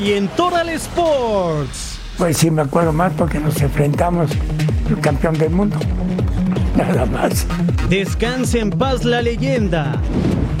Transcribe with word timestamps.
Hoy 0.00 0.12
en 0.12 0.28
Total 0.28 0.68
Sports. 0.68 1.98
Pues 2.18 2.36
sí, 2.36 2.52
me 2.52 2.62
acuerdo 2.62 2.92
más 2.92 3.12
porque 3.14 3.40
nos 3.40 3.60
enfrentamos 3.60 4.30
el 4.88 5.00
campeón 5.00 5.36
del 5.36 5.50
mundo. 5.50 5.76
Nada 6.76 7.04
más. 7.04 7.48
Descanse 7.88 8.60
en 8.60 8.70
paz 8.70 9.04
la 9.04 9.22
leyenda. 9.22 10.00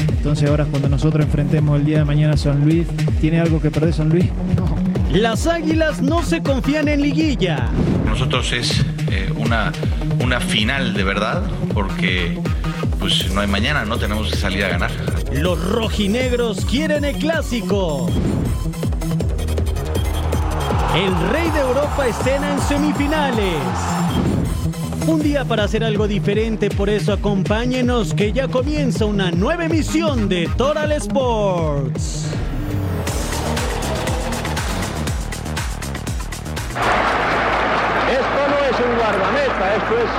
Entonces 0.08 0.50
ahora 0.50 0.64
cuando 0.64 0.88
nosotros 0.88 1.24
enfrentemos 1.24 1.78
el 1.78 1.86
día 1.86 1.98
de 1.98 2.04
mañana 2.04 2.34
a 2.34 2.36
San 2.36 2.64
Luis, 2.64 2.88
¿tiene 3.20 3.38
algo 3.38 3.60
que 3.62 3.70
perder 3.70 3.92
San 3.94 4.08
Luis? 4.08 4.26
Las 5.12 5.46
águilas 5.46 6.02
no 6.02 6.24
se 6.24 6.42
confían 6.42 6.88
en 6.88 7.00
liguilla. 7.00 7.68
Nosotros 8.06 8.52
es 8.52 8.84
eh, 9.08 9.32
una, 9.36 9.70
una 10.20 10.40
final 10.40 10.94
de 10.94 11.04
verdad, 11.04 11.44
porque 11.74 12.36
pues 12.98 13.32
no 13.32 13.40
hay 13.40 13.46
mañana, 13.46 13.84
no 13.84 13.98
tenemos 13.98 14.32
que 14.32 14.36
salir 14.36 14.64
a 14.64 14.68
ganar. 14.70 14.90
Los 15.32 15.64
rojinegros 15.64 16.64
quieren 16.64 17.04
el 17.04 17.14
clásico. 17.18 18.10
El 20.94 21.30
rey 21.30 21.50
de 21.50 21.60
Europa 21.60 22.06
escena 22.06 22.52
en 22.52 22.60
semifinales. 22.60 23.56
Un 25.06 25.22
día 25.22 25.44
para 25.44 25.64
hacer 25.64 25.84
algo 25.84 26.06
diferente, 26.06 26.68
por 26.70 26.90
eso 26.90 27.12
acompáñenos 27.12 28.12
que 28.12 28.32
ya 28.32 28.48
comienza 28.48 29.06
una 29.06 29.30
nueva 29.30 29.64
emisión 29.64 30.28
de 30.28 30.48
Total 30.56 30.92
Sports. 30.92 32.26
Esto 38.10 38.40
no 38.50 38.58
es 38.64 38.76
un 38.84 38.96
guardameta, 38.98 39.76
esto 39.76 39.94
es 39.98 40.10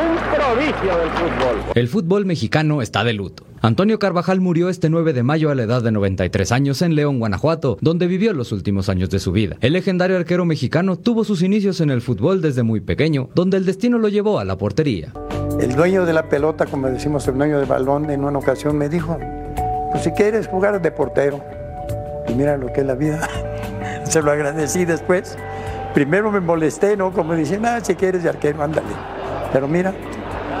un 0.00 0.16
prodigio 0.34 0.98
del 0.98 1.10
fútbol. 1.10 1.72
El 1.74 1.88
fútbol 1.88 2.24
mexicano 2.24 2.80
está 2.80 3.04
de 3.04 3.12
luto. 3.12 3.47
Antonio 3.60 3.98
Carvajal 3.98 4.40
murió 4.40 4.68
este 4.68 4.88
9 4.88 5.12
de 5.12 5.24
mayo 5.24 5.50
a 5.50 5.54
la 5.56 5.64
edad 5.64 5.82
de 5.82 5.90
93 5.90 6.52
años 6.52 6.80
en 6.80 6.94
León, 6.94 7.18
Guanajuato, 7.18 7.76
donde 7.80 8.06
vivió 8.06 8.32
los 8.32 8.52
últimos 8.52 8.88
años 8.88 9.10
de 9.10 9.18
su 9.18 9.32
vida. 9.32 9.56
El 9.60 9.72
legendario 9.72 10.16
arquero 10.16 10.44
mexicano 10.44 10.96
tuvo 10.96 11.24
sus 11.24 11.42
inicios 11.42 11.80
en 11.80 11.90
el 11.90 12.00
fútbol 12.00 12.40
desde 12.40 12.62
muy 12.62 12.80
pequeño, 12.80 13.30
donde 13.34 13.56
el 13.56 13.64
destino 13.64 13.98
lo 13.98 14.08
llevó 14.08 14.38
a 14.38 14.44
la 14.44 14.56
portería. 14.56 15.12
El 15.60 15.74
dueño 15.74 16.06
de 16.06 16.12
la 16.12 16.28
pelota, 16.28 16.66
como 16.66 16.86
decimos, 16.86 17.26
el 17.26 17.36
dueño 17.36 17.58
del 17.58 17.66
balón, 17.66 18.10
en 18.10 18.22
una 18.22 18.38
ocasión 18.38 18.78
me 18.78 18.88
dijo, 18.88 19.18
pues 19.90 20.04
si 20.04 20.12
quieres 20.12 20.46
jugar 20.46 20.80
de 20.80 20.92
portero, 20.92 21.42
y 22.28 22.34
mira 22.34 22.56
lo 22.56 22.72
que 22.72 22.82
es 22.82 22.86
la 22.86 22.94
vida, 22.94 23.28
se 24.04 24.22
lo 24.22 24.30
agradecí 24.30 24.84
después. 24.84 25.36
Primero 25.94 26.30
me 26.30 26.38
molesté, 26.38 26.96
¿no? 26.96 27.12
Como 27.12 27.34
dicen, 27.34 27.66
ah, 27.66 27.80
si 27.82 27.96
quieres 27.96 28.22
de 28.22 28.28
arquero, 28.28 28.62
ándale. 28.62 28.86
Pero 29.52 29.66
mira, 29.66 29.94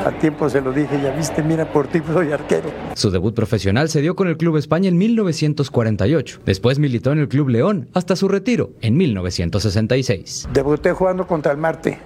a 0.06 0.12
tiempo 0.18 0.48
se 0.48 0.60
lo 0.60 0.72
dije, 0.72 1.00
ya 1.02 1.14
viste, 1.14 1.42
mira, 1.42 1.70
por 1.72 1.86
ti 1.88 2.00
soy 2.06 2.32
arquero. 2.32 2.70
Su 2.94 3.10
debut 3.10 3.34
profesional 3.34 3.88
se 3.88 4.00
dio 4.00 4.16
con 4.16 4.28
el 4.28 4.36
Club 4.36 4.56
España 4.56 4.88
en 4.88 4.98
1948. 4.98 6.40
Después 6.44 6.78
militó 6.78 7.12
en 7.12 7.18
el 7.18 7.28
Club 7.28 7.48
León 7.48 7.88
hasta 7.94 8.16
su 8.16 8.28
retiro 8.28 8.70
en 8.80 8.96
1966. 8.96 10.48
Debuté 10.52 10.92
jugando 10.92 11.26
contra 11.26 11.52
el 11.52 11.58
Marte. 11.58 11.98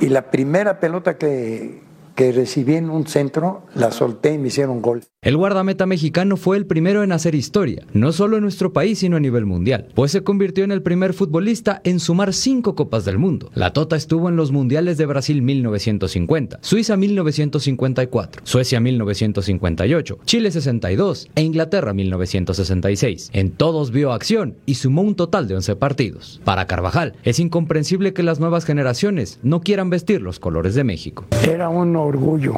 Y 0.00 0.08
la 0.08 0.30
primera 0.30 0.80
pelota 0.80 1.16
que, 1.16 1.80
que 2.14 2.32
recibí 2.32 2.74
en 2.74 2.90
un 2.90 3.06
centro, 3.06 3.62
la 3.74 3.90
solté 3.90 4.34
y 4.34 4.38
me 4.38 4.48
hicieron 4.48 4.82
gol. 4.82 5.02
El 5.22 5.36
guardameta 5.36 5.86
mexicano 5.86 6.36
fue 6.36 6.56
el 6.56 6.66
primero 6.66 7.04
en 7.04 7.12
hacer 7.12 7.36
historia, 7.36 7.84
no 7.92 8.10
solo 8.10 8.36
en 8.36 8.42
nuestro 8.42 8.72
país, 8.72 8.98
sino 8.98 9.16
a 9.16 9.20
nivel 9.20 9.46
mundial, 9.46 9.86
pues 9.94 10.10
se 10.10 10.24
convirtió 10.24 10.64
en 10.64 10.72
el 10.72 10.82
primer 10.82 11.14
futbolista 11.14 11.80
en 11.84 12.00
sumar 12.00 12.32
cinco 12.32 12.74
Copas 12.74 13.04
del 13.04 13.18
Mundo. 13.18 13.48
La 13.54 13.72
Tota 13.72 13.94
estuvo 13.94 14.28
en 14.28 14.34
los 14.34 14.50
Mundiales 14.50 14.98
de 14.98 15.06
Brasil 15.06 15.40
1950, 15.40 16.58
Suiza 16.60 16.96
1954, 16.96 18.42
Suecia 18.44 18.80
1958, 18.80 20.18
Chile 20.24 20.50
62 20.50 21.28
e 21.36 21.42
Inglaterra 21.42 21.94
1966. 21.94 23.30
En 23.32 23.52
todos 23.52 23.92
vio 23.92 24.12
acción 24.12 24.56
y 24.66 24.74
sumó 24.74 25.02
un 25.02 25.14
total 25.14 25.46
de 25.46 25.54
11 25.54 25.76
partidos. 25.76 26.40
Para 26.44 26.66
Carvajal, 26.66 27.14
es 27.22 27.38
incomprensible 27.38 28.12
que 28.12 28.24
las 28.24 28.40
nuevas 28.40 28.64
generaciones 28.64 29.38
no 29.44 29.60
quieran 29.60 29.88
vestir 29.88 30.20
los 30.20 30.40
colores 30.40 30.74
de 30.74 30.82
México. 30.82 31.26
Era 31.48 31.68
un 31.68 31.94
orgullo 32.02 32.54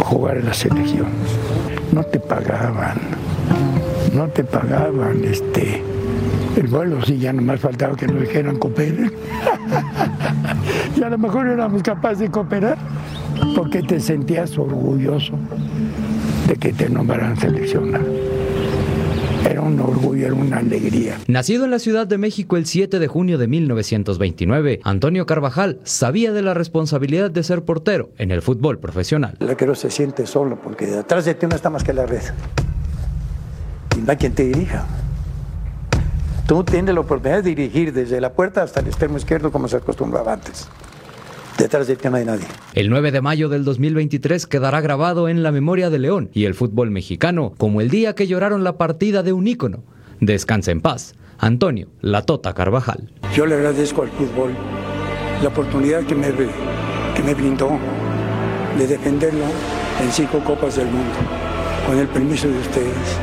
jugar 0.00 0.38
en 0.38 0.46
la 0.46 0.54
selección. 0.54 1.08
No 1.92 2.02
te 2.04 2.20
pagaban, 2.20 2.98
no 4.14 4.28
te 4.28 4.44
pagaban 4.44 5.24
este 5.24 5.82
el 6.56 6.66
vuelo, 6.66 7.00
sí, 7.04 7.18
ya 7.18 7.32
nomás 7.32 7.60
faltaba 7.60 7.94
que 7.96 8.06
nos 8.08 8.20
dijeran 8.20 8.58
cooperar. 8.58 9.12
y 10.96 11.02
a 11.02 11.08
lo 11.08 11.18
mejor 11.18 11.46
éramos 11.46 11.82
capaces 11.84 12.18
de 12.18 12.30
cooperar 12.30 12.76
porque 13.54 13.82
te 13.82 14.00
sentías 14.00 14.58
orgulloso 14.58 15.34
de 16.48 16.56
que 16.56 16.72
te 16.72 16.88
nombraran 16.88 17.36
seleccionado. 17.36 18.06
Un 19.68 19.80
orgullo, 19.80 20.24
era 20.24 20.34
una 20.34 20.58
alegría. 20.58 21.18
Nacido 21.26 21.66
en 21.66 21.70
la 21.70 21.78
Ciudad 21.78 22.06
de 22.06 22.16
México 22.16 22.56
el 22.56 22.64
7 22.64 22.98
de 22.98 23.06
junio 23.06 23.36
de 23.36 23.48
1929, 23.48 24.80
Antonio 24.82 25.26
Carvajal 25.26 25.78
sabía 25.84 26.32
de 26.32 26.40
la 26.40 26.54
responsabilidad 26.54 27.30
de 27.30 27.42
ser 27.42 27.62
portero 27.64 28.08
en 28.16 28.30
el 28.30 28.40
fútbol 28.40 28.78
profesional. 28.78 29.36
El 29.40 29.50
arquero 29.50 29.74
se 29.74 29.90
siente 29.90 30.26
solo 30.26 30.58
porque 30.58 30.86
detrás 30.86 31.26
de 31.26 31.34
ti 31.34 31.46
no 31.46 31.54
está 31.54 31.68
más 31.68 31.84
que 31.84 31.92
la 31.92 32.06
red. 32.06 32.22
Y 33.98 34.00
no 34.00 34.10
hay 34.10 34.16
quien 34.16 34.32
te 34.32 34.44
dirija. 34.44 34.86
Tú 36.46 36.64
tienes 36.64 36.94
la 36.94 37.02
oportunidad 37.02 37.42
de 37.42 37.54
dirigir 37.54 37.92
desde 37.92 38.22
la 38.22 38.32
puerta 38.32 38.62
hasta 38.62 38.80
el 38.80 38.86
extremo 38.86 39.18
izquierdo 39.18 39.52
como 39.52 39.68
se 39.68 39.76
acostumbraba 39.76 40.32
antes. 40.32 40.66
Detrás 41.58 41.88
de 41.88 41.96
ti 41.96 42.08
no 42.08 42.16
hay 42.16 42.24
nadie. 42.24 42.46
El 42.74 42.88
9 42.88 43.10
de 43.10 43.20
mayo 43.20 43.48
del 43.48 43.64
2023 43.64 44.46
quedará 44.46 44.80
grabado 44.80 45.28
en 45.28 45.42
la 45.42 45.50
memoria 45.50 45.90
de 45.90 45.98
León 45.98 46.30
y 46.32 46.44
el 46.44 46.54
fútbol 46.54 46.92
mexicano 46.92 47.52
como 47.58 47.80
el 47.80 47.90
día 47.90 48.14
que 48.14 48.28
lloraron 48.28 48.62
la 48.62 48.78
partida 48.78 49.24
de 49.24 49.32
un 49.32 49.48
ícono. 49.48 49.82
Descansa 50.20 50.70
en 50.70 50.80
paz. 50.80 51.14
Antonio 51.38 51.88
La 52.00 52.22
Tota 52.22 52.54
Carvajal. 52.54 53.12
Yo 53.34 53.46
le 53.46 53.56
agradezco 53.56 54.02
al 54.02 54.08
fútbol 54.10 54.52
la 55.42 55.48
oportunidad 55.48 56.04
que 56.04 56.14
me, 56.14 56.28
que 56.32 57.22
me 57.24 57.34
brindó 57.34 57.78
de 58.76 58.86
defenderlo 58.86 59.44
en 60.00 60.12
cinco 60.12 60.42
copas 60.44 60.76
del 60.76 60.86
mundo, 60.86 61.14
con 61.86 61.98
el 61.98 62.06
permiso 62.08 62.48
de 62.48 62.58
ustedes. 62.58 63.18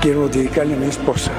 Quiero 0.00 0.28
dedicarle 0.28 0.74
a 0.74 0.76
mi 0.76 0.86
esposa. 0.86 1.32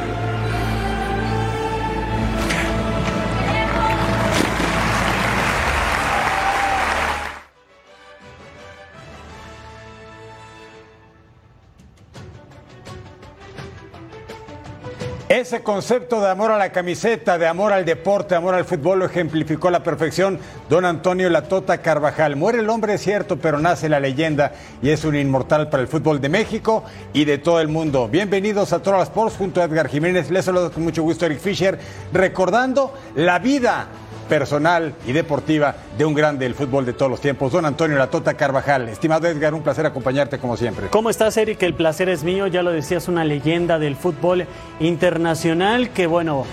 Ese 15.30 15.62
concepto 15.62 16.20
de 16.22 16.28
amor 16.28 16.50
a 16.50 16.58
la 16.58 16.72
camiseta, 16.72 17.38
de 17.38 17.46
amor 17.46 17.72
al 17.72 17.86
deporte, 17.86 18.30
de 18.30 18.38
amor 18.38 18.56
al 18.56 18.66
fútbol 18.66 18.98
lo 18.98 19.06
ejemplificó 19.06 19.68
a 19.68 19.72
la 19.72 19.84
perfección 19.84 20.40
don 20.68 20.86
Antonio 20.86 21.30
Latota 21.30 21.84
Carvajal. 21.84 22.36
Muere 22.36 22.62
el 22.62 22.70
hombre, 22.72 22.96
es 22.96 23.02
cierto, 23.02 23.38
pero 23.38 23.60
nace 23.60 23.90
la 23.90 24.00
leyenda 24.00 24.54
y 24.82 24.90
es 24.90 25.06
un 25.06 25.16
inmortal 25.16 25.70
para 25.70 25.84
el 25.84 25.88
fútbol 25.88 26.20
de 26.20 26.30
México 26.30 26.84
y 27.14 27.26
de 27.26 27.38
todo 27.38 27.62
el 27.62 27.68
mundo. 27.68 28.08
Bienvenidos 28.08 28.74
a 28.74 28.82
Total 28.82 29.04
Sports 29.04 29.36
junto 29.38 29.62
a 29.62 29.66
Edgar 29.66 29.88
Jiménez. 29.88 30.32
Les 30.32 30.46
saludo 30.46 30.72
con 30.72 30.82
mucho 30.82 31.04
gusto 31.04 31.28
Eric 31.28 31.38
Fisher, 31.38 31.78
recordando 32.12 32.96
la 33.14 33.38
vida 33.38 33.88
personal 34.30 34.94
y 35.06 35.12
deportiva 35.12 35.76
de 35.98 36.06
un 36.06 36.14
grande 36.14 36.46
del 36.46 36.56
fútbol 36.56 36.86
de 36.86 36.94
todos 36.94 37.12
los 37.12 37.20
tiempos, 37.20 37.52
don 37.52 37.66
Antonio 37.66 37.98
Latota 37.98 38.36
Carvajal. 38.36 38.88
Estimado 38.88 39.28
Edgar, 39.28 39.54
un 39.54 39.64
placer 39.64 39.86
acompañarte 39.86 40.38
como 40.40 40.56
siempre. 40.56 40.88
¿Cómo 40.88 41.10
estás, 41.10 41.36
Eric? 41.36 41.62
El 41.64 41.74
placer 41.74 42.08
es 42.08 42.24
mío, 42.24 42.48
ya 42.48 42.64
lo 42.64 42.72
decías, 42.72 43.10
una 43.10 43.26
leyenda 43.26 43.80
del 43.80 43.98
fútbol 43.98 44.46
internacional 44.80 45.90
que, 45.90 46.08
bueno, 46.08 46.46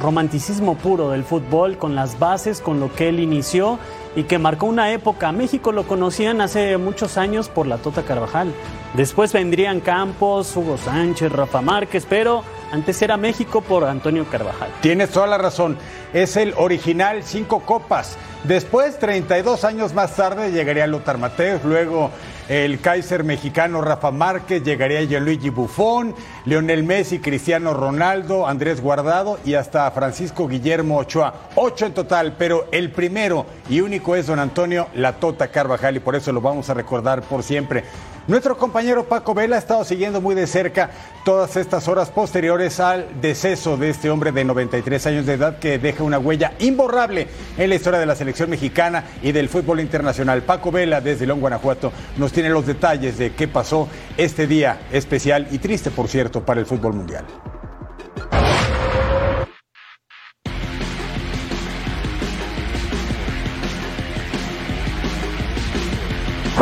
romanticismo 0.00 0.76
puro 0.76 1.10
del 1.10 1.24
fútbol, 1.24 1.78
con 1.78 1.94
las 1.94 2.18
bases, 2.18 2.60
con 2.60 2.80
lo 2.80 2.92
que 2.92 3.08
él 3.08 3.20
inició 3.20 3.78
y 4.16 4.24
que 4.24 4.38
marcó 4.38 4.66
una 4.66 4.92
época. 4.92 5.32
México 5.32 5.72
lo 5.72 5.84
conocían 5.84 6.40
hace 6.40 6.76
muchos 6.76 7.16
años 7.16 7.48
por 7.48 7.66
la 7.66 7.78
Tota 7.78 8.02
Carvajal. 8.02 8.52
Después 8.94 9.32
vendrían 9.32 9.80
Campos, 9.80 10.54
Hugo 10.56 10.76
Sánchez, 10.76 11.32
Rafa 11.32 11.62
Márquez, 11.62 12.06
pero 12.08 12.42
Antes 12.72 13.02
era 13.02 13.18
México 13.18 13.60
por 13.60 13.84
Antonio 13.84 14.24
Carvajal. 14.24 14.70
Tienes 14.80 15.10
toda 15.10 15.26
la 15.26 15.36
razón. 15.36 15.76
Es 16.14 16.38
el 16.38 16.54
original 16.56 17.22
cinco 17.22 17.60
copas. 17.60 18.16
Después, 18.44 18.98
32 18.98 19.64
años 19.64 19.92
más 19.92 20.16
tarde, 20.16 20.52
llegaría 20.52 20.86
Lothar 20.86 21.18
Mateus, 21.18 21.62
luego 21.64 22.10
el 22.48 22.80
Kaiser 22.80 23.24
mexicano 23.24 23.82
Rafa 23.82 24.10
Márquez, 24.10 24.64
llegaría 24.64 25.04
Gianluigi 25.04 25.50
Buffon, 25.50 26.14
Lionel 26.44 26.82
Messi, 26.82 27.20
Cristiano 27.20 27.72
Ronaldo, 27.72 28.48
Andrés 28.48 28.80
Guardado 28.80 29.38
y 29.44 29.54
hasta 29.54 29.90
Francisco 29.90 30.48
Guillermo 30.48 30.98
Ochoa. 30.98 31.34
Ocho 31.54 31.86
en 31.86 31.94
total, 31.94 32.34
pero 32.36 32.66
el 32.72 32.90
primero 32.90 33.46
y 33.68 33.80
único 33.80 34.16
es 34.16 34.26
don 34.26 34.38
Antonio 34.38 34.88
Latota 34.94 35.48
Carvajal 35.48 35.96
y 35.96 36.00
por 36.00 36.16
eso 36.16 36.32
lo 36.32 36.40
vamos 36.40 36.68
a 36.68 36.74
recordar 36.74 37.22
por 37.22 37.42
siempre. 37.42 37.84
Nuestro 38.28 38.56
compañero 38.56 39.04
Paco 39.08 39.34
Vela 39.34 39.56
ha 39.56 39.58
estado 39.58 39.84
siguiendo 39.84 40.20
muy 40.20 40.36
de 40.36 40.46
cerca 40.46 40.90
todas 41.24 41.56
estas 41.56 41.88
horas 41.88 42.10
posteriores 42.10 42.78
al 42.78 43.20
deceso 43.20 43.76
de 43.76 43.90
este 43.90 44.10
hombre 44.10 44.30
de 44.30 44.44
93 44.44 45.06
años 45.08 45.26
de 45.26 45.32
edad 45.32 45.58
que 45.58 45.80
deja 45.80 46.04
una 46.04 46.20
huella 46.20 46.52
imborrable 46.60 47.26
en 47.58 47.68
la 47.68 47.74
historia 47.74 47.98
de 47.98 48.06
la 48.06 48.14
selección 48.14 48.48
mexicana 48.48 49.04
y 49.22 49.32
del 49.32 49.48
fútbol 49.48 49.80
internacional. 49.80 50.42
Paco 50.42 50.70
Vela 50.70 51.00
desde 51.00 51.26
León, 51.26 51.40
Guanajuato, 51.40 51.92
nos 52.16 52.32
tiene 52.32 52.50
los 52.50 52.64
detalles 52.64 53.18
de 53.18 53.32
qué 53.32 53.48
pasó 53.48 53.88
este 54.16 54.46
día 54.46 54.82
especial 54.92 55.48
y 55.50 55.58
triste, 55.58 55.90
por 55.90 56.06
cierto, 56.06 56.44
para 56.44 56.60
el 56.60 56.66
fútbol 56.66 56.94
mundial. 56.94 57.24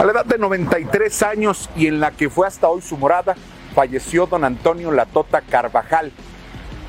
A 0.00 0.04
la 0.06 0.12
edad 0.12 0.24
de 0.24 0.38
93 0.38 1.22
años 1.24 1.68
y 1.76 1.86
en 1.86 2.00
la 2.00 2.10
que 2.10 2.30
fue 2.30 2.46
hasta 2.46 2.66
hoy 2.70 2.80
su 2.80 2.96
morada, 2.96 3.36
falleció 3.74 4.24
don 4.24 4.44
Antonio 4.44 4.90
Latota 4.90 5.42
Carvajal, 5.42 6.10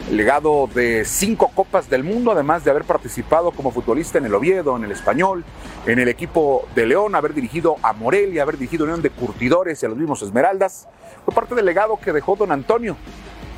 legado 0.10 0.70
de 0.74 1.04
cinco 1.04 1.52
Copas 1.54 1.90
del 1.90 2.06
Mundo, 2.06 2.32
además 2.32 2.64
de 2.64 2.72
haber 2.72 2.86
participado 2.86 3.52
como 3.52 3.72
futbolista 3.72 4.18
en 4.18 4.28
el 4.28 4.34
Oviedo, 4.34 4.78
en 4.78 4.86
el 4.86 4.94
Español, 4.94 5.44
en 5.88 6.00
el 6.00 6.08
equipo 6.08 6.66
de 6.74 6.86
León, 6.86 7.14
haber 7.14 7.34
dirigido 7.34 7.76
a 7.84 7.92
Morelia, 7.92 8.44
haber 8.44 8.58
dirigido 8.58 8.86
a 8.86 8.88
Unión 8.88 9.02
de 9.02 9.10
Curtidores 9.10 9.84
y 9.84 9.86
a 9.86 9.90
los 9.90 9.98
mismos 9.98 10.22
Esmeraldas. 10.22 10.88
Fue 11.26 11.36
parte 11.36 11.54
del 11.54 11.66
legado 11.66 12.00
que 12.00 12.14
dejó 12.14 12.38
don 12.38 12.54
Antonio. 12.54 12.96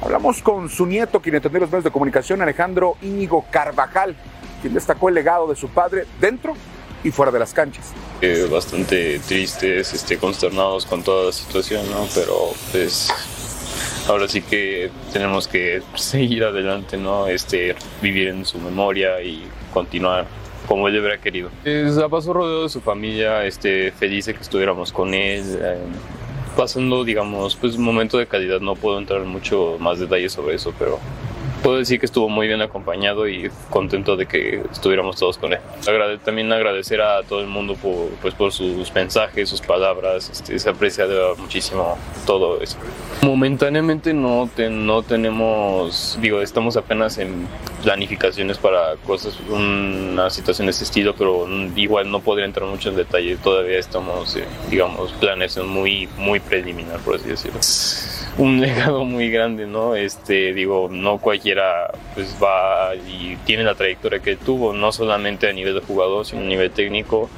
Hablamos 0.01 0.41
con 0.41 0.67
su 0.67 0.87
nieto, 0.87 1.21
quien 1.21 1.35
entendió 1.35 1.59
los 1.59 1.69
medios 1.69 1.83
de 1.83 1.91
comunicación, 1.91 2.41
Alejandro 2.41 2.95
Íñigo 3.03 3.45
Carvajal, 3.51 4.15
quien 4.63 4.73
destacó 4.73 5.09
el 5.09 5.13
legado 5.13 5.45
de 5.45 5.55
su 5.55 5.69
padre 5.69 6.07
dentro 6.19 6.55
y 7.03 7.11
fuera 7.11 7.31
de 7.31 7.37
las 7.37 7.53
canchas. 7.53 7.93
Bastante 8.49 9.19
tristes, 9.19 9.93
este, 9.93 10.17
consternados 10.17 10.85
con 10.85 11.03
toda 11.03 11.25
la 11.25 11.31
situación, 11.33 11.89
¿no? 11.91 12.07
Pero 12.15 12.53
pues 12.71 13.11
ahora 14.07 14.29
sí 14.29 14.41
que 14.41 14.89
tenemos 15.11 15.47
que 15.47 15.81
seguir 15.95 16.45
adelante, 16.45 16.95
¿no? 16.95 17.27
Este, 17.27 17.75
vivir 18.01 18.29
en 18.29 18.45
su 18.45 18.59
memoria 18.59 19.21
y 19.21 19.43
continuar 19.73 20.25
como 20.67 20.87
él 20.87 20.97
hubiera 20.99 21.17
querido. 21.17 21.49
Eh, 21.65 21.89
se 21.93 22.09
pasó 22.09 22.31
rodeado 22.31 22.63
de 22.63 22.69
su 22.69 22.79
familia, 22.79 23.45
este, 23.45 23.91
feliz 23.91 24.27
de 24.27 24.35
que 24.35 24.41
estuviéramos 24.41 24.93
con 24.93 25.13
él. 25.13 25.43
Eh, 25.61 25.77
pasando, 26.55 27.03
digamos, 27.03 27.55
pues 27.55 27.75
un 27.75 27.83
momento 27.83 28.17
de 28.17 28.27
calidad. 28.27 28.61
No 28.61 28.75
puedo 28.75 28.99
entrar 28.99 29.21
en 29.21 29.27
mucho 29.27 29.77
más 29.79 29.99
detalles 29.99 30.31
sobre 30.31 30.55
eso, 30.55 30.73
pero 30.79 30.99
puedo 31.63 31.77
decir 31.77 31.99
que 31.99 32.05
estuvo 32.05 32.29
muy 32.29 32.47
bien 32.47 32.61
acompañado 32.61 33.27
y 33.27 33.49
contento 33.69 34.17
de 34.17 34.25
que 34.25 34.61
estuviéramos 34.71 35.15
todos 35.15 35.37
con 35.37 35.53
él. 35.53 35.59
también 36.23 36.51
agradecer 36.51 37.01
a 37.01 37.23
todo 37.23 37.39
el 37.39 37.47
mundo 37.47 37.75
por, 37.75 38.09
pues, 38.21 38.33
por 38.35 38.51
sus 38.51 38.93
mensajes, 38.93 39.49
sus 39.49 39.61
palabras, 39.61 40.29
este, 40.29 40.59
se 40.59 40.69
aprecia 40.69 41.05
muchísimo 41.37 41.97
todo 42.25 42.61
eso. 42.61 42.77
Momentáneamente 43.21 44.13
no, 44.13 44.49
no 44.69 45.03
tenemos, 45.03 46.19
digo, 46.21 46.41
estamos 46.41 46.75
apenas 46.75 47.17
en 47.17 47.47
planificaciones 47.81 48.57
para 48.57 48.95
cosas, 49.05 49.39
una 49.49 50.29
situación 50.29 50.67
de 50.67 50.71
este 50.71 50.83
estilo, 50.83 51.15
pero 51.15 51.47
igual 51.75 52.11
no 52.11 52.19
podría 52.19 52.45
entrar 52.45 52.67
mucho 52.67 52.89
en 52.89 52.97
detalle, 52.97 53.37
todavía 53.37 53.79
estamos, 53.79 54.35
eh, 54.35 54.43
digamos, 54.69 55.13
planes 55.13 55.57
muy, 55.57 56.09
muy 56.17 56.39
preliminar, 56.41 56.99
por 56.99 57.15
así 57.15 57.29
decirlo 57.29 57.59
un 58.37 58.59
legado 58.61 59.05
muy 59.05 59.29
grande, 59.29 59.67
¿no? 59.67 59.95
Este, 59.95 60.53
digo, 60.53 60.89
no 60.91 61.19
cualquiera 61.53 61.91
pues 62.13 62.35
va 62.41 62.95
y 62.95 63.35
tiene 63.45 63.63
la 63.63 63.75
trayectoria 63.75 64.19
que 64.19 64.35
tuvo, 64.35 64.73
no 64.73 64.91
solamente 64.91 65.47
a 65.47 65.53
nivel 65.53 65.73
de 65.75 65.81
jugador, 65.81 66.25
sino 66.25 66.41
a 66.41 66.45
nivel 66.45 66.71
técnico, 66.71 67.29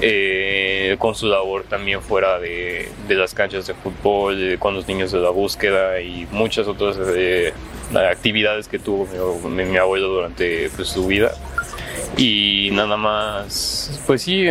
eh, 0.00 0.96
con 0.98 1.14
su 1.14 1.26
labor 1.26 1.64
también 1.64 2.00
fuera 2.02 2.38
de, 2.38 2.88
las 3.08 3.34
canchas 3.34 3.66
de 3.66 3.74
fútbol, 3.74 4.58
con 4.58 4.74
los 4.74 4.86
niños 4.88 5.12
de 5.12 5.20
la 5.20 5.30
búsqueda 5.30 6.00
y 6.00 6.26
muchas 6.30 6.66
otras 6.66 6.96
eh, 7.14 7.52
actividades 7.94 8.68
que 8.68 8.78
tuvo 8.78 9.06
mi, 9.48 9.76
abuelo 9.76 10.08
durante 10.08 10.70
pues, 10.76 10.88
su 10.88 11.06
vida 11.06 11.32
y 12.16 12.70
nada 12.72 12.96
más, 12.96 14.02
pues 14.06 14.22
sí, 14.22 14.46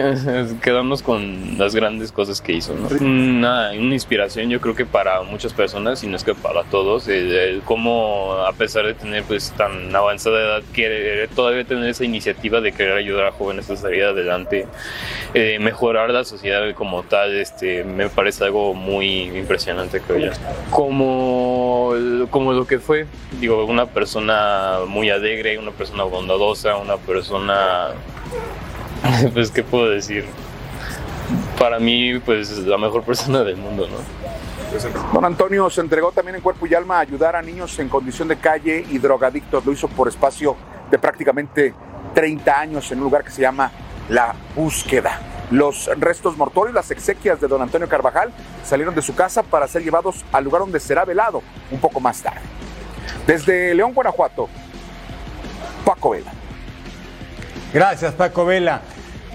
quedamos 0.61 1.01
con 1.01 1.57
las 1.57 1.75
grandes 1.75 2.11
cosas 2.11 2.41
que 2.41 2.53
hizo, 2.53 2.73
¿no? 2.75 2.87
Una, 2.99 3.71
una 3.71 3.93
inspiración 3.93 4.49
yo 4.49 4.61
creo 4.61 4.75
que 4.75 4.85
para 4.85 5.21
muchas 5.23 5.53
personas 5.53 6.03
y 6.03 6.07
no 6.07 6.15
es 6.15 6.23
que 6.23 6.35
para 6.35 6.63
todos, 6.63 7.07
el, 7.07 7.61
cómo 7.65 8.33
a 8.47 8.53
pesar 8.53 8.85
de 8.85 8.93
tener 8.93 9.23
pues 9.23 9.51
tan 9.57 9.95
avanzada 9.95 10.41
edad, 10.41 10.63
quiere 10.73 11.27
todavía 11.29 11.63
tener 11.65 11.89
esa 11.89 12.05
iniciativa 12.05 12.61
de 12.61 12.71
querer 12.71 12.97
ayudar 12.97 13.27
a 13.27 13.31
jóvenes 13.31 13.69
a 13.69 13.75
salir 13.75 14.03
adelante, 14.03 14.67
eh, 15.33 15.57
mejorar 15.59 16.09
la 16.11 16.23
sociedad 16.23 16.73
como 16.75 17.03
tal, 17.03 17.35
este, 17.35 17.83
me 17.83 18.09
parece 18.09 18.43
algo 18.43 18.73
muy 18.73 19.23
impresionante 19.23 20.01
creo 20.01 20.19
yo. 20.19 20.31
Como, 20.69 21.93
como 22.29 22.53
lo 22.53 22.67
que 22.67 22.79
fue, 22.79 23.07
digo, 23.39 23.65
una 23.65 23.85
persona 23.87 24.79
muy 24.87 25.09
alegre, 25.09 25.57
una 25.57 25.71
persona 25.71 26.03
bondadosa, 26.03 26.77
una 26.77 26.97
persona 26.97 27.44
pues, 29.33 29.51
¿qué 29.51 29.63
puedo 29.63 29.89
decir? 29.89 30.25
Para 31.59 31.79
mí, 31.79 32.19
pues, 32.19 32.57
la 32.59 32.77
mejor 32.77 33.03
persona 33.03 33.43
del 33.43 33.57
mundo, 33.57 33.87
¿no? 33.87 33.97
Don 35.13 35.23
Antonio 35.23 35.69
se 35.69 35.81
entregó 35.81 36.11
también 36.11 36.35
en 36.35 36.41
cuerpo 36.41 36.67
y 36.67 36.73
alma 36.73 36.97
a 36.97 36.99
ayudar 37.01 37.35
a 37.35 37.41
niños 37.41 37.77
en 37.79 37.87
condición 37.87 38.27
de 38.27 38.37
calle 38.37 38.85
y 38.89 38.97
drogadictos. 38.97 39.65
Lo 39.65 39.71
hizo 39.71 39.87
por 39.87 40.07
espacio 40.07 40.55
de 40.91 40.99
prácticamente 40.99 41.73
30 42.13 42.59
años 42.59 42.91
en 42.91 42.97
un 42.99 43.05
lugar 43.05 43.23
que 43.23 43.31
se 43.31 43.41
llama 43.41 43.71
La 44.09 44.35
Búsqueda. 44.55 45.19
Los 45.51 45.89
restos 45.97 46.35
mortuorios, 46.37 46.73
las 46.73 46.89
exequias 46.91 47.39
de 47.39 47.47
don 47.47 47.61
Antonio 47.61 47.87
Carvajal 47.87 48.31
salieron 48.63 48.95
de 48.95 49.01
su 49.01 49.13
casa 49.13 49.43
para 49.43 49.67
ser 49.67 49.83
llevados 49.83 50.25
al 50.31 50.43
lugar 50.43 50.61
donde 50.61 50.79
será 50.79 51.05
velado 51.05 51.43
un 51.71 51.79
poco 51.79 51.99
más 51.99 52.21
tarde. 52.21 52.41
Desde 53.27 53.73
León, 53.75 53.93
Guanajuato, 53.93 54.49
Paco 55.85 56.11
Vela. 56.11 56.31
Gracias, 57.75 58.13
Paco 58.13 58.45
Vela. 58.45 58.83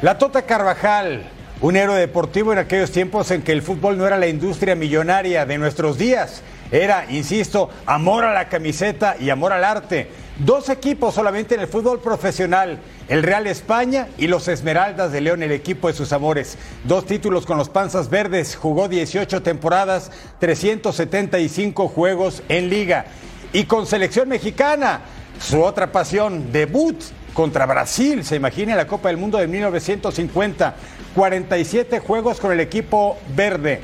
La 0.00 0.16
Tota 0.16 0.40
Carvajal, 0.46 1.24
un 1.60 1.76
héroe 1.76 2.00
deportivo 2.00 2.54
en 2.54 2.58
aquellos 2.58 2.90
tiempos 2.90 3.30
en 3.32 3.42
que 3.42 3.52
el 3.52 3.60
fútbol 3.60 3.98
no 3.98 4.06
era 4.06 4.16
la 4.16 4.28
industria 4.28 4.74
millonaria 4.74 5.44
de 5.44 5.58
nuestros 5.58 5.98
días. 5.98 6.40
Era, 6.72 7.04
insisto, 7.10 7.68
amor 7.84 8.24
a 8.24 8.32
la 8.32 8.48
camiseta 8.48 9.14
y 9.20 9.28
amor 9.28 9.52
al 9.52 9.62
arte. 9.62 10.08
Dos 10.38 10.70
equipos 10.70 11.16
solamente 11.16 11.54
en 11.54 11.60
el 11.60 11.66
fútbol 11.66 12.00
profesional, 12.00 12.78
el 13.08 13.22
Real 13.22 13.46
España 13.46 14.08
y 14.16 14.26
los 14.26 14.48
Esmeraldas 14.48 15.12
de 15.12 15.20
León, 15.20 15.42
el 15.42 15.52
equipo 15.52 15.88
de 15.88 15.92
sus 15.92 16.10
amores. 16.14 16.56
Dos 16.84 17.04
títulos 17.04 17.44
con 17.44 17.58
los 17.58 17.68
Panzas 17.68 18.08
Verdes, 18.08 18.56
jugó 18.56 18.88
18 18.88 19.42
temporadas, 19.42 20.10
375 20.38 21.88
juegos 21.88 22.42
en 22.48 22.70
liga. 22.70 23.04
Y 23.52 23.64
con 23.64 23.86
selección 23.86 24.30
mexicana, 24.30 25.02
su 25.38 25.62
otra 25.62 25.92
pasión, 25.92 26.52
debut 26.52 27.02
contra 27.34 27.66
Brasil, 27.66 28.24
se 28.24 28.36
imagina 28.36 28.76
la 28.76 28.86
Copa 28.86 29.08
del 29.08 29.16
Mundo 29.16 29.38
de 29.38 29.46
1950, 29.46 30.74
47 31.14 32.00
juegos 32.00 32.40
con 32.40 32.52
el 32.52 32.60
equipo 32.60 33.16
verde. 33.34 33.80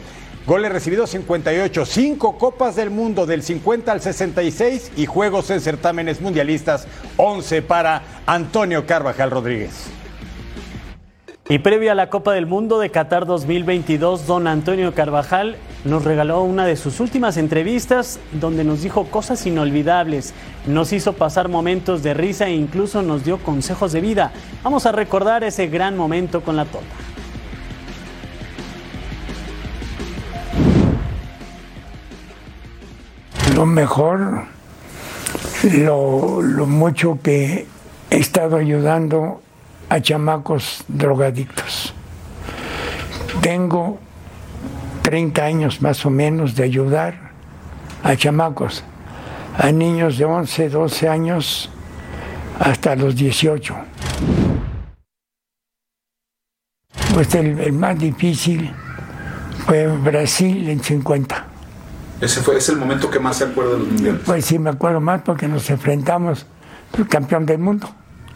Goles 0.47 0.71
recibidos 0.71 1.11
58, 1.11 1.85
5 1.85 2.39
Copas 2.39 2.77
del 2.77 2.91
Mundo 2.91 3.27
del 3.27 3.43
50 3.43 3.91
al 3.91 4.01
66 4.01 4.93
y 4.97 5.07
juegos 5.07 5.51
en 5.51 5.61
certámenes 5.61 6.21
mundialistas 6.21 6.87
11 7.17 7.63
para 7.63 8.03
Antonio 8.27 8.87
Carvajal 8.87 9.33
Rodríguez. 9.33 9.89
Y 11.49 11.59
previo 11.59 11.93
a 11.93 11.95
la 11.97 12.11
Copa 12.11 12.33
del 12.33 12.47
Mundo 12.47 12.79
de 12.79 12.91
Qatar 12.91 13.27
2022, 13.27 14.27
don 14.27 14.47
Antonio 14.47 14.95
Carvajal 14.95 15.57
nos 15.87 16.05
regaló 16.05 16.43
una 16.43 16.67
de 16.67 16.77
sus 16.77 17.01
últimas 17.01 17.37
entrevistas 17.37 18.19
donde 18.33 18.65
nos 18.65 18.83
dijo 18.83 19.05
cosas 19.07 19.47
inolvidables, 19.47 20.35
nos 20.67 20.93
hizo 20.93 21.13
pasar 21.13 21.49
momentos 21.49 22.03
de 22.03 22.13
risa 22.13 22.47
e 22.49 22.55
incluso 22.55 23.03
nos 23.03 23.25
dio 23.25 23.39
consejos 23.39 23.93
de 23.93 24.01
vida. 24.01 24.33
Vamos 24.63 24.85
a 24.87 24.93
recordar 24.93 25.45
ese 25.45 25.69
gran 25.69 25.97
momento 25.97 26.43
con 26.43 26.57
la 26.57 26.65
Tota. 26.65 26.85
Lo 33.55 33.65
mejor, 33.65 34.45
lo, 35.63 36.43
lo 36.43 36.67
mucho 36.67 37.19
que 37.23 37.67
he 38.11 38.17
estado 38.17 38.57
ayudando 38.57 39.41
a 39.89 40.01
chamacos 40.01 40.85
drogadictos. 40.89 41.95
Tengo 43.41 43.99
30 45.07 45.41
años 45.41 45.83
más 45.83 46.05
o 46.05 46.11
menos 46.11 46.57
de 46.57 46.65
ayudar 46.65 47.31
a 48.03 48.17
chamacos 48.17 48.83
a 49.57 49.71
niños 49.71 50.19
de 50.19 50.25
11, 50.25 50.69
12 50.69 51.09
años 51.09 51.71
hasta 52.59 52.97
los 52.97 53.15
18. 53.15 53.77
Pues 57.15 57.33
el, 57.37 57.61
el 57.61 57.73
más 57.73 57.97
difícil 57.97 58.69
fue 59.65 59.87
Brasil 59.87 60.69
en 60.69 60.83
50. 60.83 61.47
Ese 62.21 62.41
fue 62.43 62.57
es 62.57 62.69
el 62.69 62.77
momento 62.77 63.09
que 63.09 63.21
más 63.21 63.37
se 63.37 63.45
acuerda 63.45 63.75
de 63.75 63.79
los 63.79 63.87
mundiales. 63.87 64.23
Pues 64.27 64.45
sí, 64.45 64.59
me 64.59 64.71
acuerdo 64.71 65.01
más 65.01 65.23
porque 65.23 65.47
nos 65.47 65.71
enfrentamos 65.71 66.47
al 66.99 67.07
campeón 67.07 67.47
del 67.47 67.59
mundo. 67.59 67.89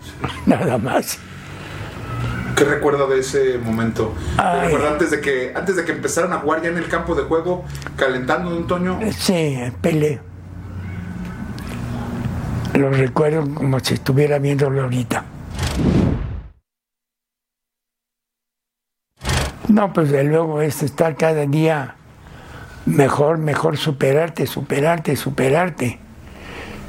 Nada 0.46 0.78
más. 0.78 1.18
¿Qué 2.60 2.66
recuerda 2.66 3.06
de 3.06 3.20
ese 3.20 3.56
momento? 3.56 4.12
¿Recuerda 4.36 4.90
antes 4.90 5.10
de 5.10 5.22
que 5.22 5.50
antes 5.54 5.76
de 5.76 5.84
que 5.86 5.92
empezaran 5.92 6.30
a 6.34 6.40
jugar 6.40 6.60
ya 6.60 6.68
en 6.68 6.76
el 6.76 6.88
campo 6.88 7.14
de 7.14 7.22
juego, 7.22 7.64
calentando, 7.96 8.50
don 8.50 8.58
Antonio? 8.58 8.98
Sí, 9.16 9.56
Pelé. 9.80 10.20
Lo 12.74 12.90
recuerdo 12.90 13.48
como 13.54 13.80
si 13.80 13.94
estuviera 13.94 14.38
viéndolo 14.38 14.82
ahorita. 14.82 15.24
No, 19.68 19.90
pues 19.94 20.10
de 20.10 20.22
luego 20.24 20.60
es 20.60 20.82
estar 20.82 21.16
cada 21.16 21.46
día 21.46 21.94
mejor, 22.84 23.38
mejor 23.38 23.78
superarte, 23.78 24.46
superarte, 24.46 25.16
superarte. 25.16 25.98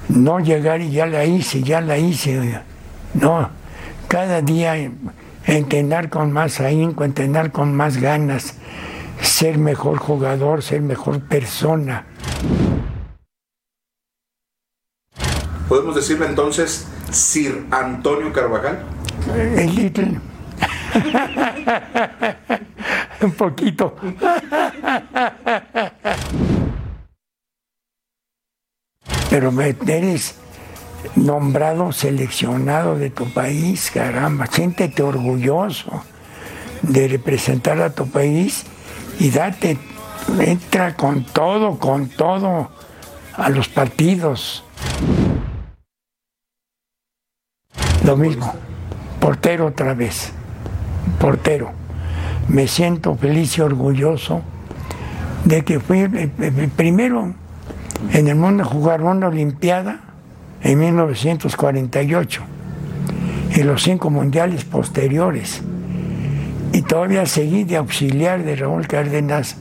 No 0.10 0.42
llegar 0.42 0.82
y 0.82 0.92
ya 0.92 1.06
la 1.06 1.24
hice, 1.24 1.64
ya 1.64 1.80
la 1.80 1.98
hice. 1.98 2.60
No, 3.14 3.50
cada 4.10 4.42
día 4.42 4.76
entrenar 5.46 6.10
con 6.10 6.32
más 6.32 6.60
ahínco, 6.60 7.04
entrenar 7.04 7.52
con 7.52 7.76
más 7.76 7.98
ganas, 7.98 8.56
ser 9.22 9.58
mejor 9.58 9.98
jugador, 9.98 10.64
ser 10.64 10.82
mejor 10.82 11.22
persona. 11.22 12.06
¿Podemos 15.68 15.96
decirle 15.96 16.26
entonces 16.26 16.88
Sir 17.12 17.66
Antonio 17.72 18.34
Carvajal? 18.34 18.84
El 19.36 19.76
Little. 19.76 20.20
Un 23.22 23.32
poquito. 23.32 23.96
Pero 29.30 29.52
me 29.52 29.76
eres 29.88 30.36
nombrado 31.16 31.92
seleccionado 31.92 32.98
de 32.98 33.10
tu 33.10 33.26
país, 33.34 33.92
caramba, 33.92 34.48
siéntete 34.48 35.04
orgulloso 35.04 36.04
de 36.82 37.08
representar 37.08 37.80
a 37.82 37.92
tu 37.92 38.08
país 38.08 38.66
y 39.20 39.30
date, 39.30 39.78
entra 40.40 40.96
con 40.96 41.24
todo, 41.26 41.78
con 41.80 42.08
todo 42.10 42.72
a 43.36 43.50
los 43.50 43.68
partidos. 43.70 44.64
Lo 48.06 48.18
mismo, 48.18 48.54
portero 49.20 49.68
otra 49.68 49.94
vez, 49.94 50.32
portero. 51.20 51.72
Me 52.48 52.68
siento 52.68 53.16
feliz 53.16 53.58
y 53.58 53.62
orgulloso 53.62 54.42
de 55.46 55.64
que 55.64 55.80
fui 55.80 56.00
el, 56.00 56.16
el- 56.18 56.32
el 56.60 56.70
primero 56.70 57.34
en 58.14 58.28
el 58.28 58.36
mundo 58.36 58.64
a 58.64 58.66
jugar 58.66 59.02
una 59.04 59.28
Olimpiada 59.28 60.00
en 60.64 60.80
1948 60.80 62.42
y 63.56 63.64
los 63.64 63.84
cinco 63.84 64.10
mundiales 64.10 64.64
posteriores. 64.66 65.62
Y 66.74 66.84
todavía 66.84 67.26
seguí 67.26 67.64
de 67.64 67.78
auxiliar 67.78 68.44
de 68.44 68.56
Raúl 68.56 68.88
Cárdenas 68.88 69.58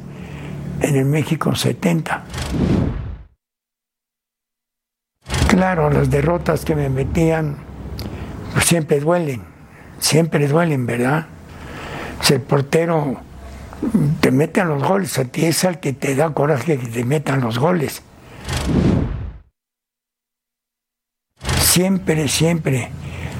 en 0.80 0.97
el 0.97 1.04
México 1.04 1.54
70. 1.54 2.25
Claro, 5.49 5.90
las 5.90 6.09
derrotas 6.11 6.64
que 6.64 6.76
me 6.76 6.88
metían 6.88 7.57
siempre 8.62 9.00
duelen, 9.00 9.42
siempre 9.99 10.47
duelen, 10.47 10.87
¿verdad? 10.87 11.26
Si 12.21 12.35
el 12.35 12.40
portero 12.40 13.21
te 14.21 14.30
mete 14.30 14.64
los 14.64 14.83
goles, 14.83 15.19
a 15.19 15.25
ti 15.25 15.47
es 15.47 15.64
al 15.64 15.80
que 15.80 15.92
te 15.92 16.14
da 16.14 16.33
coraje 16.33 16.78
que 16.78 16.87
te 16.87 17.04
metan 17.04 17.40
los 17.40 17.59
goles. 17.59 18.02
Siempre, 21.71 22.27
siempre 22.27 22.89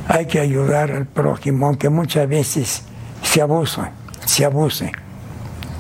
hay 0.07 0.27
que 0.27 0.39
ayudar 0.39 0.93
al 0.93 1.05
prójimo, 1.05 1.67
aunque 1.67 1.89
muchas 1.89 2.29
veces 2.29 2.85
se 3.25 3.43
abuse, 3.43 3.81
se 4.25 4.45
abuse. 4.45 4.93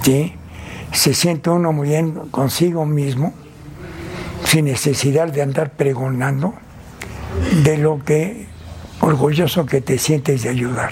¿sí? 0.02 0.34
Se 0.90 1.14
siente 1.14 1.48
uno 1.48 1.72
muy 1.72 1.90
bien 1.90 2.10
consigo 2.32 2.84
mismo, 2.86 3.32
sin 4.46 4.64
necesidad 4.64 5.28
de 5.28 5.42
andar 5.42 5.70
pregonando 5.74 6.54
de 7.62 7.78
lo 7.78 8.04
que 8.04 8.48
orgulloso 9.00 9.64
que 9.64 9.80
te 9.80 9.96
sientes 9.96 10.42
de 10.42 10.48
ayudar. 10.48 10.90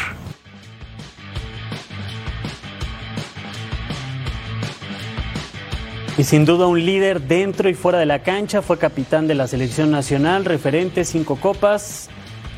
Y 6.19 6.25
sin 6.25 6.45
duda 6.45 6.67
un 6.67 6.85
líder 6.85 7.21
dentro 7.21 7.69
y 7.69 7.75
fuera 7.75 8.01
de 8.01 8.07
la 8.07 8.25
cancha, 8.25 8.61
fue 8.61 8.77
capitán 8.77 9.29
de 9.29 9.37
la 9.37 9.47
selección 9.47 9.93
nacional, 9.93 10.45
referente, 10.45 11.05
cinco 11.05 11.37
copas. 11.37 12.11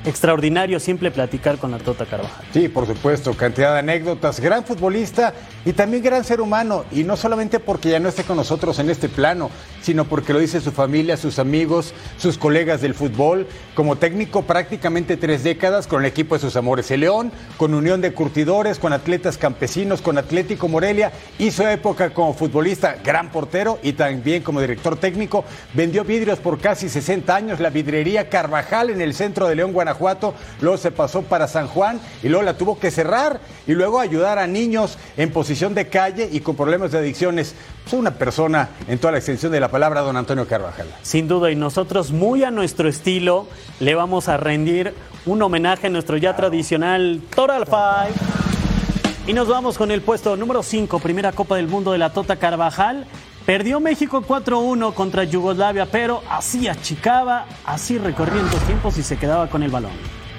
Extraordinario 0.05 0.81
siempre 0.81 1.11
platicar 1.11 1.59
con 1.59 1.71
la 1.71 1.79
Tota 1.79 2.07
Carvajal. 2.07 2.43
Sí, 2.55 2.69
por 2.69 2.87
supuesto, 2.87 3.35
cantidad 3.35 3.75
de 3.75 3.81
anécdotas, 3.81 4.41
gran 4.41 4.65
futbolista 4.65 5.35
y 5.67 5.75
también 5.75 6.03
gran 6.03 6.25
ser 6.25 6.41
humano, 6.41 6.87
y 6.91 7.05
no 7.05 7.19
solamente 7.19 7.61
porque 7.61 7.91
ya 7.91 8.01
no 8.01 8.09
esté 8.09 8.25
con 8.25 8.39
nosotros 8.39 8.79
en 8.79 8.89
este 8.89 9.11
plano, 9.11 9.51
sino 9.83 10.07
porque 10.07 10.33
lo 10.33 10.39
dice 10.39 10.63
su 10.63 10.73
familia, 10.73 11.19
sus 11.19 11.39
amigos, 11.39 11.93
sus 12.17 12.39
colegas 12.39 12.81
del 12.81 12.95
fútbol, 12.95 13.47
como 13.75 13.97
técnico 13.97 14.43
prácticamente 14.43 15.19
tres 15.19 15.45
décadas 15.45 15.87
con 15.87 16.01
el 16.01 16.07
equipo 16.07 16.35
de 16.35 16.41
sus 16.41 16.57
amores, 16.57 16.91
el 16.91 17.01
León, 17.01 17.31
con 17.59 17.75
Unión 17.75 18.01
de 18.01 18.15
Curtidores, 18.15 18.79
con 18.79 18.95
Atletas 18.95 19.37
Campesinos, 19.37 20.01
con 20.01 20.17
Atlético 20.17 20.67
Morelia, 20.67 21.13
hizo 21.39 21.69
época 21.69 22.11
como 22.15 22.33
futbolista, 22.33 22.97
gran 23.05 23.31
portero 23.31 23.79
y 23.83 23.93
también 23.93 24.43
como 24.43 24.63
director 24.63 24.97
técnico, 24.97 25.45
vendió 25.75 26.05
vidrios 26.05 26.39
por 26.39 26.59
casi 26.59 26.89
60 26.89 27.37
años, 27.37 27.61
la 27.61 27.69
vidrería 27.69 28.31
Carvajal 28.31 28.89
en 28.89 29.03
el 29.03 29.13
centro 29.13 29.47
de 29.47 29.57
León, 29.57 29.73
Guanajuato, 29.73 29.90
luego 30.61 30.77
se 30.77 30.91
pasó 30.91 31.23
para 31.23 31.49
San 31.49 31.67
Juan 31.67 32.01
y 32.23 32.29
luego 32.29 32.45
la 32.45 32.55
tuvo 32.55 32.79
que 32.79 32.91
cerrar 32.91 33.41
y 33.67 33.73
luego 33.73 34.01
ayudar 34.01 34.39
a 34.39 34.47
niños 34.47 34.99
en 35.17 35.31
posición 35.33 35.75
de 35.75 35.89
calle 35.89 36.29
y 36.31 36.41
con 36.41 36.57
problemas 36.57 36.93
de 36.93 36.99
adicciones. 36.99 37.55
Es 37.87 37.93
una 37.93 38.13
persona 38.13 38.69
en 38.89 38.99
toda 38.99 39.13
la 39.13 39.19
extensión 39.19 39.53
de 39.53 39.61
la 39.61 39.69
palabra, 39.69 40.01
don 40.03 40.17
Antonio 40.17 40.47
Carvajal. 40.47 40.87
Sin 41.03 41.29
duda, 41.29 41.51
y 41.51 41.57
nosotros 41.57 42.13
muy 42.13 42.45
a 42.45 42.51
nuestro 42.51 42.89
estilo 42.89 43.47
le 43.81 43.95
vamos 43.95 44.29
a 44.29 44.37
rendir 44.37 44.95
un 45.27 45.43
homenaje 45.43 45.89
a 45.89 45.91
nuestro 45.91 46.17
ya 46.17 46.37
tradicional 46.37 47.21
Total 47.35 47.67
Five. 47.67 48.15
Y 49.27 49.33
nos 49.33 49.49
vamos 49.49 49.79
con 49.79 49.91
el 49.91 50.03
puesto 50.03 50.37
número 50.37 50.63
5, 50.63 50.99
primera 50.99 51.33
Copa 51.33 51.57
del 51.57 51.69
Mundo 51.69 51.93
de 51.93 51.99
la 51.99 52.11
Tota 52.11 52.37
Carvajal. 52.37 53.07
Perdió 53.47 53.81
México 53.81 54.23
4-1 54.23 54.95
contra 54.95 55.25
Yugoslavia, 55.25 55.87
pero 55.87 56.23
así 56.29 56.69
achicaba, 56.69 57.47
así 57.65 57.99
recorría 57.99 58.41
en 58.41 58.51
dos 58.51 58.61
tiempos 58.63 58.97
y 58.99 59.03
se 59.03 59.17
quedaba 59.17 59.49
con 59.49 59.63
el 59.63 59.71
balón. 59.71 59.93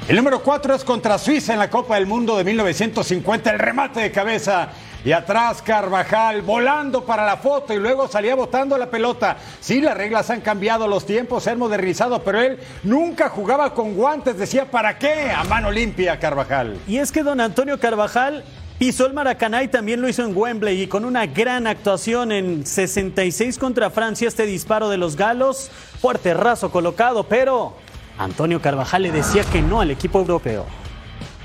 El 0.08 0.16
número 0.16 0.42
4 0.42 0.76
es 0.76 0.84
contra 0.84 1.18
Suiza 1.18 1.54
en 1.54 1.60
la 1.60 1.70
Copa 1.70 1.96
del 1.96 2.06
Mundo 2.06 2.38
de 2.38 2.44
1950, 2.44 3.52
el 3.52 3.60
remate 3.60 4.02
de 4.02 4.12
cabeza. 4.12 4.70
Y 5.04 5.14
atrás 5.14 5.64
Carvajal 5.64 6.44
volando 6.44 7.04
para 7.04 7.26
la 7.26 7.38
foto 7.38 7.74
y 7.74 7.78
luego 7.78 8.08
salía 8.08 8.36
botando 8.36 8.78
la 8.78 8.90
pelota. 8.90 9.38
Sí, 9.60 9.82
las 9.82 9.98
reglas 9.98 10.30
han 10.30 10.42
cambiado, 10.42 10.88
los 10.88 11.08
tiempos 11.08 11.44
se 11.44 11.50
han 11.50 11.58
modernizado, 11.60 12.24
pero 12.24 12.40
él 12.40 12.60
nunca 12.84 13.30
jugaba 13.30 13.74
con 13.74 13.96
guantes. 13.96 14.38
Decía, 14.38 14.70
¿para 14.70 15.00
qué? 15.00 15.32
A 15.32 15.44
mano 15.46 15.72
limpia, 15.72 16.20
Carvajal. 16.20 16.78
Y 16.88 16.98
es 16.98 17.12
que 17.12 17.24
don 17.24 17.42
Antonio 17.42 17.80
Carvajal 17.80 18.44
pisó 18.82 19.06
el 19.06 19.14
Maracaná 19.14 19.62
y 19.62 19.68
también 19.68 20.02
lo 20.02 20.10
hizo 20.10 20.24
en 20.24 20.36
Wembley 20.36 20.82
y 20.82 20.88
con 20.88 21.06
una 21.06 21.28
gran 21.28 21.68
actuación 21.68 22.32
en 22.32 22.66
66 22.66 23.60
contra 23.60 23.92
Francia, 23.92 24.28
este 24.28 24.48
disparo 24.48 24.90
de 24.90 24.98
los 24.98 25.16
galos, 25.16 25.70
fuerte 26.02 26.34
raso 26.34 26.72
colocado, 26.72 27.22
pero 27.26 27.76
Antonio 28.18 28.60
Carvajal 28.60 29.04
le 29.04 29.12
decía 29.12 29.44
que 29.44 29.62
no 29.62 29.82
al 29.82 29.92
equipo 29.92 30.18
europeo. 30.18 30.66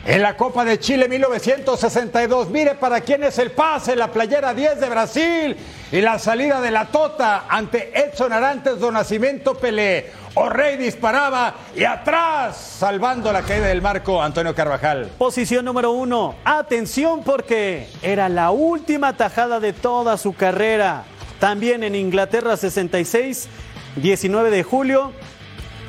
En 0.06 0.22
la 0.22 0.36
Copa 0.36 0.64
de 0.64 0.78
Chile 0.78 1.08
1962, 1.08 2.48
mire 2.50 2.76
para 2.76 3.00
quién 3.00 3.24
es 3.24 3.40
el 3.40 3.50
pase, 3.50 3.96
la 3.96 4.12
playera 4.12 4.54
10 4.54 4.78
de 4.78 4.88
Brasil 4.88 5.56
y 5.90 6.00
la 6.00 6.20
salida 6.20 6.60
de 6.60 6.70
la 6.70 6.84
Tota 6.86 7.46
ante 7.48 7.90
Edson 7.92 8.32
Arantes 8.32 8.78
do 8.78 8.92
Nascimento 8.92 9.56
Pelé. 9.56 10.12
O'Rey 10.34 10.76
disparaba 10.76 11.54
y 11.74 11.82
atrás, 11.82 12.56
salvando 12.56 13.32
la 13.32 13.42
caída 13.42 13.66
del 13.66 13.82
marco, 13.82 14.22
Antonio 14.22 14.54
Carvajal. 14.54 15.10
Posición 15.18 15.64
número 15.64 15.90
uno, 15.90 16.36
atención 16.44 17.24
porque 17.24 17.88
era 18.00 18.28
la 18.28 18.52
última 18.52 19.16
tajada 19.16 19.58
de 19.58 19.72
toda 19.72 20.18
su 20.18 20.34
carrera. 20.34 21.02
También 21.40 21.82
en 21.82 21.96
Inglaterra 21.96 22.56
66, 22.56 23.48
19 23.96 24.50
de 24.52 24.62
julio, 24.62 25.10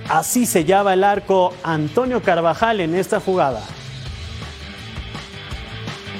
así 0.09 0.47
sellaba 0.47 0.93
el 0.93 1.03
arco 1.03 1.53
Antonio 1.61 2.23
Carvajal 2.23 2.79
en 2.79 2.95
esta 2.95 3.19
jugada. 3.19 3.61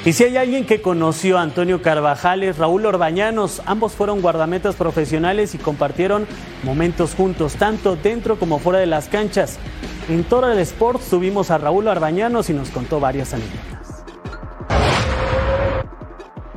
Y 0.08 0.14
si 0.14 0.24
hay 0.24 0.38
alguien 0.38 0.66
que 0.66 0.82
conoció 0.82 1.38
a 1.38 1.42
Antonio 1.42 1.82
Carvajal 1.82 2.42
es 2.42 2.58
Raúl 2.58 2.86
Orbañanos. 2.86 3.62
Ambos 3.66 3.92
fueron 3.92 4.22
guardametas 4.22 4.76
profesionales 4.76 5.54
y 5.54 5.58
compartieron 5.58 6.26
momentos 6.64 7.14
juntos, 7.14 7.56
tanto 7.56 7.98
dentro 7.98 8.40
como 8.40 8.58
fuera 8.58 8.80
de 8.80 8.86
las 8.86 9.10
canchas. 9.10 9.60
En 10.08 10.24
Total 10.24 10.58
Sports 10.60 11.10
tuvimos 11.10 11.52
a 11.52 11.58
Raúl 11.58 11.90
Orbañanos 11.90 12.50
y 12.50 12.54
nos 12.54 12.70
contó 12.70 13.02
varias 13.02 13.34
anécdotas. 13.34 14.06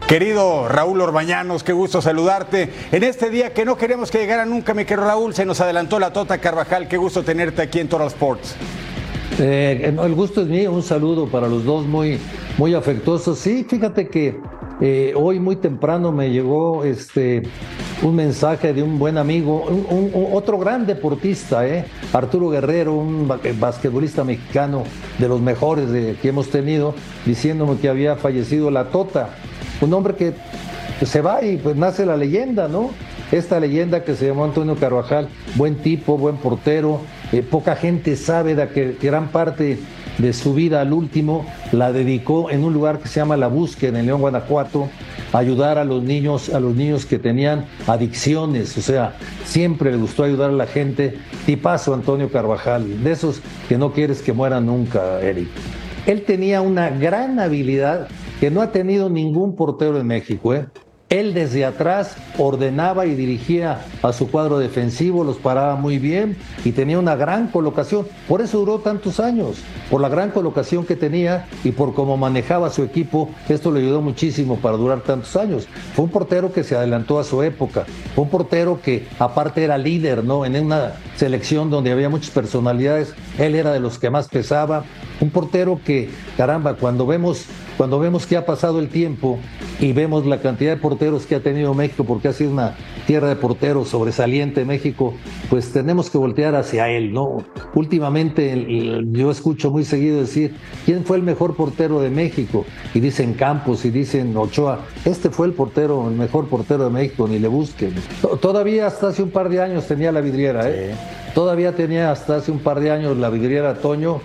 Querido 0.07 0.69
Raúl 0.69 1.01
Orbañanos, 1.01 1.65
qué 1.65 1.73
gusto 1.73 2.01
saludarte. 2.01 2.73
En 2.93 3.03
este 3.03 3.31
día 3.31 3.53
que 3.53 3.65
no 3.65 3.77
queremos 3.77 4.13
que 4.13 4.19
llegara 4.19 4.47
nunca, 4.47 4.75
mi 4.75 4.85
querido 4.85 5.09
Raúl, 5.09 5.35
se 5.35 5.45
nos 5.45 5.61
adelantó 5.61 5.99
la 5.99 6.13
Tota 6.13 6.39
Carvajal. 6.39 6.87
Qué 6.87 6.99
gusto 6.99 7.25
tenerte 7.25 7.63
aquí 7.63 7.81
en 7.81 7.89
Total 7.89 8.07
Sports. 8.07 8.55
Eh, 9.39 9.95
el 10.03 10.15
gusto 10.15 10.43
es 10.43 10.49
mío, 10.49 10.73
un 10.73 10.83
saludo 10.83 11.27
para 11.27 11.49
los 11.49 11.65
dos 11.65 11.87
muy, 11.87 12.19
muy 12.59 12.75
afectuosos. 12.75 13.39
Sí, 13.39 13.65
fíjate 13.69 14.09
que 14.09 14.39
eh, 14.81 15.13
hoy 15.17 15.39
muy 15.39 15.57
temprano 15.57 16.13
me 16.13 16.31
llegó 16.31 16.85
este, 16.85 17.43
un 18.03 18.17
mensaje 18.17 18.73
de 18.73 18.83
un 18.83 18.99
buen 18.99 19.19
amigo, 19.19 19.65
un, 19.65 20.11
otro 20.33 20.59
gran 20.59 20.87
deportista, 20.87 21.67
eh, 21.67 21.85
Arturo 22.13 22.51
Guerrero, 22.51 22.95
un 22.95 23.29
basquetbolista 23.29 24.25
mexicano 24.25 24.85
de 25.19 25.29
los 25.29 25.41
mejores 25.41 25.89
que 26.19 26.29
hemos 26.29 26.51
tenido, 26.51 26.95
diciéndome 27.25 27.77
que 27.79 27.89
había 27.89 28.17
fallecido 28.17 28.71
la 28.71 28.87
Tota, 28.87 29.31
un 29.81 29.93
hombre 29.95 30.15
que 30.15 30.35
se 31.07 31.21
va 31.21 31.43
y 31.45 31.57
pues 31.57 31.77
nace 31.77 32.05
la 32.05 32.17
leyenda, 32.17 32.69
¿no? 32.69 32.91
Esta 33.33 33.61
leyenda 33.61 34.03
que 34.03 34.17
se 34.17 34.27
llamó 34.27 34.45
Antonio 34.45 34.75
Carvajal, 34.75 35.29
buen 35.55 35.77
tipo, 35.77 36.19
buen 36.19 36.37
portero, 36.37 37.01
eh, 37.33 37.43
poca 37.43 37.77
gente 37.77 38.17
sabe 38.17 38.55
de 38.55 38.69
que 38.69 38.97
gran 39.01 39.29
parte 39.29 39.79
de 40.19 40.33
su 40.33 40.55
vida 40.55 40.81
al 40.81 40.93
último 40.93 41.47
la 41.73 41.93
dedicó 41.93 42.51
en 42.51 42.65
un 42.65 42.73
lugar 42.73 42.99
que 42.99 43.09
se 43.09 43.21
llama 43.21 43.37
La 43.37 43.49
Búsqueda 43.49 43.99
en 43.99 44.07
León, 44.07 44.21
Guanajuato, 44.21 44.89
a 45.33 45.39
ayudar 45.39 45.79
a 45.79 45.85
los 45.85 46.03
niños, 46.03 46.53
a 46.53 46.61
los 46.61 46.75
niños 46.75 47.07
que 47.07 47.19
tenían 47.19 47.67
adicciones, 47.87 48.77
o 48.77 48.83
sea, 48.83 49.15
siempre 49.45 49.93
le 49.93 49.97
gustó 49.97 50.25
ayudar 50.25 50.51
a 50.51 50.55
la 50.55 50.67
gente. 50.67 51.19
Tipazo 51.47 51.95
Antonio 51.95 52.31
Carvajal, 52.31 53.03
de 53.03 53.13
esos 53.13 53.41
que 53.69 53.79
no 53.79 53.93
quieres 53.93 54.23
que 54.23 54.33
mueran 54.33 54.67
nunca, 54.67 55.21
Eric. 55.21 55.49
Él 56.07 56.23
tenía 56.23 56.61
una 56.61 56.91
gran 56.91 57.39
habilidad 57.39 58.09
que 58.41 58.51
no 58.51 58.63
ha 58.63 58.73
tenido 58.73 59.11
ningún 59.11 59.55
portero 59.55 59.99
en 59.99 60.07
México, 60.07 60.55
¿eh? 60.55 60.67
Él 61.11 61.35
desde 61.35 61.65
atrás 61.65 62.15
ordenaba 62.39 63.05
y 63.05 63.17
dirigía 63.17 63.85
a 64.01 64.13
su 64.13 64.31
cuadro 64.31 64.61
defensivo, 64.61 65.25
los 65.25 65.39
paraba 65.39 65.75
muy 65.75 65.99
bien 65.99 66.37
y 66.65 66.71
tenía 66.71 67.01
una 67.01 67.17
gran 67.17 67.49
colocación. 67.49 68.07
Por 68.29 68.41
eso 68.41 68.61
duró 68.61 68.79
tantos 68.79 69.19
años, 69.19 69.57
por 69.91 70.01
la 70.01 70.09
gran 70.09 70.31
colocación 70.31 70.87
que 70.87 70.95
tenía 70.95 71.49
y 71.65 71.73
por 71.73 71.95
cómo 71.95 72.17
manejaba 72.17 72.71
su 72.71 72.85
equipo. 72.85 73.29
Esto 73.49 73.73
le 73.73 73.81
ayudó 73.81 74.01
muchísimo 74.01 74.59
para 74.59 74.77
durar 74.77 75.01
tantos 75.01 75.35
años. 75.35 75.67
Fue 75.97 76.05
un 76.05 76.13
portero 76.13 76.53
que 76.53 76.63
se 76.63 76.77
adelantó 76.77 77.19
a 77.19 77.25
su 77.25 77.43
época. 77.43 77.87
Fue 78.15 78.23
un 78.23 78.31
portero 78.31 78.81
que 78.81 79.09
aparte 79.19 79.65
era 79.65 79.79
líder, 79.79 80.23
¿no? 80.23 80.45
En 80.45 80.55
una 80.65 80.93
selección 81.17 81.71
donde 81.71 81.91
había 81.91 82.09
muchas 82.09 82.31
personalidades, 82.31 83.15
él 83.37 83.57
era 83.57 83.73
de 83.73 83.81
los 83.81 83.99
que 83.99 84.11
más 84.11 84.29
pesaba. 84.29 84.85
Un 85.21 85.31
portero 85.31 85.81
que, 85.85 86.09
caramba, 86.37 86.75
cuando 86.75 87.07
vemos, 87.07 87.45
cuando 87.77 87.99
vemos 87.99 88.27
que 88.27 88.37
ha 88.37 88.47
pasado 88.47 88.81
el 88.81 88.89
tiempo 88.89 89.39
y 89.79 89.93
vemos 89.93 90.27
la 90.27 90.41
cantidad 90.41 90.75
de 90.75 90.81
porteros 90.81 91.27
que 91.27 91.35
ha 91.35 91.41
tenido 91.43 91.75
México, 91.75 92.05
porque 92.05 92.29
ha 92.29 92.33
sido 92.33 92.51
una 92.51 92.77
tierra 93.07 93.29
de 93.29 93.37
porteros 93.37 93.89
sobresaliente 93.89 94.65
México, 94.65 95.15
pues 95.49 95.73
tenemos 95.73 96.11
que 96.11 96.19
voltear 96.19 96.55
hacia 96.55 96.89
él, 96.89 97.13
¿no? 97.13 97.45
Últimamente 97.75 99.03
yo 99.13 99.31
escucho 99.31 99.71
muy 99.71 99.85
seguido 99.85 100.21
decir, 100.21 100.55
¿quién 100.85 101.05
fue 101.05 101.17
el 101.17 101.23
mejor 101.23 101.55
portero 101.55 102.01
de 102.01 102.11
México? 102.11 102.65
Y 102.95 103.01
dicen 103.01 103.35
Campos 103.35 103.85
y 103.85 103.91
dicen 103.91 104.37
Ochoa, 104.37 104.81
este 105.05 105.31
fue 105.31 105.47
el 105.47 105.53
portero, 105.53 106.09
el 106.09 106.15
mejor 106.17 106.49
portero 106.49 106.85
de 106.85 106.91
México, 106.91 107.27
ni 107.29 107.39
le 107.39 107.49
busquen. 107.49 107.95
Todavía 108.41 108.87
hasta 108.87 109.09
hace 109.09 109.23
un 109.23 109.31
par 109.31 109.49
de 109.49 109.61
años 109.61 109.87
tenía 109.87 110.13
la 110.13 110.21
vidriera, 110.21 110.71
¿eh? 110.71 110.95
Todavía 111.35 111.75
tenía 111.75 112.11
hasta 112.11 112.37
hace 112.37 112.51
un 112.51 112.59
par 112.59 112.81
de 112.81 112.91
años 112.91 113.17
la 113.17 113.31
vidriera 113.31 113.75
Toño 113.75 114.21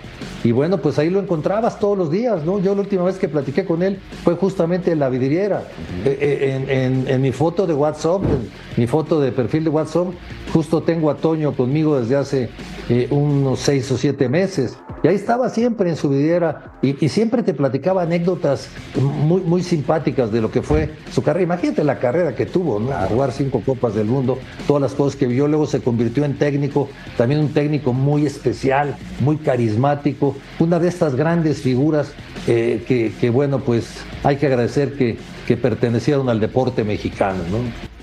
y 0.46 0.52
bueno, 0.52 0.78
pues 0.78 0.98
ahí 0.98 1.10
lo 1.10 1.18
encontrabas 1.18 1.80
todos 1.80 1.98
los 1.98 2.10
días, 2.10 2.44
¿no? 2.44 2.60
Yo 2.60 2.74
la 2.74 2.82
última 2.82 3.02
vez 3.02 3.18
que 3.18 3.28
platiqué 3.28 3.64
con 3.64 3.82
él 3.82 3.98
fue 4.22 4.34
justamente 4.34 4.92
en 4.92 5.00
la 5.00 5.08
vidriera. 5.08 5.64
Eh, 6.04 6.64
eh, 6.68 7.04
en, 7.08 7.20
mi 7.20 7.32
foto 7.32 7.66
de 7.66 7.74
WhatsApp, 7.74 8.22
en 8.22 8.48
mi 8.76 8.86
foto 8.86 9.20
de 9.20 9.32
perfil 9.32 9.64
de 9.64 9.70
WhatsApp, 9.70 10.06
justo 10.52 10.82
tengo 10.82 11.10
a 11.10 11.16
Toño 11.16 11.52
conmigo 11.52 11.98
desde 11.98 12.16
hace 12.16 12.50
eh, 12.88 13.08
unos 13.10 13.58
seis 13.58 13.90
o 13.90 13.96
siete 13.96 14.28
meses. 14.28 14.78
Y 15.06 15.08
ahí 15.08 15.14
estaba 15.14 15.50
siempre 15.50 15.88
en 15.88 15.94
su 15.94 16.08
vidriera 16.08 16.72
y, 16.82 16.94
siempre 17.08 17.44
te 17.44 17.54
platicaba 17.54 18.02
anécdotas 18.02 18.66
muy, 19.00 19.40
muy 19.40 19.62
simpáticas 19.62 20.32
de 20.32 20.40
lo 20.40 20.50
que 20.50 20.62
fue 20.62 20.96
su 21.12 21.22
carrera. 21.22 21.44
Imagínate 21.44 21.84
la 21.84 22.00
carrera 22.00 22.34
que 22.34 22.44
tuvo, 22.44 22.80
¿no? 22.80 22.90
Jugar 23.06 23.30
cinco 23.30 23.62
copas 23.64 23.94
del 23.94 24.08
mundo, 24.08 24.36
todas 24.66 24.82
las 24.82 24.94
cosas 24.94 25.14
que 25.14 25.28
vio. 25.28 25.46
Luego 25.46 25.66
se 25.66 25.80
convirtió 25.80 26.24
en 26.24 26.36
técnico, 26.36 26.88
también 27.16 27.40
un 27.40 27.50
técnico 27.50 27.92
muy 27.92 28.26
especial, 28.26 28.96
muy 29.20 29.36
carismático, 29.36 30.34
una 30.58 30.80
de 30.80 30.88
estas 30.88 31.14
grandes 31.14 31.60
figuras 31.60 32.10
que, 32.44 33.12
que, 33.20 33.30
bueno, 33.30 33.60
pues 33.60 34.02
hay 34.24 34.38
que 34.38 34.46
agradecer 34.46 34.94
que, 34.94 35.18
que 35.46 35.56
pertenecieron 35.56 36.28
al 36.28 36.40
deporte 36.40 36.82
mexicano, 36.82 37.44
¿no? 37.48 37.95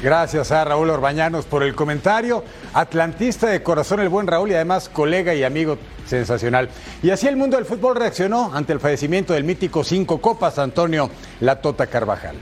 Gracias 0.00 0.52
a 0.52 0.64
Raúl 0.64 0.90
Orbañanos 0.90 1.44
por 1.46 1.64
el 1.64 1.74
comentario. 1.74 2.44
Atlantista 2.72 3.48
de 3.48 3.64
corazón 3.64 3.98
el 3.98 4.08
buen 4.08 4.28
Raúl 4.28 4.50
y 4.50 4.54
además 4.54 4.88
colega 4.88 5.34
y 5.34 5.42
amigo 5.42 5.76
sensacional. 6.06 6.68
Y 7.02 7.10
así 7.10 7.26
el 7.26 7.36
mundo 7.36 7.56
del 7.56 7.66
fútbol 7.66 7.96
reaccionó 7.96 8.54
ante 8.54 8.72
el 8.72 8.78
fallecimiento 8.78 9.32
del 9.32 9.42
mítico 9.42 9.82
Cinco 9.82 10.20
Copas 10.20 10.60
Antonio 10.60 11.10
Latota 11.40 11.88
Carvajal. 11.88 12.36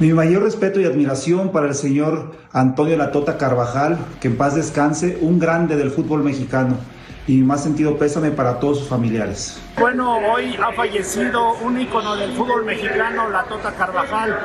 Mi 0.00 0.12
mayor 0.12 0.42
respeto 0.42 0.80
y 0.80 0.84
admiración 0.84 1.52
para 1.52 1.68
el 1.68 1.74
señor 1.74 2.32
Antonio 2.52 2.96
Latota 2.96 3.38
Carvajal, 3.38 3.98
que 4.20 4.28
en 4.28 4.36
paz 4.36 4.56
descanse, 4.56 5.16
un 5.20 5.38
grande 5.38 5.76
del 5.76 5.92
fútbol 5.92 6.24
mexicano 6.24 6.76
y 7.26 7.38
más 7.38 7.62
sentido 7.62 7.96
pésame 7.98 8.30
para 8.30 8.58
todos 8.58 8.80
sus 8.80 8.88
familiares. 8.88 9.60
Bueno, 9.78 10.18
hoy 10.32 10.56
ha 10.62 10.72
fallecido 10.72 11.54
un 11.62 11.80
ícono 11.80 12.16
del 12.16 12.32
fútbol 12.32 12.64
mexicano, 12.64 13.28
la 13.30 13.44
Tota 13.44 13.72
Carvajal. 13.72 14.38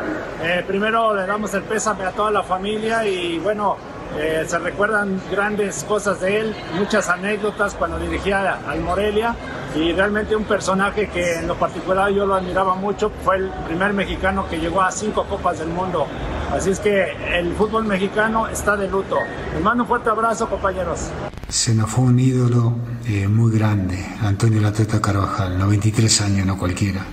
Eh, 0.44 0.64
primero 0.68 1.16
le 1.16 1.26
damos 1.26 1.54
el 1.54 1.64
pésame 1.64 2.06
a 2.06 2.12
toda 2.12 2.32
la 2.32 2.44
familia 2.44 3.06
y 3.06 3.40
bueno, 3.40 3.78
eh, 4.18 4.44
se 4.46 4.60
recuerdan 4.60 5.22
grandes 5.32 5.84
cosas 5.86 6.20
de 6.20 6.40
él, 6.42 6.56
muchas 6.78 7.08
anécdotas 7.08 7.76
cuando 7.76 7.98
dirigía 7.98 8.60
al 8.68 8.82
Morelia 8.82 9.36
y 9.74 9.94
realmente 9.94 10.36
un 10.36 10.44
personaje 10.44 11.08
que 11.08 11.36
en 11.36 11.48
lo 11.48 11.56
particular 11.56 12.12
yo 12.12 12.26
lo 12.26 12.36
admiraba 12.36 12.76
mucho, 12.76 13.10
fue 13.24 13.38
el 13.38 13.50
primer 13.68 13.94
mexicano 13.94 14.48
que 14.50 14.58
llegó 14.58 14.82
a 14.82 14.92
cinco 14.92 15.24
copas 15.26 15.60
del 15.60 15.70
mundo. 15.70 16.08
Así 16.52 16.72
es 16.72 16.80
que 16.80 17.14
el 17.38 17.54
fútbol 17.54 17.86
mexicano 17.86 18.48
está 18.48 18.76
de 18.76 18.90
luto. 18.90 19.16
Les 19.54 19.64
mando 19.64 19.84
un 19.84 19.88
fuerte 19.88 20.10
abrazo, 20.10 20.50
compañeros. 20.50 21.10
Se 21.52 21.76
nos 21.76 21.90
fue 21.90 22.06
un 22.06 22.18
ídolo 22.18 22.78
eh, 23.06 23.28
muy 23.28 23.52
grande, 23.52 23.98
Antonio 24.22 24.62
Lateta 24.62 25.02
Carvajal, 25.02 25.60
93 25.60 26.22
años, 26.22 26.48
no 26.48 26.58
cualquiera. 26.58 27.06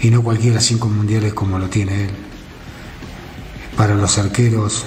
Y 0.00 0.08
no 0.08 0.22
cualquiera 0.22 0.58
cinco 0.58 0.88
mundiales 0.88 1.34
como 1.34 1.58
lo 1.58 1.68
tiene 1.68 2.04
él. 2.04 2.10
Para 3.76 3.94
los 3.94 4.16
arqueros, 4.16 4.84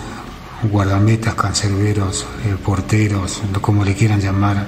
guardametas, 0.63 1.35
cancerberos, 1.35 2.25
eh, 2.43 2.55
porteros, 2.65 3.43
como 3.61 3.85
le 3.85 3.93
quieran 3.93 4.19
llamar, 4.19 4.65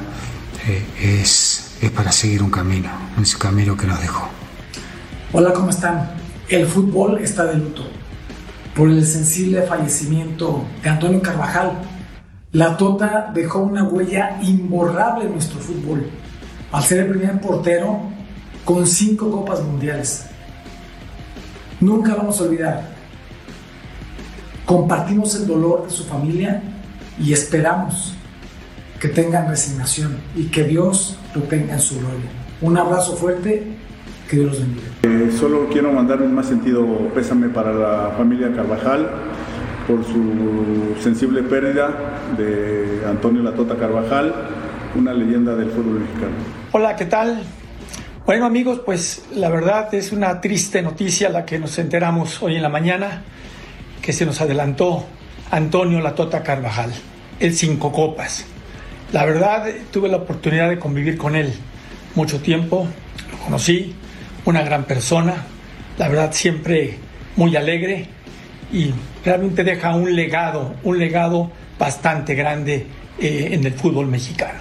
eh, 0.68 0.86
es, 1.02 1.78
es 1.82 1.90
para 1.90 2.12
seguir 2.12 2.44
un 2.44 2.52
camino, 2.52 2.90
un 3.18 3.26
camino 3.40 3.76
que 3.76 3.88
nos 3.88 4.00
dejó. 4.00 4.30
Hola, 5.32 5.52
¿cómo 5.54 5.72
están? 5.72 6.12
El 6.50 6.68
fútbol 6.68 7.18
está 7.18 7.46
de 7.46 7.58
luto 7.58 7.82
por 8.76 8.90
el 8.90 9.04
sensible 9.08 9.64
fallecimiento 9.64 10.64
de 10.84 10.90
Antonio 10.92 11.20
Carvajal. 11.20 11.82
La 12.54 12.78
Tota 12.78 13.32
dejó 13.34 13.60
una 13.60 13.84
huella 13.84 14.40
imborrable 14.42 15.26
en 15.26 15.34
nuestro 15.34 15.60
fútbol, 15.60 16.08
al 16.72 16.84
ser 16.84 17.00
el 17.00 17.10
primer 17.10 17.42
portero 17.42 18.00
con 18.64 18.88
cinco 18.88 19.30
copas 19.30 19.62
mundiales. 19.62 20.28
Nunca 21.82 22.16
vamos 22.16 22.40
a 22.40 22.44
olvidar 22.46 22.94
Compartimos 24.66 25.36
el 25.36 25.46
dolor 25.46 25.84
de 25.84 25.90
su 25.90 26.06
familia 26.06 26.62
y 27.20 27.34
esperamos 27.34 28.16
que 29.00 29.10
tengan 29.10 29.50
resignación 29.50 30.18
y 30.36 30.46
que 30.46 30.64
Dios 30.64 31.20
lo 31.36 31.42
tenga 31.44 31.74
en 31.74 31.82
su 31.82 32.00
gloria. 32.00 32.30
Un 32.62 32.78
abrazo 32.78 33.18
fuerte, 33.18 33.64
que 34.30 34.38
Dios 34.38 34.52
los 34.52 34.60
bendiga. 34.62 34.88
Eh, 35.04 35.32
solo 35.38 35.68
quiero 35.70 35.92
mandar 35.92 36.22
un 36.22 36.34
más 36.34 36.48
sentido 36.48 36.86
pésame 37.14 37.50
para 37.50 37.74
la 37.74 38.14
familia 38.18 38.54
Carvajal 38.56 39.10
por 39.88 40.04
su 40.06 40.96
sensible 41.02 41.44
pérdida 41.44 41.90
de 42.38 43.04
Antonio 43.08 43.42
Latota 43.42 43.76
Carvajal, 43.76 44.34
una 44.96 45.14
leyenda 45.14 45.56
del 45.56 45.70
fútbol 45.70 46.00
mexicano. 46.00 46.34
Hola, 46.72 46.96
¿qué 46.96 47.06
tal? 47.06 47.44
Bueno 48.26 48.46
amigos, 48.46 48.82
pues 48.86 49.26
la 49.36 49.50
verdad 49.50 49.94
es 49.94 50.14
una 50.14 50.40
triste 50.40 50.82
noticia 50.82 51.30
la 51.30 51.46
que 51.46 51.60
nos 51.60 51.78
enteramos 51.78 52.42
hoy 52.42 52.56
en 52.56 52.62
la 52.62 52.70
mañana 52.70 53.24
que 54.02 54.14
se 54.14 54.26
nos 54.26 54.40
adelantó 54.40 55.06
Antonio 55.52 56.00
Latota 56.00 56.44
Carvajal, 56.44 56.92
el 57.40 57.54
Cinco 57.54 57.92
Copas. 57.92 58.46
La 59.12 59.26
verdad, 59.26 59.68
tuve 59.92 60.08
la 60.08 60.18
oportunidad 60.18 60.70
de 60.70 60.80
convivir 60.80 61.18
con 61.18 61.36
él. 61.36 61.54
mucho 62.16 62.40
tiempo, 62.42 62.88
lo 63.32 63.38
conocí, 63.40 63.96
una 64.46 64.62
gran 64.64 64.86
persona, 64.86 65.46
la 65.98 66.08
verdad 66.08 66.32
siempre 66.32 66.98
muy 67.36 67.56
alegre 67.56 68.08
y 68.72 68.94
realmente 69.24 69.64
deja 69.64 69.96
un 69.96 70.16
legado, 70.16 70.76
un 70.84 71.00
legado 71.00 71.52
bastante 71.80 72.36
grande 72.36 72.88
eh, 73.20 73.50
en 73.52 73.66
el 73.66 73.74
fútbol 73.74 74.08
mexicano. 74.08 74.60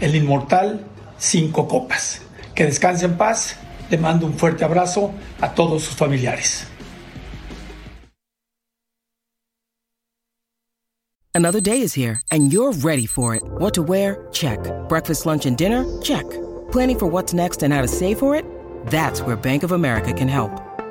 El 0.00 0.14
inmortal, 0.14 0.86
cinco 1.18 1.66
copas. 1.66 2.22
Que 2.54 2.64
descanse 2.64 3.04
en 3.04 3.16
paz, 3.16 3.56
le 3.90 3.98
mando 3.98 4.26
un 4.26 4.34
fuerte 4.34 4.64
abrazo 4.64 5.12
a 5.40 5.52
todos 5.52 5.82
sus 5.82 5.94
familiares. 5.94 6.66
Another 11.34 11.60
day 11.60 11.82
is 11.82 11.94
here 11.94 12.20
and 12.32 12.52
you're 12.52 12.72
ready 12.82 13.06
for 13.06 13.36
it. 13.36 13.42
What 13.58 13.72
to 13.74 13.82
wear? 13.82 14.26
Check. 14.32 14.58
Breakfast, 14.88 15.24
lunch, 15.24 15.46
and 15.46 15.56
dinner? 15.56 15.84
Check. 16.02 16.28
Planning 16.72 16.98
for 16.98 17.06
what's 17.06 17.32
next 17.32 17.62
and 17.62 17.72
how 17.72 17.80
to 17.80 17.88
save 17.88 18.18
for 18.18 18.34
it? 18.34 18.44
That's 18.86 19.22
where 19.22 19.36
Bank 19.36 19.62
of 19.62 19.70
America 19.70 20.12
can 20.12 20.28
help. 20.28 20.67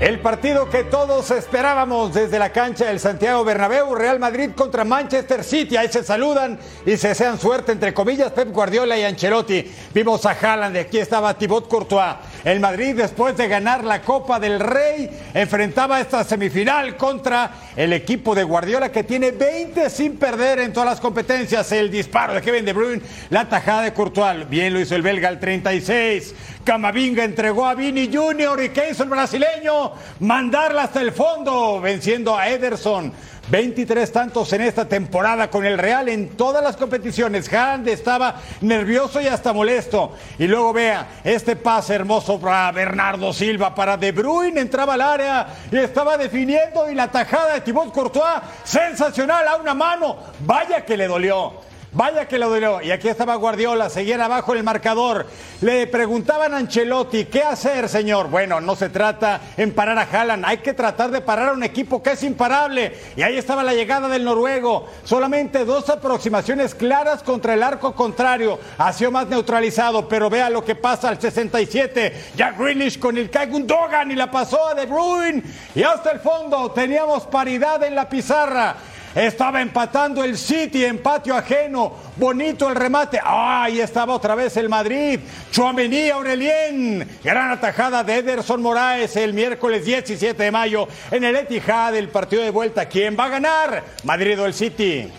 El 0.00 0.20
partido 0.20 0.70
que 0.70 0.84
todos 0.84 1.32
esperábamos 1.32 2.14
desde 2.14 2.38
la 2.38 2.52
cancha 2.52 2.84
del 2.84 3.00
Santiago 3.00 3.42
Bernabéu, 3.42 3.96
Real 3.96 4.20
Madrid 4.20 4.50
contra 4.54 4.84
Manchester 4.84 5.42
City. 5.42 5.76
Ahí 5.76 5.88
se 5.88 6.04
saludan 6.04 6.56
y 6.86 6.96
se 6.96 7.08
desean 7.08 7.36
suerte, 7.36 7.72
entre 7.72 7.92
comillas, 7.92 8.30
Pep 8.30 8.52
Guardiola 8.52 8.96
y 8.96 9.02
Ancelotti. 9.02 9.68
Vimos 9.92 10.24
a 10.24 10.36
Haaland, 10.40 10.76
aquí 10.76 10.98
estaba 10.98 11.36
Thibaut 11.36 11.66
Courtois. 11.66 12.14
El 12.44 12.60
Madrid, 12.60 12.94
después 12.94 13.36
de 13.36 13.48
ganar 13.48 13.82
la 13.82 14.00
Copa 14.00 14.38
del 14.38 14.60
Rey, 14.60 15.10
enfrentaba 15.34 16.00
esta 16.00 16.22
semifinal 16.22 16.96
contra 16.96 17.50
el 17.74 17.92
equipo 17.92 18.36
de 18.36 18.44
Guardiola, 18.44 18.92
que 18.92 19.02
tiene 19.02 19.32
20 19.32 19.90
sin 19.90 20.16
perder 20.16 20.60
en 20.60 20.72
todas 20.72 20.90
las 20.90 21.00
competencias. 21.00 21.72
El 21.72 21.90
disparo 21.90 22.34
de 22.34 22.42
Kevin 22.42 22.64
De 22.64 22.72
Bruyne, 22.72 23.02
la 23.30 23.48
tajada 23.48 23.82
de 23.82 23.92
Courtois. 23.92 24.48
Bien 24.48 24.72
lo 24.72 24.78
hizo 24.78 24.94
el 24.94 25.02
belga 25.02 25.28
al 25.28 25.40
36. 25.40 26.36
Camavinga 26.62 27.24
entregó 27.24 27.66
a 27.66 27.74
Vini 27.74 28.10
Junior 28.12 28.62
y 28.62 28.68
¿qué 28.68 28.90
hizo 28.90 29.02
el 29.02 29.08
brasileño? 29.08 29.87
Mandarla 30.20 30.84
hasta 30.84 31.00
el 31.00 31.12
fondo, 31.12 31.80
venciendo 31.80 32.36
a 32.36 32.48
Ederson. 32.48 33.12
23 33.50 34.12
tantos 34.12 34.52
en 34.52 34.60
esta 34.60 34.86
temporada 34.86 35.48
con 35.48 35.64
el 35.64 35.78
Real 35.78 36.08
en 36.08 36.36
todas 36.36 36.62
las 36.62 36.76
competiciones. 36.76 37.52
Haaland 37.52 37.88
estaba 37.88 38.36
nervioso 38.60 39.20
y 39.20 39.26
hasta 39.26 39.52
molesto. 39.52 40.12
Y 40.38 40.46
luego 40.46 40.72
vea 40.72 41.20
este 41.24 41.56
pase 41.56 41.94
hermoso 41.94 42.38
para 42.38 42.70
Bernardo 42.72 43.32
Silva, 43.32 43.74
para 43.74 43.96
De 43.96 44.12
Bruyne, 44.12 44.60
entraba 44.60 44.94
al 44.94 45.00
área 45.00 45.46
y 45.70 45.78
estaba 45.78 46.18
definiendo 46.18 46.90
y 46.90 46.94
la 46.94 47.10
tajada 47.10 47.54
de 47.54 47.60
Thibaut 47.62 47.92
Courtois, 47.92 48.42
sensacional 48.64 49.48
a 49.48 49.56
una 49.56 49.74
mano. 49.74 50.16
Vaya 50.40 50.84
que 50.84 50.96
le 50.96 51.06
dolió. 51.06 51.67
Vaya 51.98 52.28
que 52.28 52.38
lo 52.38 52.48
dolió. 52.48 52.80
Y 52.80 52.92
aquí 52.92 53.08
estaba 53.08 53.34
Guardiola, 53.34 53.90
seguían 53.90 54.20
abajo 54.20 54.54
el 54.54 54.62
marcador. 54.62 55.26
Le 55.62 55.88
preguntaban 55.88 56.54
a 56.54 56.58
Ancelotti, 56.58 57.24
¿qué 57.24 57.42
hacer, 57.42 57.88
señor? 57.88 58.28
Bueno, 58.28 58.60
no 58.60 58.76
se 58.76 58.88
trata 58.88 59.40
en 59.56 59.74
parar 59.74 59.98
a 59.98 60.02
Haaland, 60.02 60.44
hay 60.46 60.58
que 60.58 60.74
tratar 60.74 61.10
de 61.10 61.20
parar 61.22 61.48
a 61.48 61.52
un 61.54 61.64
equipo 61.64 62.00
que 62.00 62.12
es 62.12 62.22
imparable. 62.22 62.96
Y 63.16 63.22
ahí 63.22 63.36
estaba 63.36 63.64
la 63.64 63.74
llegada 63.74 64.06
del 64.06 64.22
noruego. 64.22 64.86
Solamente 65.02 65.64
dos 65.64 65.90
aproximaciones 65.90 66.72
claras 66.76 67.24
contra 67.24 67.54
el 67.54 67.64
arco 67.64 67.92
contrario. 67.96 68.60
Ha 68.78 68.92
sido 68.92 69.10
más 69.10 69.26
neutralizado, 69.26 70.08
pero 70.08 70.30
vea 70.30 70.50
lo 70.50 70.64
que 70.64 70.76
pasa 70.76 71.08
al 71.08 71.20
67. 71.20 72.26
Jack 72.36 72.60
Grealish 72.60 73.00
con 73.00 73.18
el 73.18 73.28
Gundogan 73.50 74.12
y 74.12 74.14
la 74.14 74.30
pasó 74.30 74.68
a 74.68 74.74
De 74.74 74.86
Bruyne. 74.86 75.42
Y 75.74 75.82
hasta 75.82 76.12
el 76.12 76.20
fondo 76.20 76.70
teníamos 76.70 77.26
paridad 77.26 77.82
en 77.82 77.96
la 77.96 78.08
pizarra. 78.08 78.76
Estaba 79.18 79.60
empatando 79.60 80.22
el 80.22 80.38
City 80.38 80.84
en 80.84 80.98
patio 80.98 81.34
ajeno. 81.34 81.92
Bonito 82.14 82.68
el 82.68 82.76
remate. 82.76 83.18
ahí 83.20 83.80
estaba 83.80 84.14
otra 84.14 84.36
vez 84.36 84.56
el 84.56 84.68
Madrid. 84.68 85.18
Chouameni 85.50 86.08
Aurelien. 86.08 87.18
Gran 87.24 87.50
atajada 87.50 88.04
de 88.04 88.18
Ederson 88.18 88.62
Moraes 88.62 89.16
el 89.16 89.32
miércoles 89.32 89.84
17 89.84 90.40
de 90.40 90.50
mayo 90.52 90.86
en 91.10 91.24
el 91.24 91.34
Etihad, 91.34 91.96
el 91.96 92.10
partido 92.10 92.44
de 92.44 92.50
vuelta. 92.50 92.86
¿Quién 92.86 93.16
va 93.18 93.24
a 93.24 93.28
ganar? 93.28 93.84
¿Madrid 94.04 94.40
o 94.40 94.46
el 94.46 94.54
City? 94.54 95.10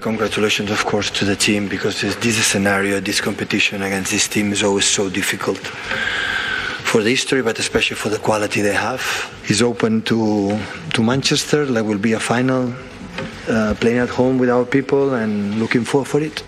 Congratulations, 0.00 0.72
of 0.72 0.84
course, 0.84 1.12
to 1.12 1.24
the 1.24 1.36
team 1.36 1.68
because 1.68 2.00
this, 2.00 2.16
this 2.16 2.44
scenario, 2.44 3.00
this 3.00 3.20
competition 3.20 3.84
against 3.84 4.10
this 4.10 4.26
team 4.26 4.52
is 4.52 4.64
always 4.64 4.84
so 4.84 5.08
difficult. 5.08 5.60
For 6.88 7.02
the 7.02 7.10
history, 7.10 7.42
but 7.42 7.58
especially 7.58 7.96
for 7.96 8.08
the 8.08 8.18
quality 8.18 8.62
they 8.62 8.74
have. 8.74 9.02
He's 9.44 9.62
open 9.62 10.02
to 10.10 10.58
to 10.94 11.02
Manchester. 11.02 11.66
There 11.66 11.84
will 11.84 12.02
be 12.08 12.14
a 12.14 12.20
final, 12.32 12.72
uh, 13.48 13.74
playing 13.80 14.00
at 14.06 14.08
home 14.08 14.38
with 14.38 14.50
our 14.56 14.64
people, 14.64 15.14
and 15.14 15.60
looking 15.60 15.84
forward 15.84 16.08
for 16.08 16.20
it. 16.22 16.42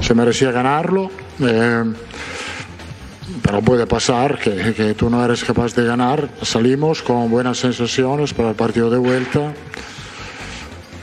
Se 0.00 0.14
merecía 0.14 0.52
ganarlo. 0.52 1.10
Eh, 1.40 1.84
pero 3.42 3.62
puede 3.62 3.86
pasar 3.86 4.38
que, 4.38 4.74
que, 4.74 4.94
tú 4.94 5.08
no 5.10 5.24
eres 5.24 5.42
capaz 5.42 5.74
de 5.74 5.84
ganar. 5.84 6.28
Salimos 6.42 7.02
con 7.02 7.30
buenas 7.30 7.58
sensaciones 7.58 8.32
para 8.32 8.50
el 8.50 8.54
partido 8.54 8.90
de 8.90 8.98
vuelta, 8.98 9.52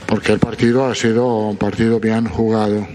porque 0.06 0.32
el 0.32 0.38
partido 0.38 0.86
ha 0.86 0.94
sido 0.94 1.26
un 1.26 1.56
partido 1.56 2.00
bien 2.00 2.26
jugado. 2.26 2.86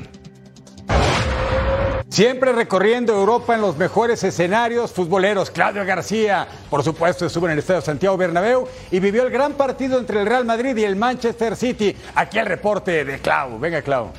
Siempre 2.14 2.52
recorriendo 2.52 3.12
Europa 3.12 3.56
en 3.56 3.62
los 3.62 3.76
mejores 3.76 4.24
escenarios 4.24 4.92
futboleros. 4.92 5.50
Claudio 5.50 5.84
García, 5.84 6.48
por 6.70 6.84
supuesto, 6.84 7.26
estuvo 7.26 7.48
en 7.48 7.54
el 7.54 7.58
Estadio 7.58 7.82
Santiago 7.82 8.16
Bernabéu 8.18 8.68
y 8.92 9.00
vivió 9.00 9.24
el 9.24 9.32
gran 9.32 9.54
partido 9.54 9.98
entre 9.98 10.22
el 10.22 10.28
Real 10.28 10.46
Madrid 10.46 10.78
y 10.78 10.84
el 10.84 10.96
Manchester 10.96 11.56
City. 11.56 11.98
Aquí 12.14 12.38
el 12.38 12.46
reporte 12.46 13.04
de 13.04 13.18
Clau. 13.18 13.58
Venga, 13.58 13.82
Clau. 13.82 14.12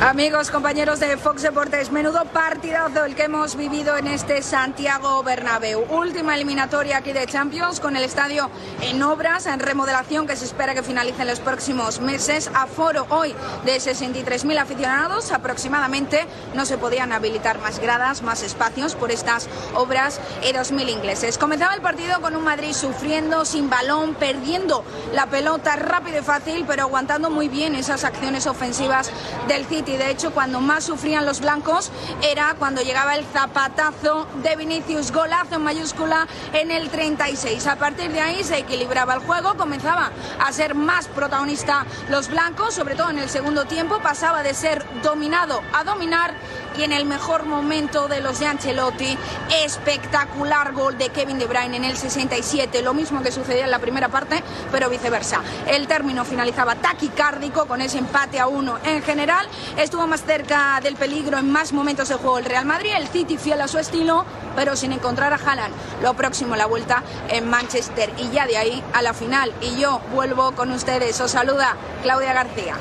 Amigos, 0.00 0.52
compañeros 0.52 1.00
de 1.00 1.16
Fox 1.16 1.42
Deportes, 1.42 1.90
menudo 1.90 2.24
partidazo 2.26 3.04
el 3.04 3.16
que 3.16 3.24
hemos 3.24 3.56
vivido 3.56 3.96
en 3.96 4.06
este 4.06 4.42
Santiago 4.42 5.24
Bernabéu. 5.24 5.84
Última 5.90 6.36
eliminatoria 6.36 6.98
aquí 6.98 7.12
de 7.12 7.26
Champions 7.26 7.80
con 7.80 7.96
el 7.96 8.04
estadio 8.04 8.48
en 8.80 9.02
obras, 9.02 9.46
en 9.46 9.58
remodelación 9.58 10.28
que 10.28 10.36
se 10.36 10.44
espera 10.44 10.72
que 10.72 10.84
finalice 10.84 11.22
en 11.22 11.28
los 11.28 11.40
próximos 11.40 12.00
meses. 12.00 12.48
Aforo 12.54 13.08
hoy 13.10 13.34
de 13.64 13.76
63.000 13.78 14.58
aficionados 14.58 15.32
aproximadamente. 15.32 16.28
No 16.54 16.64
se 16.64 16.78
podían 16.78 17.12
habilitar 17.12 17.58
más 17.58 17.80
gradas, 17.80 18.22
más 18.22 18.44
espacios 18.44 18.94
por 18.94 19.10
estas 19.10 19.48
obras 19.74 20.20
y 20.48 20.52
2.000 20.52 20.90
ingleses. 20.90 21.38
Comenzaba 21.38 21.74
el 21.74 21.80
partido 21.80 22.20
con 22.20 22.36
un 22.36 22.44
Madrid 22.44 22.72
sufriendo, 22.72 23.44
sin 23.44 23.68
balón, 23.68 24.14
perdiendo 24.14 24.84
la 25.12 25.26
pelota 25.26 25.74
rápido 25.74 26.20
y 26.20 26.22
fácil, 26.22 26.64
pero 26.68 26.82
aguantando 26.82 27.30
muy 27.30 27.48
bien 27.48 27.74
esas 27.74 28.04
acciones 28.04 28.46
ofensivas 28.46 29.10
del 29.48 29.66
City 29.66 29.87
y 29.88 29.96
de 29.96 30.10
hecho 30.10 30.32
cuando 30.32 30.60
más 30.60 30.84
sufrían 30.84 31.24
los 31.26 31.40
blancos 31.40 31.90
era 32.22 32.54
cuando 32.58 32.82
llegaba 32.82 33.16
el 33.16 33.24
zapatazo 33.24 34.26
de 34.42 34.56
Vinicius, 34.56 35.12
golazo 35.12 35.56
en 35.56 35.62
mayúscula 35.62 36.26
en 36.52 36.70
el 36.70 36.90
36. 36.90 37.66
A 37.66 37.76
partir 37.76 38.12
de 38.12 38.20
ahí 38.20 38.44
se 38.44 38.58
equilibraba 38.58 39.14
el 39.14 39.20
juego, 39.20 39.56
comenzaba 39.56 40.10
a 40.38 40.52
ser 40.52 40.74
más 40.74 41.08
protagonista 41.08 41.86
los 42.08 42.28
blancos, 42.28 42.74
sobre 42.74 42.94
todo 42.94 43.10
en 43.10 43.18
el 43.18 43.28
segundo 43.28 43.64
tiempo, 43.64 44.00
pasaba 44.00 44.42
de 44.42 44.54
ser 44.54 44.84
dominado 45.02 45.62
a 45.72 45.84
dominar 45.84 46.34
y 46.78 46.84
en 46.84 46.92
el 46.92 47.06
mejor 47.06 47.44
momento 47.44 48.06
de 48.06 48.20
los 48.20 48.38
de 48.38 48.46
Ancelotti, 48.46 49.18
espectacular 49.64 50.72
gol 50.72 50.96
de 50.96 51.08
Kevin 51.08 51.38
De 51.38 51.46
Bruyne 51.46 51.76
en 51.76 51.84
el 51.84 51.96
67, 51.96 52.82
lo 52.82 52.94
mismo 52.94 53.20
que 53.22 53.32
sucedía 53.32 53.64
en 53.64 53.70
la 53.70 53.80
primera 53.80 54.08
parte, 54.08 54.42
pero 54.70 54.88
viceversa. 54.88 55.40
El 55.66 55.88
término 55.88 56.24
finalizaba 56.24 56.76
taquicárdico 56.76 57.66
con 57.66 57.80
ese 57.80 57.98
empate 57.98 58.38
a 58.38 58.46
uno 58.46 58.78
en 58.84 59.02
general, 59.02 59.46
estuvo 59.76 60.06
más 60.06 60.24
cerca 60.24 60.80
del 60.82 60.96
peligro 60.96 61.38
en 61.38 61.50
más 61.50 61.72
momentos 61.72 62.08
de 62.08 62.16
juego 62.16 62.38
el 62.38 62.44
Real 62.44 62.64
Madrid, 62.64 62.90
el 62.96 63.08
City 63.08 63.36
fiel 63.36 63.60
a 63.60 63.68
su 63.68 63.78
estilo, 63.78 64.24
pero 64.56 64.76
sin 64.76 64.92
encontrar 64.92 65.32
a 65.32 65.36
Haaland. 65.36 65.74
Lo 66.02 66.14
próximo 66.14 66.56
la 66.56 66.66
vuelta 66.66 67.02
en 67.28 67.48
Manchester 67.48 68.10
y 68.18 68.30
ya 68.30 68.46
de 68.46 68.56
ahí 68.56 68.82
a 68.92 69.02
la 69.02 69.14
final. 69.14 69.52
Y 69.60 69.80
yo 69.80 70.00
vuelvo 70.14 70.52
con 70.52 70.72
ustedes. 70.72 71.20
Os 71.20 71.30
saluda 71.30 71.76
Claudia 72.02 72.32
García. 72.32 72.76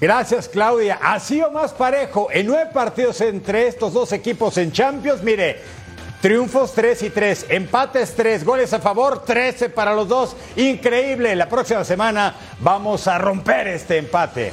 Gracias, 0.00 0.48
Claudia. 0.48 0.98
Ha 1.00 1.20
sido 1.20 1.50
más 1.52 1.72
parejo 1.72 2.28
en 2.32 2.46
nueve 2.46 2.70
partidos 2.72 3.20
entre 3.20 3.68
estos 3.68 3.92
dos 3.92 4.12
equipos 4.12 4.58
en 4.58 4.72
Champions. 4.72 5.22
Mire, 5.22 5.62
triunfos 6.20 6.72
3 6.72 7.02
y 7.04 7.10
3, 7.10 7.46
empates 7.50 8.14
3, 8.16 8.44
goles 8.44 8.72
a 8.72 8.80
favor 8.80 9.24
13 9.24 9.70
para 9.70 9.94
los 9.94 10.08
dos. 10.08 10.36
Increíble. 10.56 11.36
La 11.36 11.48
próxima 11.48 11.84
semana 11.84 12.34
vamos 12.60 13.06
a 13.06 13.18
romper 13.18 13.68
este 13.68 13.98
empate. 13.98 14.52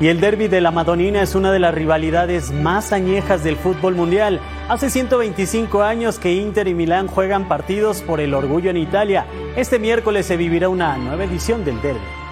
Y 0.00 0.08
el 0.08 0.20
derby 0.20 0.48
de 0.48 0.60
la 0.60 0.72
Madonina 0.72 1.22
es 1.22 1.34
una 1.34 1.52
de 1.52 1.60
las 1.60 1.72
rivalidades 1.72 2.50
más 2.50 2.92
añejas 2.92 3.44
del 3.44 3.56
fútbol 3.56 3.94
mundial. 3.94 4.40
Hace 4.68 4.90
125 4.90 5.82
años 5.82 6.18
que 6.18 6.34
Inter 6.34 6.66
y 6.66 6.74
Milán 6.74 7.06
juegan 7.06 7.46
partidos 7.46 8.02
por 8.02 8.20
el 8.20 8.34
orgullo 8.34 8.70
en 8.70 8.76
Italia. 8.76 9.26
Este 9.56 9.78
miércoles 9.78 10.26
se 10.26 10.36
vivirá 10.36 10.68
una 10.68 10.96
nueva 10.96 11.24
edición 11.24 11.64
del 11.64 11.80
derby. 11.80 12.23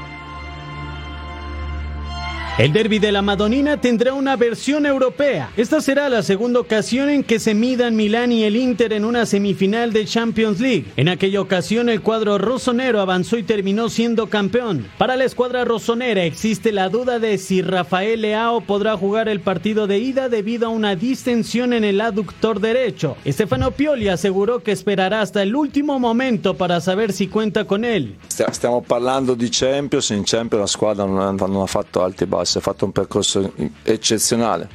El 2.58 2.70
derby 2.74 2.98
de 2.98 3.12
la 3.12 3.22
Madonina 3.22 3.80
tendrá 3.80 4.12
una 4.12 4.36
versión 4.36 4.84
europea. 4.84 5.50
Esta 5.56 5.80
será 5.80 6.10
la 6.10 6.22
segunda 6.22 6.60
ocasión 6.60 7.08
en 7.08 7.24
que 7.24 7.38
se 7.38 7.54
midan 7.54 7.96
Milán 7.96 8.30
y 8.30 8.44
el 8.44 8.56
Inter 8.56 8.92
en 8.92 9.06
una 9.06 9.24
semifinal 9.24 9.90
de 9.94 10.04
Champions 10.04 10.60
League. 10.60 10.84
En 10.98 11.08
aquella 11.08 11.40
ocasión 11.40 11.88
el 11.88 12.02
cuadro 12.02 12.36
rosonero 12.36 13.00
avanzó 13.00 13.38
y 13.38 13.42
terminó 13.42 13.88
siendo 13.88 14.26
campeón. 14.26 14.86
Para 14.98 15.16
la 15.16 15.24
escuadra 15.24 15.64
rosonera 15.64 16.24
existe 16.24 16.72
la 16.72 16.90
duda 16.90 17.18
de 17.18 17.38
si 17.38 17.62
Rafael 17.62 18.20
Leao 18.20 18.60
podrá 18.60 18.98
jugar 18.98 19.30
el 19.30 19.40
partido 19.40 19.86
de 19.86 20.00
ida 20.00 20.28
debido 20.28 20.66
a 20.66 20.70
una 20.70 20.94
distensión 20.94 21.72
en 21.72 21.84
el 21.84 22.02
aductor 22.02 22.60
derecho. 22.60 23.16
Stefano 23.26 23.70
Pioli 23.70 24.08
aseguró 24.08 24.62
que 24.62 24.72
esperará 24.72 25.22
hasta 25.22 25.42
el 25.42 25.56
último 25.56 25.98
momento 25.98 26.54
para 26.54 26.82
saber 26.82 27.12
si 27.12 27.28
cuenta 27.28 27.64
con 27.64 27.86
él. 27.86 28.14
Stiamo 28.28 28.82
parlando 28.82 29.34
di 29.34 29.48
Champions, 29.48 30.10
in 30.10 30.24
Champions 30.24 30.60
la 30.60 30.66
squadra 30.66 31.06
non 31.06 31.40
ha, 31.40 31.66
fatto 31.66 32.02
alti 32.02 32.26
bassi 32.42 32.58
ha 32.58 32.60
fatto 32.60 32.84
un 32.84 32.92
percorso 32.92 33.54
eccezionale. 33.82 34.68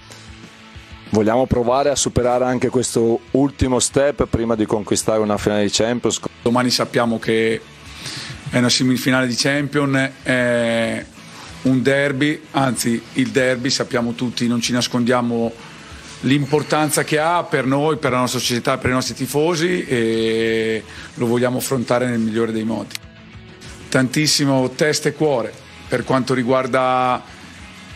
Vogliamo 1.10 1.46
provare 1.46 1.90
a 1.90 1.96
superare 1.96 2.46
anche 2.46 2.70
questo 2.70 3.22
ultimo 3.32 3.80
step 3.80 4.26
prima 4.28 4.56
di 4.56 4.66
conquistare 4.66 5.20
una 5.20 5.38
finale 5.38 5.64
di 5.64 5.70
Champions. 5.72 6.20
Domani 6.42 6.70
sappiamo 6.70 7.20
che 7.20 7.62
è 8.50 8.58
una 8.58 8.70
semifinale 8.70 9.28
di 9.28 9.36
Champions, 9.36 10.12
è 10.24 11.06
un 11.64 11.82
derby, 11.82 12.42
anzi 12.52 13.02
il 13.14 13.30
derby 13.30 13.70
sappiamo 13.70 14.14
tutti, 14.14 14.48
non 14.48 14.62
ci 14.62 14.72
nascondiamo 14.72 15.52
l'importanza 16.22 17.04
che 17.04 17.20
ha 17.20 17.44
per 17.44 17.66
noi, 17.66 17.98
per 17.98 18.12
la 18.12 18.20
nostra 18.20 18.40
società, 18.40 18.78
per 18.78 18.90
i 18.90 18.94
nostri 18.94 19.14
tifosi 19.14 19.86
e 19.86 20.84
lo 21.14 21.26
vogliamo 21.26 21.58
affrontare 21.58 22.08
nel 22.08 22.20
migliore 22.20 22.52
dei 22.52 22.64
modi. 22.64 22.96
Tantissimo 23.90 24.72
testa 24.72 25.10
e 25.10 25.14
cuore 25.14 25.54
per 25.88 26.04
quanto 26.04 26.34
riguarda 26.34 27.24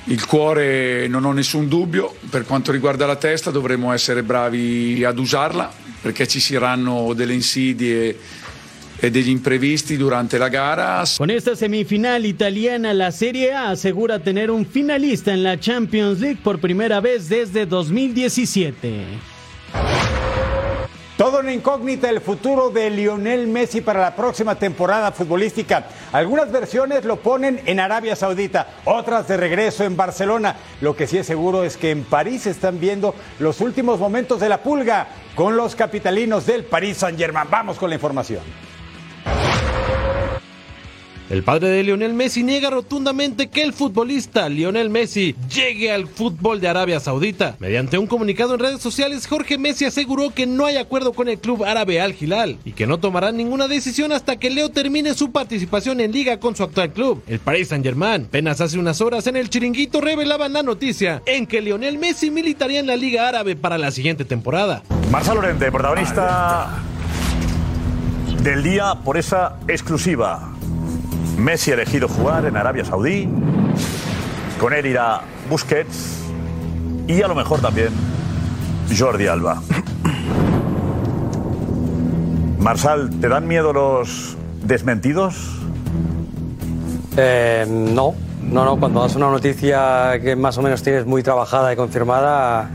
il 0.06 0.26
cuore 0.26 1.08
non 1.08 1.26
ho 1.26 1.32
nessun 1.32 1.68
dubbio, 1.68 2.16
per 2.30 2.46
quanto 2.46 2.72
riguarda 2.72 3.06
la 3.06 3.16
testa 3.16 3.52
dovremo 3.52 3.92
essere 3.92 4.24
bravi 4.24 5.04
ad 5.04 5.20
usarla 5.20 5.90
perché 6.02 6.28
ci 6.28 6.40
saranno 6.40 7.14
delle 7.14 7.34
insidie 7.34 8.18
e 9.04 9.12
degli 9.12 9.30
imprevisti 9.30 9.98
durante 9.98 10.38
la 10.38 10.48
gara. 10.48 11.04
Con 11.16 11.30
esta 11.30 11.56
semifinal 11.56 12.26
italiana, 12.26 12.92
la 12.92 13.12
Serie 13.12 13.54
A 13.54 13.70
asegura 13.70 14.20
tener 14.20 14.50
un 14.50 14.66
finalista 14.66 15.32
en 15.32 15.44
la 15.44 15.58
Champions 15.60 16.20
League 16.20 16.40
por 16.42 16.60
primera 16.60 17.00
vez 17.00 17.28
desde 17.28 17.66
2017. 17.66 20.31
Todo 21.22 21.42
una 21.42 21.54
incógnita 21.54 22.10
el 22.10 22.20
futuro 22.20 22.72
de 22.72 22.90
Lionel 22.90 23.46
Messi 23.46 23.82
para 23.82 24.02
la 24.02 24.16
próxima 24.16 24.56
temporada 24.56 25.12
futbolística. 25.12 25.86
Algunas 26.12 26.52
versiones 26.52 27.06
lo 27.06 27.18
ponen 27.18 27.62
en 27.68 27.80
Arabia 27.80 28.16
Saudita, 28.16 28.66
otras 28.86 29.28
de 29.28 29.38
regreso 29.38 29.84
en 29.84 29.96
Barcelona. 29.96 30.56
Lo 30.82 30.96
que 30.96 31.06
sí 31.06 31.20
es 31.20 31.28
seguro 31.28 31.64
es 31.64 31.78
que 31.78 31.92
en 31.92 32.06
París 32.06 32.48
están 32.48 32.80
viendo 32.80 33.14
los 33.38 33.62
últimos 33.62 34.00
momentos 34.00 34.40
de 34.40 34.50
la 34.50 34.64
pulga 34.64 35.10
con 35.36 35.56
los 35.56 35.76
capitalinos 35.76 36.48
del 36.48 36.64
Paris 36.64 36.98
Saint-Germain. 36.98 37.48
Vamos 37.52 37.78
con 37.78 37.92
la 37.92 37.98
información. 37.98 38.71
El 41.32 41.44
padre 41.44 41.70
de 41.70 41.82
Lionel 41.84 42.14
Messi 42.14 42.44
niega 42.44 42.70
rotundamente 42.70 43.48
que 43.48 43.64
el 43.64 43.72
futbolista 43.72 44.50
Lionel 44.50 44.90
Messi 44.90 45.34
llegue 45.50 45.90
al 45.90 46.08
fútbol 46.08 46.60
de 46.60 46.68
Arabia 46.68 47.00
Saudita. 47.00 47.56
Mediante 47.60 47.98
un 47.98 48.06
comunicado 48.06 48.54
en 48.54 48.60
redes 48.60 48.82
sociales, 48.82 49.28
Jorge 49.28 49.58
Messi 49.58 49.86
aseguró 49.86 50.32
que 50.32 50.46
no 50.46 50.66
hay 50.66 50.76
acuerdo 50.76 51.14
con 51.14 51.30
el 51.30 51.40
club 51.40 51.64
árabe 51.64 52.02
Al 52.02 52.14
Hilal 52.20 52.58
y 52.66 52.74
que 52.74 52.86
no 52.86 53.00
tomará 53.00 53.32
ninguna 53.32 53.70
decisión 53.70 54.12
hasta 54.12 54.36
que 54.36 54.50
Leo 54.50 54.72
termine 54.72 55.14
su 55.14 55.32
participación 55.32 56.02
en 56.02 56.12
liga 56.12 56.38
con 56.38 56.54
su 56.54 56.64
actual 56.64 56.92
club, 56.92 57.24
el 57.28 57.40
Paris 57.40 57.70
Saint-Germain. 57.70 58.26
Apenas 58.26 58.60
hace 58.60 58.78
unas 58.78 59.00
horas 59.00 59.26
en 59.26 59.38
el 59.38 59.50
chiringuito 59.50 60.02
revelaban 60.02 60.52
la 60.52 60.64
noticia 60.64 61.24
en 61.26 61.48
que 61.48 61.62
Lionel 61.62 61.98
Messi 61.98 62.30
militaría 62.30 62.82
en 62.82 62.88
la 62.88 62.98
liga 62.98 63.30
árabe 63.30 63.56
para 63.56 63.78
la 63.78 63.92
siguiente 63.92 64.26
temporada. 64.26 64.84
Marcelo 65.10 65.36
Lorente, 65.36 65.72
protagonista 65.72 66.84
del 68.44 68.64
día 68.64 68.96
por 69.06 69.18
esa 69.18 69.60
exclusiva. 69.70 70.51
Messi 71.42 71.72
ha 71.72 71.74
elegido 71.74 72.08
jugar 72.08 72.46
en 72.46 72.56
Arabia 72.56 72.86
Saudí. 72.86 73.28
Con 74.60 74.74
él 74.74 74.86
irá 74.86 75.22
Busquets 75.50 76.20
y 77.08 77.22
a 77.22 77.28
lo 77.28 77.34
mejor 77.34 77.60
también 77.60 77.90
Jordi 78.98 79.28
Alba. 79.28 79.62
Marsal, 82.60 83.10
¿te 83.20 83.28
dan 83.28 83.48
miedo 83.48 83.74
los 83.74 84.38
desmentidos? 84.64 85.58
Eh, 87.18 87.66
no, 87.68 88.14
no, 88.44 88.64
no. 88.64 88.80
Cuando 88.80 89.02
das 89.02 89.16
una 89.16 89.32
noticia 89.32 90.20
que 90.22 90.36
más 90.36 90.60
o 90.60 90.62
menos 90.62 90.84
tienes 90.84 91.08
muy 91.08 91.24
trabajada 91.24 91.74
y 91.74 91.76
confirmada, 91.76 92.70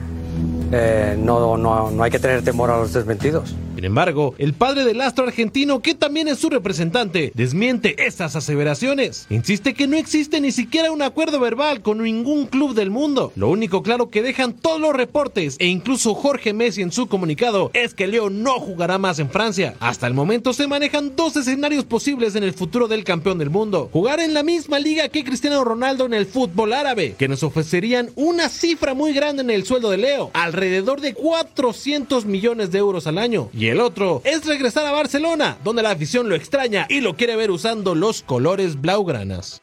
eh, 0.73 1.17
no, 1.17 1.57
no, 1.57 1.93
no 1.93 2.03
hay 2.03 2.11
que 2.11 2.19
tener 2.19 2.43
temor 2.43 2.71
a 2.71 2.79
los 2.79 2.93
desmentidos. 2.93 3.55
Sin 3.77 3.85
embargo, 3.85 4.35
el 4.39 4.55
padre 4.55 4.87
del 4.87 5.03
astro 5.03 5.27
argentino, 5.27 5.83
que 5.83 5.95
también 5.95 6.29
es 6.29 6.39
su 6.39 6.49
representante, 6.49 7.31
desmiente 7.35 8.07
estas 8.07 8.35
aseveraciones. 8.35 9.27
Insiste 9.29 9.75
que 9.75 9.87
no 9.87 9.99
existe 9.99 10.41
ni 10.41 10.51
siquiera 10.51 10.91
un 10.93 11.03
acuerdo 11.03 11.39
verbal 11.41 11.83
con 11.83 11.99
ningún 11.99 12.47
club 12.47 12.73
del 12.73 12.89
mundo. 12.89 13.35
Lo 13.37 13.51
único 13.51 13.83
claro 13.83 14.09
que 14.09 14.23
dejan 14.23 14.55
todos 14.55 14.81
los 14.81 14.95
reportes 14.95 15.57
e 15.59 15.67
incluso 15.67 16.15
Jorge 16.15 16.55
Messi 16.55 16.81
en 16.81 16.91
su 16.91 17.07
comunicado 17.07 17.71
es 17.75 17.93
que 17.93 18.07
Leo 18.07 18.31
no 18.31 18.55
jugará 18.61 18.97
más 18.97 19.19
en 19.19 19.29
Francia. 19.29 19.75
Hasta 19.79 20.07
el 20.07 20.15
momento 20.15 20.55
se 20.55 20.67
manejan 20.67 21.15
dos 21.15 21.37
escenarios 21.37 21.85
posibles 21.85 22.35
en 22.35 22.45
el 22.45 22.55
futuro 22.55 22.89
del 22.89 23.05
campeón 23.05 23.37
del 23.37 23.51
mundo. 23.51 23.91
Jugar 23.93 24.21
en 24.21 24.33
la 24.33 24.43
misma 24.43 24.79
liga 24.79 25.11
que 25.11 25.23
Cristiano 25.23 25.63
Ronaldo 25.65 26.07
en 26.07 26.15
el 26.15 26.25
fútbol 26.25 26.73
árabe, 26.73 27.15
que 27.19 27.29
nos 27.29 27.43
ofrecerían 27.43 28.09
una 28.15 28.49
cifra 28.49 28.95
muy 28.95 29.13
grande 29.13 29.43
en 29.43 29.51
el 29.51 29.67
sueldo 29.67 29.91
de 29.91 29.99
Leo, 29.99 30.31
alrededor 30.33 31.03
de 31.03 31.13
400 31.13 32.25
millones 32.25 32.71
de 32.71 32.79
euros 32.79 33.07
al 33.07 33.19
año. 33.19 33.51
El 33.69 33.81
otro 33.81 34.23
es 34.25 34.47
regresar 34.47 34.87
a 34.87 34.93
Barcelona, 34.93 35.59
donde 35.65 35.83
la 35.83 35.91
afición 35.91 36.29
lo 36.29 36.35
extraña 36.35 36.87
y 36.89 37.01
lo 37.01 37.17
quiere 37.17 37.37
ver 37.37 37.51
usando 37.51 37.95
los 37.95 38.23
colores 38.23 38.81
blaugranas. 38.81 39.61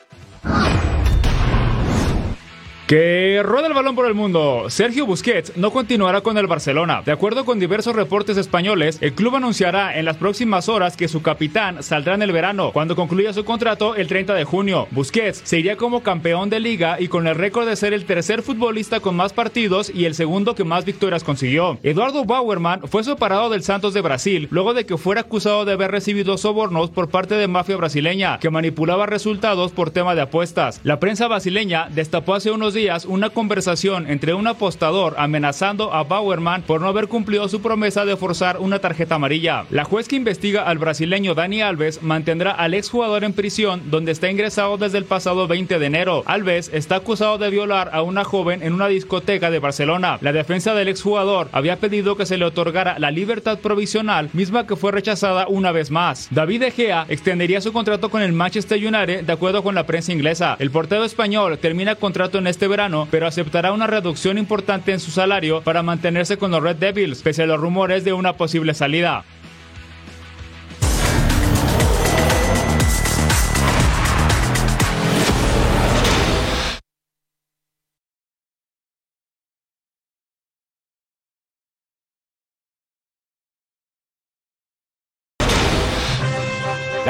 Que 2.87 3.39
rueda 3.43 3.67
el 3.67 3.73
balón 3.73 3.95
por 3.95 4.07
el 4.07 4.13
mundo. 4.13 4.65
Sergio 4.67 5.05
Busquets 5.05 5.55
no 5.55 5.71
continuará 5.71 6.19
con 6.19 6.37
el 6.37 6.47
Barcelona. 6.47 7.01
De 7.05 7.13
acuerdo 7.13 7.45
con 7.45 7.57
diversos 7.57 7.95
reportes 7.95 8.35
españoles, 8.35 8.97
el 8.99 9.13
club 9.13 9.37
anunciará 9.37 9.97
en 9.97 10.03
las 10.03 10.17
próximas 10.17 10.67
horas 10.67 10.97
que 10.97 11.07
su 11.07 11.21
capitán 11.21 11.81
saldrá 11.81 12.15
en 12.15 12.23
el 12.23 12.33
verano, 12.33 12.71
cuando 12.73 12.97
concluya 12.97 13.31
su 13.31 13.45
contrato 13.45 13.95
el 13.95 14.07
30 14.07 14.33
de 14.33 14.43
junio. 14.43 14.89
Busquets 14.91 15.41
se 15.45 15.59
iría 15.59 15.77
como 15.77 16.03
campeón 16.03 16.49
de 16.49 16.59
liga 16.59 16.99
y 16.99 17.07
con 17.07 17.25
el 17.25 17.35
récord 17.35 17.69
de 17.69 17.77
ser 17.77 17.93
el 17.93 18.03
tercer 18.03 18.41
futbolista 18.41 18.99
con 18.99 19.15
más 19.15 19.31
partidos 19.31 19.89
y 19.89 20.03
el 20.03 20.13
segundo 20.13 20.53
que 20.53 20.65
más 20.65 20.83
victorias 20.83 21.23
consiguió. 21.23 21.79
Eduardo 21.83 22.25
Bauerman 22.25 22.81
fue 22.89 23.05
separado 23.05 23.49
del 23.49 23.63
Santos 23.63 23.93
de 23.93 24.01
Brasil 24.01 24.49
luego 24.51 24.73
de 24.73 24.85
que 24.85 24.97
fuera 24.97 25.21
acusado 25.21 25.63
de 25.63 25.71
haber 25.71 25.91
recibido 25.91 26.37
sobornos 26.37 26.89
por 26.89 27.09
parte 27.09 27.35
de 27.35 27.47
mafia 27.47 27.77
brasileña 27.77 28.39
que 28.39 28.49
manipulaba 28.49 29.05
resultados 29.05 29.71
por 29.71 29.91
tema 29.91 30.15
de 30.15 30.21
apuestas. 30.21 30.81
La 30.83 30.99
prensa 30.99 31.29
brasileña 31.29 31.87
destapó 31.89 32.35
hace 32.35 32.51
unos 32.51 32.72
días 32.73 33.05
una 33.05 33.29
conversación 33.29 34.09
entre 34.09 34.33
un 34.33 34.47
apostador 34.47 35.15
amenazando 35.17 35.93
a 35.93 36.03
Bauerman 36.03 36.63
por 36.63 36.81
no 36.81 36.87
haber 36.87 37.07
cumplido 37.07 37.47
su 37.47 37.61
promesa 37.61 38.05
de 38.05 38.17
forzar 38.17 38.57
una 38.59 38.79
tarjeta 38.79 39.15
amarilla. 39.15 39.65
La 39.69 39.83
juez 39.83 40.07
que 40.07 40.15
investiga 40.15 40.63
al 40.63 40.77
brasileño 40.77 41.35
Dani 41.35 41.61
Alves 41.61 42.01
mantendrá 42.03 42.51
al 42.51 42.73
exjugador 42.73 43.23
en 43.23 43.33
prisión 43.33 43.81
donde 43.89 44.11
está 44.11 44.29
ingresado 44.29 44.77
desde 44.77 44.97
el 44.97 45.05
pasado 45.05 45.47
20 45.47 45.79
de 45.79 45.85
enero. 45.85 46.23
Alves 46.25 46.69
está 46.73 46.97
acusado 46.97 47.37
de 47.37 47.49
violar 47.49 47.89
a 47.93 48.01
una 48.01 48.23
joven 48.23 48.63
en 48.63 48.73
una 48.73 48.87
discoteca 48.87 49.51
de 49.51 49.59
Barcelona. 49.59 50.17
La 50.21 50.33
defensa 50.33 50.73
del 50.73 50.87
exjugador 50.87 51.49
había 51.51 51.77
pedido 51.77 52.17
que 52.17 52.25
se 52.25 52.37
le 52.37 52.45
otorgara 52.45 52.99
la 52.99 53.11
libertad 53.11 53.59
provisional, 53.59 54.29
misma 54.33 54.67
que 54.67 54.75
fue 54.75 54.91
rechazada 54.91 55.47
una 55.47 55.71
vez 55.71 55.91
más. 55.91 56.27
David 56.31 56.63
Egea 56.63 57.05
extendería 57.09 57.61
su 57.61 57.73
contrato 57.73 58.09
con 58.09 58.21
el 58.21 58.33
Manchester 58.33 58.77
United 58.77 59.23
de 59.23 59.33
acuerdo 59.33 59.63
con 59.63 59.75
la 59.75 59.85
prensa 59.85 60.11
inglesa. 60.11 60.55
El 60.59 60.71
portero 60.71 61.03
español 61.03 61.57
termina 61.57 61.95
contrato 61.95 62.37
en 62.37 62.47
este 62.47 62.62
verano, 62.67 63.07
pero 63.11 63.27
aceptará 63.27 63.71
una 63.71 63.87
reducción 63.87 64.37
importante 64.37 64.91
en 64.91 64.99
su 64.99 65.11
salario 65.11 65.61
para 65.61 65.83
mantenerse 65.83 66.37
con 66.37 66.51
los 66.51 66.63
Red 66.63 66.77
Devils, 66.77 67.21
pese 67.21 67.43
a 67.43 67.45
los 67.45 67.59
rumores 67.59 68.03
de 68.03 68.13
una 68.13 68.33
posible 68.33 68.73
salida. 68.73 69.23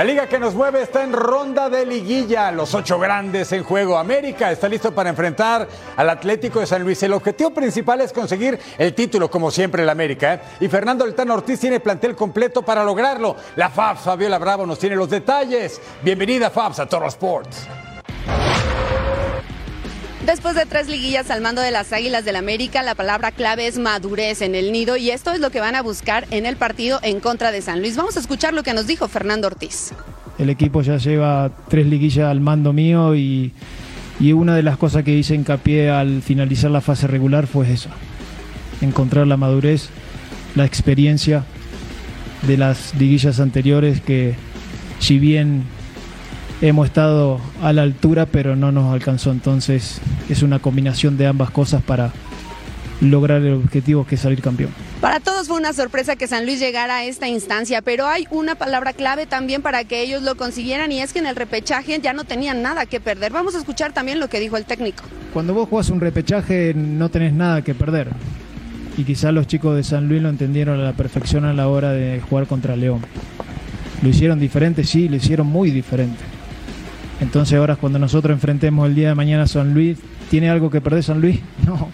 La 0.04 0.10
liga 0.10 0.28
que 0.28 0.38
nos 0.38 0.54
mueve 0.54 0.82
está 0.82 1.02
en 1.02 1.14
ronda 1.14 1.70
de 1.70 1.86
liguilla. 1.86 2.52
Los 2.52 2.76
ocho 2.76 3.00
grandes 3.00 3.54
en 3.54 3.64
juego. 3.64 3.98
América 3.98 4.52
está 4.52 4.68
listo 4.68 4.94
para 4.94 5.10
enfrentar 5.10 5.66
al 5.96 6.10
Atlético 6.10 6.60
de 6.60 6.66
San 6.66 6.84
Luis. 6.84 7.02
El 7.04 7.14
objetivo 7.14 7.52
principal 7.52 8.02
es 8.02 8.12
conseguir 8.12 8.60
el 8.78 8.94
título, 8.94 9.32
como 9.32 9.50
siempre 9.50 9.84
el 9.84 9.90
América. 9.90 10.34
¿eh? 10.34 10.42
Y 10.60 10.68
Fernando 10.68 11.06
Altano 11.06 11.36
Ortiz 11.36 11.58
tiene 11.58 11.80
plantel 11.80 12.18
completo 12.18 12.64
para 12.64 12.84
lograrlo. 12.84 13.38
La 13.56 13.70
FABS, 13.70 14.02
Fabiola 14.02 14.40
Bravo, 14.40 14.66
nos 14.66 14.78
tiene 14.78 14.98
los 14.98 15.10
detalles. 15.10 15.80
Bienvenida, 16.02 16.50
FABS, 16.50 16.80
a 16.80 16.86
Toro 16.86 17.08
Sports. 17.08 17.66
Después 20.26 20.56
de 20.56 20.66
tres 20.66 20.88
liguillas 20.88 21.30
al 21.32 21.42
mando 21.42 21.62
de 21.62 21.72
las 21.72 21.92
Águilas 21.92 22.24
del 22.24 22.38
América, 22.38 22.82
la 22.82 22.96
palabra 22.96 23.32
clave 23.32 23.68
es 23.68 23.78
madurez 23.78 24.42
en 24.42 24.56
el 24.56 24.72
nido 24.72 24.96
y 24.96 25.12
esto 25.12 25.34
es 25.34 25.42
lo 25.42 25.50
que 25.50 25.60
van 25.60 25.76
a 25.76 25.82
buscar 25.82 26.26
en 26.32 26.46
el 26.46 26.56
partido 26.56 27.00
en 27.04 27.20
contra 27.20 27.52
de 27.52 27.62
San 27.62 27.82
Luis. 27.82 27.98
Vamos 27.98 28.16
a 28.16 28.22
escuchar 28.22 28.54
lo 28.54 28.64
que 28.64 28.74
nos 28.74 28.88
dijo 28.88 29.10
Fernando 29.10 29.48
Ortiz. 29.48 29.92
El 30.40 30.50
equipo 30.50 30.82
ya 30.82 30.96
lleva 30.96 31.52
tres 31.68 31.88
liguillas 31.88 32.32
al 32.32 32.40
mando 32.40 32.72
mío 32.72 33.16
y, 33.18 33.52
y 34.18 34.32
una 34.32 34.56
de 34.56 34.64
las 34.64 34.78
cosas 34.78 35.04
que 35.04 35.12
hice 35.12 35.36
hincapié 35.36 35.90
al 35.90 36.22
finalizar 36.22 36.72
la 36.72 36.80
fase 36.80 37.06
regular 37.08 37.46
fue 37.46 37.70
eso, 37.70 37.90
encontrar 38.80 39.28
la 39.28 39.36
madurez, 39.36 39.90
la 40.56 40.64
experiencia 40.64 41.44
de 42.48 42.58
las 42.58 42.96
liguillas 42.96 43.42
anteriores 43.42 44.00
que 44.00 44.36
si 45.00 45.20
bien 45.20 45.66
hemos 46.70 46.88
estado 46.88 47.42
a 47.62 47.74
la 47.74 47.82
altura, 47.82 48.26
pero 48.26 48.56
no 48.56 48.72
nos 48.72 48.94
alcanzó. 48.94 49.32
Entonces 49.32 50.00
es 50.30 50.44
una 50.44 50.60
combinación 50.60 51.18
de 51.18 51.28
ambas 51.28 51.52
cosas 51.52 51.84
para 51.84 52.14
lograr 53.02 53.42
el 53.42 53.56
objetivo 53.56 54.08
que 54.08 54.16
es 54.16 54.22
salir 54.22 54.42
campeón. 54.42 54.72
Para 55.02 55.20
todos 55.20 55.50
fue 55.50 55.58
una 55.58 55.74
sorpresa 55.74 56.16
que 56.16 56.26
San 56.26 56.46
Luis 56.46 56.62
llegara 56.62 56.98
a 56.98 57.04
esta 57.04 57.28
instancia, 57.28 57.82
pero 57.82 58.08
hay 58.08 58.26
una 58.32 58.56
palabra 58.56 58.94
clave 58.94 59.26
también 59.26 59.62
para 59.62 59.84
que 59.84 60.02
ellos 60.02 60.24
lo 60.24 60.36
consiguieran 60.36 60.90
y 60.94 61.02
es 61.02 61.12
que 61.12 61.20
en 61.20 61.26
el 61.26 61.36
repechaje 61.36 62.00
ya 62.02 62.14
no 62.14 62.24
tenían 62.24 62.62
nada 62.62 62.86
que 62.86 63.02
perder. 63.02 63.34
Vamos 63.34 63.56
a 63.56 63.58
escuchar 63.58 63.92
también 63.92 64.22
lo 64.22 64.30
que 64.30 64.40
dijo 64.40 64.56
el 64.56 64.64
técnico. 64.64 65.04
Cuando 65.34 65.54
vos 65.54 65.68
jugás 65.68 65.90
un 65.90 66.00
repechaje 66.00 66.74
no 66.74 67.10
tenés 67.10 67.34
nada 67.34 67.62
que 67.62 67.76
perder. 67.76 68.08
Y 68.98 69.04
quizás 69.04 69.34
los 69.34 69.48
chicos 69.48 69.76
de 69.76 69.84
San 69.84 70.08
Luis 70.08 70.22
lo 70.22 70.30
entendieron 70.30 70.80
a 70.80 70.84
la 70.84 70.94
perfección 70.94 71.44
a 71.44 71.54
la 71.54 71.68
hora 71.68 71.92
de 71.92 72.22
jugar 72.22 72.48
contra 72.48 72.78
León. 72.78 73.02
Lo 74.02 74.08
hicieron 74.08 74.40
diferente, 74.40 74.86
sí, 74.86 75.10
lo 75.10 75.18
hicieron 75.18 75.48
muy 75.48 75.72
diferente. 75.72 76.33
Entonces 77.24 77.58
ahora 77.58 77.78
cuando 77.78 78.00
nosotros 78.00 78.36
enfrentemos 78.36 78.88
el 78.88 78.96
día 78.96 79.08
de 79.08 79.16
mañana 79.16 79.44
a 79.44 79.48
San 79.48 79.74
Luis, 79.74 79.98
¿tiene 80.30 80.50
algo 80.50 80.70
que 80.70 80.82
perder 80.82 81.04
San 81.04 81.22
Luis? 81.22 81.40
No. 81.66 81.90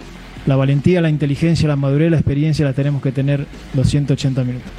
La 0.46 0.56
valentía, 0.56 1.02
la 1.02 1.10
inteligencia, 1.10 1.68
la 1.68 1.76
madurez, 1.76 2.10
la 2.10 2.18
experiencia 2.18 2.66
la 2.66 2.74
tenemos 2.74 3.04
que 3.04 3.12
tener 3.12 3.46
los 3.76 3.88
180 3.88 4.44
minutos. 4.44 4.72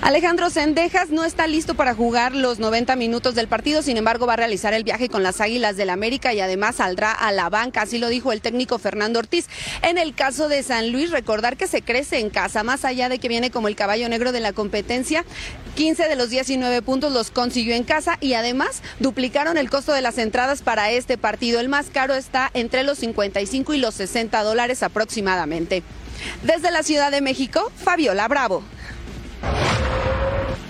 Alejandro 0.00 0.48
Sendejas 0.48 1.10
no 1.10 1.24
está 1.24 1.48
listo 1.48 1.74
para 1.74 1.92
jugar 1.92 2.32
los 2.32 2.60
90 2.60 2.94
minutos 2.94 3.34
del 3.34 3.48
partido, 3.48 3.82
sin 3.82 3.96
embargo 3.96 4.26
va 4.26 4.34
a 4.34 4.36
realizar 4.36 4.72
el 4.72 4.84
viaje 4.84 5.08
con 5.08 5.24
las 5.24 5.40
Águilas 5.40 5.76
del 5.76 5.90
América 5.90 6.32
y 6.32 6.40
además 6.40 6.76
saldrá 6.76 7.12
a 7.12 7.32
la 7.32 7.50
banca, 7.50 7.82
así 7.82 7.98
lo 7.98 8.08
dijo 8.08 8.30
el 8.30 8.40
técnico 8.40 8.78
Fernando 8.78 9.18
Ortiz. 9.18 9.46
En 9.82 9.98
el 9.98 10.14
caso 10.14 10.48
de 10.48 10.62
San 10.62 10.92
Luis, 10.92 11.10
recordar 11.10 11.56
que 11.56 11.66
se 11.66 11.82
crece 11.82 12.20
en 12.20 12.30
casa, 12.30 12.62
más 12.62 12.84
allá 12.84 13.08
de 13.08 13.18
que 13.18 13.28
viene 13.28 13.50
como 13.50 13.66
el 13.66 13.74
caballo 13.74 14.08
negro 14.08 14.30
de 14.30 14.38
la 14.40 14.52
competencia, 14.52 15.24
15 15.74 16.08
de 16.08 16.16
los 16.16 16.30
19 16.30 16.80
puntos 16.82 17.12
los 17.12 17.32
consiguió 17.32 17.74
en 17.74 17.84
casa 17.84 18.18
y 18.20 18.34
además 18.34 18.82
duplicaron 19.00 19.58
el 19.58 19.68
costo 19.68 19.92
de 19.92 20.00
las 20.00 20.16
entradas 20.18 20.62
para 20.62 20.92
este 20.92 21.18
partido. 21.18 21.58
El 21.58 21.68
más 21.68 21.86
caro 21.90 22.14
está 22.14 22.50
entre 22.54 22.84
los 22.84 22.98
55 22.98 23.74
y 23.74 23.78
los 23.78 23.94
60 23.94 24.42
dólares 24.44 24.84
aproximadamente. 24.84 25.82
Desde 26.44 26.70
la 26.70 26.84
Ciudad 26.84 27.10
de 27.10 27.20
México, 27.20 27.70
Fabiola 27.76 28.28
Bravo. 28.28 28.62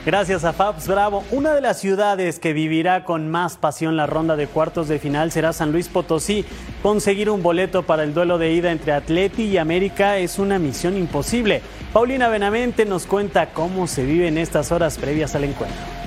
Gracias 0.06 0.44
a 0.44 0.52
Fabs 0.52 0.86
Bravo. 0.86 1.24
Una 1.30 1.54
de 1.54 1.60
las 1.60 1.80
ciudades 1.80 2.38
que 2.38 2.52
vivirá 2.52 3.04
con 3.04 3.28
más 3.28 3.56
pasión 3.56 3.96
la 3.96 4.06
ronda 4.06 4.36
de 4.36 4.46
cuartos 4.46 4.88
de 4.88 4.98
final 4.98 5.32
será 5.32 5.52
San 5.52 5.72
Luis 5.72 5.88
Potosí. 5.88 6.44
Conseguir 6.82 7.28
un 7.30 7.42
boleto 7.42 7.82
para 7.82 8.04
el 8.04 8.14
duelo 8.14 8.38
de 8.38 8.52
ida 8.52 8.70
entre 8.70 8.92
Atleti 8.92 9.42
y 9.44 9.58
América 9.58 10.16
es 10.16 10.38
una 10.38 10.58
misión 10.58 10.96
imposible. 10.96 11.62
Paulina 11.92 12.28
Benavente 12.28 12.84
nos 12.86 13.06
cuenta 13.06 13.50
cómo 13.50 13.86
se 13.86 14.04
vive 14.04 14.28
en 14.28 14.38
estas 14.38 14.72
horas 14.72 14.96
previas 14.98 15.34
al 15.34 15.44
encuentro. 15.44 15.97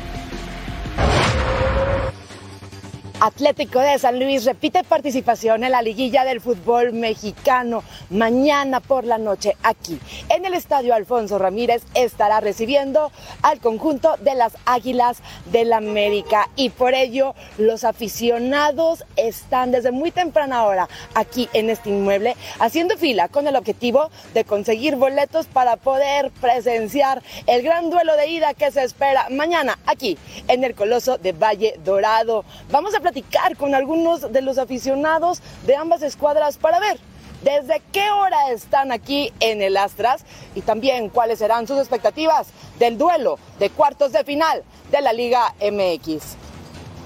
Atlético 3.24 3.80
de 3.80 4.00
San 4.00 4.20
Luis 4.20 4.46
repite 4.46 4.84
participación 4.84 5.64
en 5.64 5.74
la 5.74 5.84
liguilla 5.84 6.26
del 6.26 6.42
fútbol 6.42 6.92
mexicano. 6.92 7.84
Mañana 8.10 8.80
por 8.80 9.04
la 9.04 9.20
noche 9.20 9.56
aquí 9.62 10.00
en 10.30 10.44
el 10.44 10.56
estadio 10.56 10.96
Alfonso 10.96 11.38
Ramírez 11.38 11.84
estará 11.94 12.40
recibiendo 12.40 13.12
al 13.44 13.60
conjunto 13.60 14.18
de 14.22 14.34
las 14.34 14.54
Águilas 14.66 15.20
del 15.52 15.72
América 15.72 16.50
y 16.56 16.72
por 16.72 16.96
ello 16.96 17.36
los 17.60 17.84
aficionados 17.84 19.06
están 19.18 19.72
desde 19.72 19.92
muy 19.92 20.10
temprana 20.10 20.66
hora 20.66 20.90
aquí 21.14 21.48
en 21.54 21.70
este 21.70 21.92
inmueble 21.92 22.36
haciendo 22.58 22.98
fila 22.98 23.28
con 23.28 23.46
el 23.46 23.56
objetivo 23.56 24.10
de 24.34 24.46
conseguir 24.46 24.96
boletos 24.96 25.46
para 25.46 25.76
poder 25.76 26.32
presenciar 26.42 27.22
el 27.46 27.62
gran 27.62 27.92
duelo 27.92 28.18
de 28.18 28.30
ida 28.30 28.56
que 28.56 28.72
se 28.72 28.82
espera 28.84 29.28
mañana 29.30 29.78
aquí 29.86 30.18
en 30.48 30.64
el 30.64 30.74
Coloso 30.74 31.20
de 31.20 31.34
Valle 31.34 31.76
Dorado. 31.84 32.46
Vamos 32.72 32.96
a 32.96 33.00
platicar 33.12 33.58
con 33.58 33.76
algunos 33.76 34.32
de 34.32 34.42
los 34.42 34.58
aficionados 34.58 35.42
de 35.68 35.76
ambas 35.76 36.02
escuadras 36.02 36.58
para 36.58 36.80
ver 36.80 36.98
desde 37.44 37.82
qué 37.92 38.10
hora 38.10 38.52
están 38.52 38.94
aquí 38.94 39.34
en 39.42 39.62
el 39.62 39.76
Astras 39.76 40.24
y 40.56 40.62
también 40.62 41.10
cuáles 41.10 41.40
serán 41.40 41.68
sus 41.68 41.78
expectativas 41.78 42.48
del 42.80 42.98
duelo 42.98 43.38
de 43.60 43.70
cuartos 43.70 44.14
de 44.14 44.24
final 44.24 44.64
de 44.92 45.02
la 45.02 45.12
Liga 45.12 45.54
MX. 45.60 46.38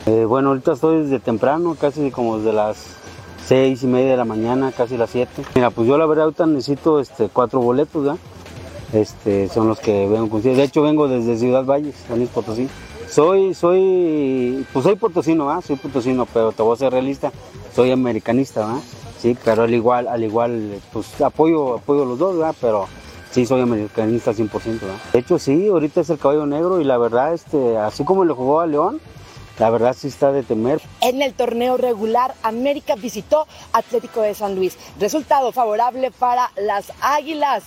Eh, 0.05 0.25
bueno, 0.25 0.49
ahorita 0.49 0.73
estoy 0.73 1.03
desde 1.03 1.19
temprano, 1.19 1.75
casi 1.79 2.11
como 2.11 2.37
desde 2.37 2.53
las 2.53 2.77
seis 3.43 3.81
y 3.81 3.87
media 3.87 4.11
de 4.11 4.17
la 4.17 4.25
mañana, 4.25 4.71
casi 4.71 4.97
las 4.97 5.09
siete. 5.09 5.41
Mira, 5.55 5.71
pues 5.71 5.87
yo 5.87 5.97
la 5.97 6.05
verdad 6.05 6.25
ahorita 6.25 6.45
necesito 6.45 6.99
este, 6.99 7.29
cuatro 7.29 7.61
boletos. 7.61 8.19
Este, 8.93 9.49
son 9.49 9.67
los 9.67 9.79
que 9.79 10.07
vengo 10.07 10.29
con 10.29 10.43
De 10.43 10.61
hecho 10.61 10.83
vengo 10.83 11.07
desde 11.07 11.37
Ciudad 11.37 11.65
Valles, 11.65 11.95
San 12.07 12.19
Luis 12.19 12.29
Potosí. 12.29 12.69
Soy, 13.15 13.53
soy, 13.53 14.67
pues 14.73 14.83
soy 14.83 14.97
potosino, 14.97 15.49
¿ah? 15.49 15.61
Soy 15.61 15.77
potosino, 15.77 16.25
pero 16.25 16.51
te 16.51 16.61
voy 16.61 16.73
a 16.73 16.79
ser 16.79 16.91
realista, 16.91 17.31
soy 17.73 17.89
americanista, 17.91 18.69
¿ah? 18.69 18.81
Sí, 19.17 19.37
pero 19.41 19.63
al 19.63 19.73
igual, 19.73 20.09
al 20.09 20.21
igual, 20.21 20.81
pues 20.91 21.21
apoyo, 21.21 21.75
apoyo 21.75 22.03
los 22.03 22.19
dos, 22.19 22.37
¿verdad? 22.37 22.53
Pero 22.59 22.89
sí 23.31 23.45
soy 23.45 23.61
americanista 23.61 24.33
100%, 24.33 24.49
¿verdad? 24.81 24.97
De 25.13 25.19
hecho, 25.19 25.39
sí, 25.39 25.69
ahorita 25.69 26.01
es 26.01 26.09
el 26.09 26.17
caballo 26.17 26.45
negro 26.45 26.81
y 26.81 26.83
la 26.83 26.97
verdad, 26.97 27.33
este, 27.33 27.77
así 27.77 28.03
como 28.03 28.25
le 28.25 28.33
jugó 28.33 28.59
a 28.59 28.67
León, 28.67 28.99
la 29.59 29.69
verdad 29.69 29.95
sí 29.97 30.09
está 30.09 30.33
de 30.33 30.43
temer. 30.43 30.81
En 30.99 31.21
el 31.21 31.33
torneo 31.33 31.77
regular, 31.77 32.35
América 32.43 32.95
visitó 32.95 33.47
Atlético 33.71 34.19
de 34.23 34.33
San 34.33 34.55
Luis. 34.55 34.77
Resultado 34.99 35.53
favorable 35.53 36.11
para 36.11 36.51
las 36.57 36.91
Águilas 36.99 37.63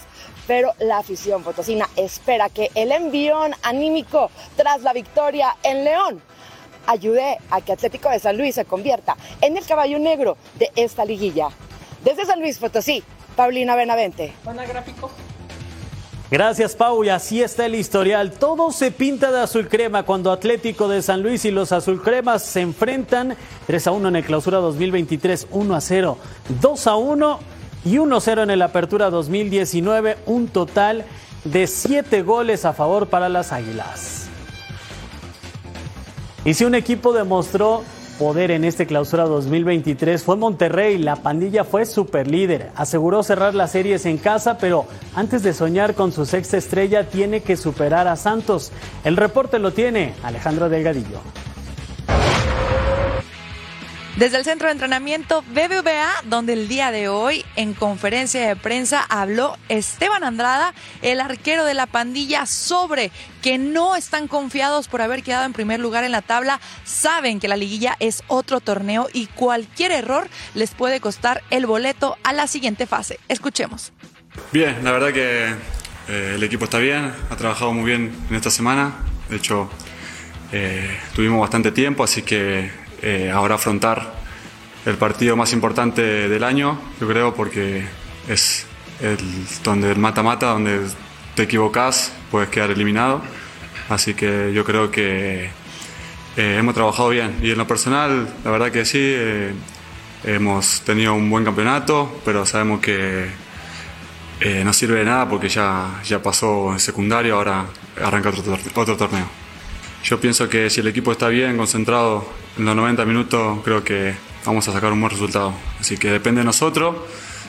pero 0.48 0.72
la 0.80 0.98
afición 0.98 1.44
potosina 1.44 1.88
espera 1.94 2.48
que 2.48 2.70
el 2.74 2.90
envión 2.90 3.52
anímico 3.62 4.30
tras 4.56 4.82
la 4.82 4.94
victoria 4.94 5.54
en 5.62 5.84
León 5.84 6.22
ayude 6.86 7.36
a 7.50 7.60
que 7.60 7.72
Atlético 7.72 8.08
de 8.08 8.18
San 8.18 8.38
Luis 8.38 8.54
se 8.54 8.64
convierta 8.64 9.14
en 9.42 9.58
el 9.58 9.66
caballo 9.66 9.98
negro 9.98 10.38
de 10.58 10.72
esta 10.74 11.04
liguilla. 11.04 11.50
Desde 12.02 12.24
San 12.24 12.40
Luis 12.40 12.58
Potosí, 12.58 13.04
Paulina 13.36 13.76
Benavente. 13.76 14.32
Buena 14.42 14.64
gráfico. 14.64 15.10
Gracias, 16.30 16.74
Pau. 16.74 17.04
Y 17.04 17.10
así 17.10 17.42
está 17.42 17.66
el 17.66 17.74
historial. 17.74 18.32
Todo 18.32 18.70
se 18.70 18.90
pinta 18.90 19.30
de 19.30 19.40
azul 19.40 19.68
crema 19.68 20.04
cuando 20.04 20.32
Atlético 20.32 20.88
de 20.88 21.02
San 21.02 21.22
Luis 21.22 21.44
y 21.44 21.50
los 21.50 21.72
azul 21.72 22.02
cremas 22.02 22.42
se 22.42 22.62
enfrentan 22.62 23.36
3 23.66 23.86
a 23.86 23.92
1 23.92 24.08
en 24.08 24.16
el 24.16 24.24
clausura 24.24 24.58
2023, 24.58 25.48
1 25.50 25.74
a 25.74 25.80
0, 25.80 26.18
2 26.60 26.86
a 26.86 26.96
1 26.96 27.57
y 27.88 27.96
1-0 27.96 28.42
en 28.42 28.50
el 28.50 28.60
Apertura 28.60 29.08
2019, 29.08 30.18
un 30.26 30.48
total 30.48 31.06
de 31.44 31.66
7 31.66 32.20
goles 32.20 32.66
a 32.66 32.74
favor 32.74 33.06
para 33.08 33.30
las 33.30 33.50
Águilas. 33.50 34.28
Y 36.44 36.52
si 36.52 36.66
un 36.66 36.74
equipo 36.74 37.14
demostró 37.14 37.82
poder 38.18 38.50
en 38.50 38.64
este 38.64 38.86
clausura 38.86 39.24
2023 39.24 40.22
fue 40.22 40.36
Monterrey, 40.36 40.98
la 40.98 41.16
pandilla 41.16 41.64
fue 41.64 41.86
super 41.86 42.28
líder, 42.28 42.72
aseguró 42.74 43.22
cerrar 43.22 43.54
las 43.54 43.72
series 43.72 44.04
en 44.04 44.18
casa, 44.18 44.58
pero 44.58 44.84
antes 45.14 45.42
de 45.42 45.54
soñar 45.54 45.94
con 45.94 46.12
su 46.12 46.26
sexta 46.26 46.58
estrella 46.58 47.08
tiene 47.08 47.40
que 47.40 47.56
superar 47.56 48.06
a 48.06 48.16
Santos. 48.16 48.70
El 49.02 49.16
reporte 49.16 49.58
lo 49.58 49.72
tiene 49.72 50.12
Alejandro 50.22 50.68
Delgadillo. 50.68 51.20
Desde 54.18 54.36
el 54.36 54.42
centro 54.42 54.66
de 54.66 54.72
entrenamiento 54.72 55.42
BBVA, 55.42 56.24
donde 56.24 56.52
el 56.52 56.66
día 56.66 56.90
de 56.90 57.08
hoy 57.08 57.44
en 57.54 57.72
conferencia 57.72 58.48
de 58.48 58.56
prensa 58.56 59.06
habló 59.08 59.56
Esteban 59.68 60.24
Andrada, 60.24 60.74
el 61.02 61.20
arquero 61.20 61.64
de 61.64 61.74
la 61.74 61.86
pandilla, 61.86 62.44
sobre 62.44 63.12
que 63.42 63.58
no 63.58 63.94
están 63.94 64.26
confiados 64.26 64.88
por 64.88 65.02
haber 65.02 65.22
quedado 65.22 65.46
en 65.46 65.52
primer 65.52 65.78
lugar 65.78 66.02
en 66.02 66.10
la 66.10 66.22
tabla, 66.22 66.58
saben 66.82 67.38
que 67.38 67.46
la 67.46 67.56
liguilla 67.56 67.94
es 68.00 68.24
otro 68.26 68.58
torneo 68.58 69.06
y 69.12 69.26
cualquier 69.26 69.92
error 69.92 70.28
les 70.54 70.72
puede 70.72 70.98
costar 70.98 71.44
el 71.50 71.66
boleto 71.66 72.18
a 72.24 72.32
la 72.32 72.48
siguiente 72.48 72.88
fase. 72.88 73.20
Escuchemos. 73.28 73.92
Bien, 74.50 74.82
la 74.82 74.90
verdad 74.90 75.12
que 75.12 75.54
eh, 76.08 76.32
el 76.34 76.42
equipo 76.42 76.64
está 76.64 76.78
bien, 76.78 77.12
ha 77.30 77.36
trabajado 77.36 77.72
muy 77.72 77.84
bien 77.84 78.12
en 78.28 78.34
esta 78.34 78.50
semana, 78.50 78.96
de 79.28 79.36
hecho 79.36 79.70
eh, 80.50 80.98
tuvimos 81.14 81.40
bastante 81.40 81.70
tiempo, 81.70 82.02
así 82.02 82.22
que 82.22 82.87
eh, 83.02 83.30
ahora 83.32 83.56
afrontar 83.56 84.14
el 84.86 84.96
partido 84.96 85.36
más 85.36 85.52
importante 85.52 86.02
del 86.28 86.44
año, 86.44 86.80
yo 87.00 87.08
creo, 87.08 87.34
porque 87.34 87.84
es 88.28 88.66
el, 89.00 89.18
donde 89.62 89.92
el 89.92 89.98
mata-mata, 89.98 90.46
donde 90.46 90.80
te 91.34 91.42
equivocas, 91.44 92.12
puedes 92.30 92.48
quedar 92.48 92.70
eliminado. 92.70 93.22
Así 93.88 94.14
que 94.14 94.52
yo 94.52 94.64
creo 94.64 94.90
que 94.90 95.50
eh, 96.36 96.56
hemos 96.58 96.74
trabajado 96.74 97.10
bien. 97.10 97.38
Y 97.42 97.50
en 97.50 97.58
lo 97.58 97.66
personal, 97.66 98.28
la 98.44 98.50
verdad 98.50 98.70
que 98.70 98.84
sí, 98.84 98.98
eh, 99.00 99.52
hemos 100.24 100.82
tenido 100.82 101.14
un 101.14 101.28
buen 101.30 101.44
campeonato, 101.44 102.20
pero 102.24 102.44
sabemos 102.44 102.80
que 102.80 103.26
eh, 104.40 104.62
no 104.64 104.72
sirve 104.72 105.00
de 105.00 105.04
nada 105.04 105.28
porque 105.28 105.48
ya, 105.48 106.00
ya 106.04 106.22
pasó 106.22 106.72
en 106.72 106.80
secundario, 106.80 107.36
ahora 107.36 107.66
arranca 108.02 108.28
otro, 108.28 108.58
otro 108.74 108.96
torneo. 108.96 109.26
Yo 110.04 110.20
pienso 110.20 110.48
que 110.48 110.70
si 110.70 110.80
el 110.80 110.86
equipo 110.86 111.12
está 111.12 111.28
bien, 111.28 111.56
concentrado 111.56 112.24
en 112.56 112.64
los 112.64 112.76
90 112.76 113.04
minutos, 113.04 113.58
creo 113.64 113.84
que 113.84 114.14
vamos 114.44 114.66
a 114.68 114.72
sacar 114.72 114.92
un 114.92 115.00
buen 115.00 115.10
resultado. 115.10 115.52
Así 115.80 115.96
que 115.96 116.10
depende 116.10 116.40
de 116.40 116.44
nosotros. 116.44 116.96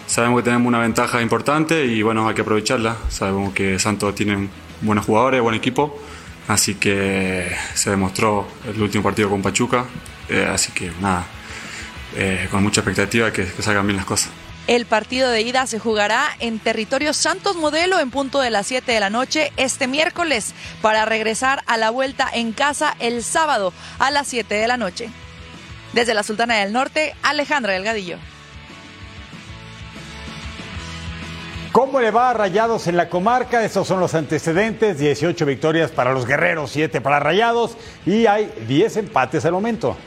Sabemos 0.08 0.40
que 0.40 0.46
tenemos 0.46 0.68
una 0.68 0.80
ventaja 0.80 1.22
importante 1.22 1.86
y 1.86 2.02
bueno, 2.02 2.28
hay 2.28 2.36
que 2.36 2.42
aprovecharla. 2.42 2.98
Sabemos 3.10 3.54
que 3.54 3.78
Santos 3.80 4.16
tiene 4.16 4.50
buenos 4.82 5.06
jugadores, 5.06 5.42
buen 5.42 5.56
equipo. 5.56 6.00
Así 6.48 6.76
que 6.76 7.48
se 7.76 7.92
demostró 7.92 8.48
el 8.68 8.82
último 8.82 9.04
partido 9.04 9.30
con 9.30 9.42
Pachuca. 9.42 9.86
Eh, 10.28 10.48
así 10.52 10.72
que 10.72 10.92
nada, 11.00 11.26
eh, 12.16 12.48
con 12.50 12.64
mucha 12.64 12.82
expectativa 12.82 13.32
que, 13.32 13.46
que 13.46 13.62
salgan 13.62 13.86
bien 13.86 13.98
las 13.98 14.06
cosas. 14.06 14.32
El 14.70 14.86
partido 14.86 15.32
de 15.32 15.42
ida 15.42 15.66
se 15.66 15.80
jugará 15.80 16.28
en 16.40 16.60
territorio 16.60 17.12
Santos 17.12 17.56
Modelo 17.56 18.00
en 18.00 18.12
punto 18.12 18.40
de 18.40 18.52
las 18.52 18.68
7 18.68 18.92
de 18.92 19.00
la 19.00 19.10
noche 19.10 19.52
este 19.58 19.88
miércoles 19.88 20.54
para 20.84 21.06
regresar 21.06 21.64
a 21.66 21.76
la 21.76 21.90
vuelta 21.90 22.30
en 22.32 22.54
casa 22.54 22.96
el 23.00 23.24
sábado 23.24 23.74
a 23.98 24.12
las 24.12 24.28
7 24.28 24.54
de 24.54 24.68
la 24.68 24.78
noche. 24.78 25.10
Desde 25.94 26.14
la 26.14 26.22
Sultana 26.22 26.58
del 26.58 26.72
Norte, 26.72 27.16
Alejandra 27.24 27.74
Delgadillo. 27.74 28.20
¿Cómo 31.72 32.00
le 32.00 32.12
va 32.12 32.30
a 32.30 32.34
Rayados 32.36 32.86
en 32.86 32.96
la 32.96 33.10
comarca? 33.10 33.66
Estos 33.66 33.88
son 33.88 34.00
los 34.00 34.14
antecedentes, 34.14 35.00
18 35.00 35.48
victorias 35.48 35.90
para 35.90 36.14
los 36.14 36.28
guerreros, 36.28 36.70
7 36.70 37.02
para 37.02 37.20
Rayados 37.20 37.76
y 38.06 38.28
hay 38.28 38.54
10 38.68 38.98
empates 38.98 39.46
al 39.46 39.54
momento. 39.54 39.98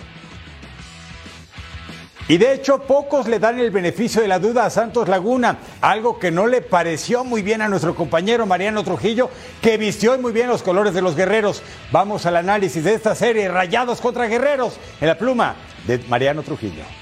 Y 2.33 2.39
de 2.39 2.55
hecho, 2.55 2.78
pocos 2.78 3.28
le 3.28 3.39
dan 3.39 3.59
el 3.61 3.70
beneficio 3.70 4.22
de 4.22 4.26
la 4.26 4.39
duda 4.39 4.64
a 4.64 4.70
Santos 4.70 5.07
Laguna, 5.07 5.59
algo 5.83 6.18
que 6.18 6.30
no 6.30 6.47
le 6.47 6.62
pareció 6.62 7.24
muy 7.24 7.43
bien 7.43 7.61
a 7.61 7.68
nuestro 7.68 7.95
compañero 7.95 8.47
Mariano 8.47 8.83
Trujillo, 8.83 9.28
que 9.61 9.76
vistió 9.76 10.18
muy 10.18 10.33
bien 10.33 10.49
los 10.49 10.62
colores 10.62 10.95
de 10.95 11.03
los 11.03 11.14
guerreros. 11.14 11.62
Vamos 11.91 12.24
al 12.24 12.37
análisis 12.37 12.85
de 12.85 12.95
esta 12.95 13.14
serie, 13.14 13.51
Rayados 13.51 14.01
contra 14.01 14.28
Guerreros, 14.28 14.78
en 15.03 15.09
la 15.09 15.18
pluma 15.18 15.57
de 15.87 15.99
Mariano 16.09 16.43
Trujillo. 16.43 17.01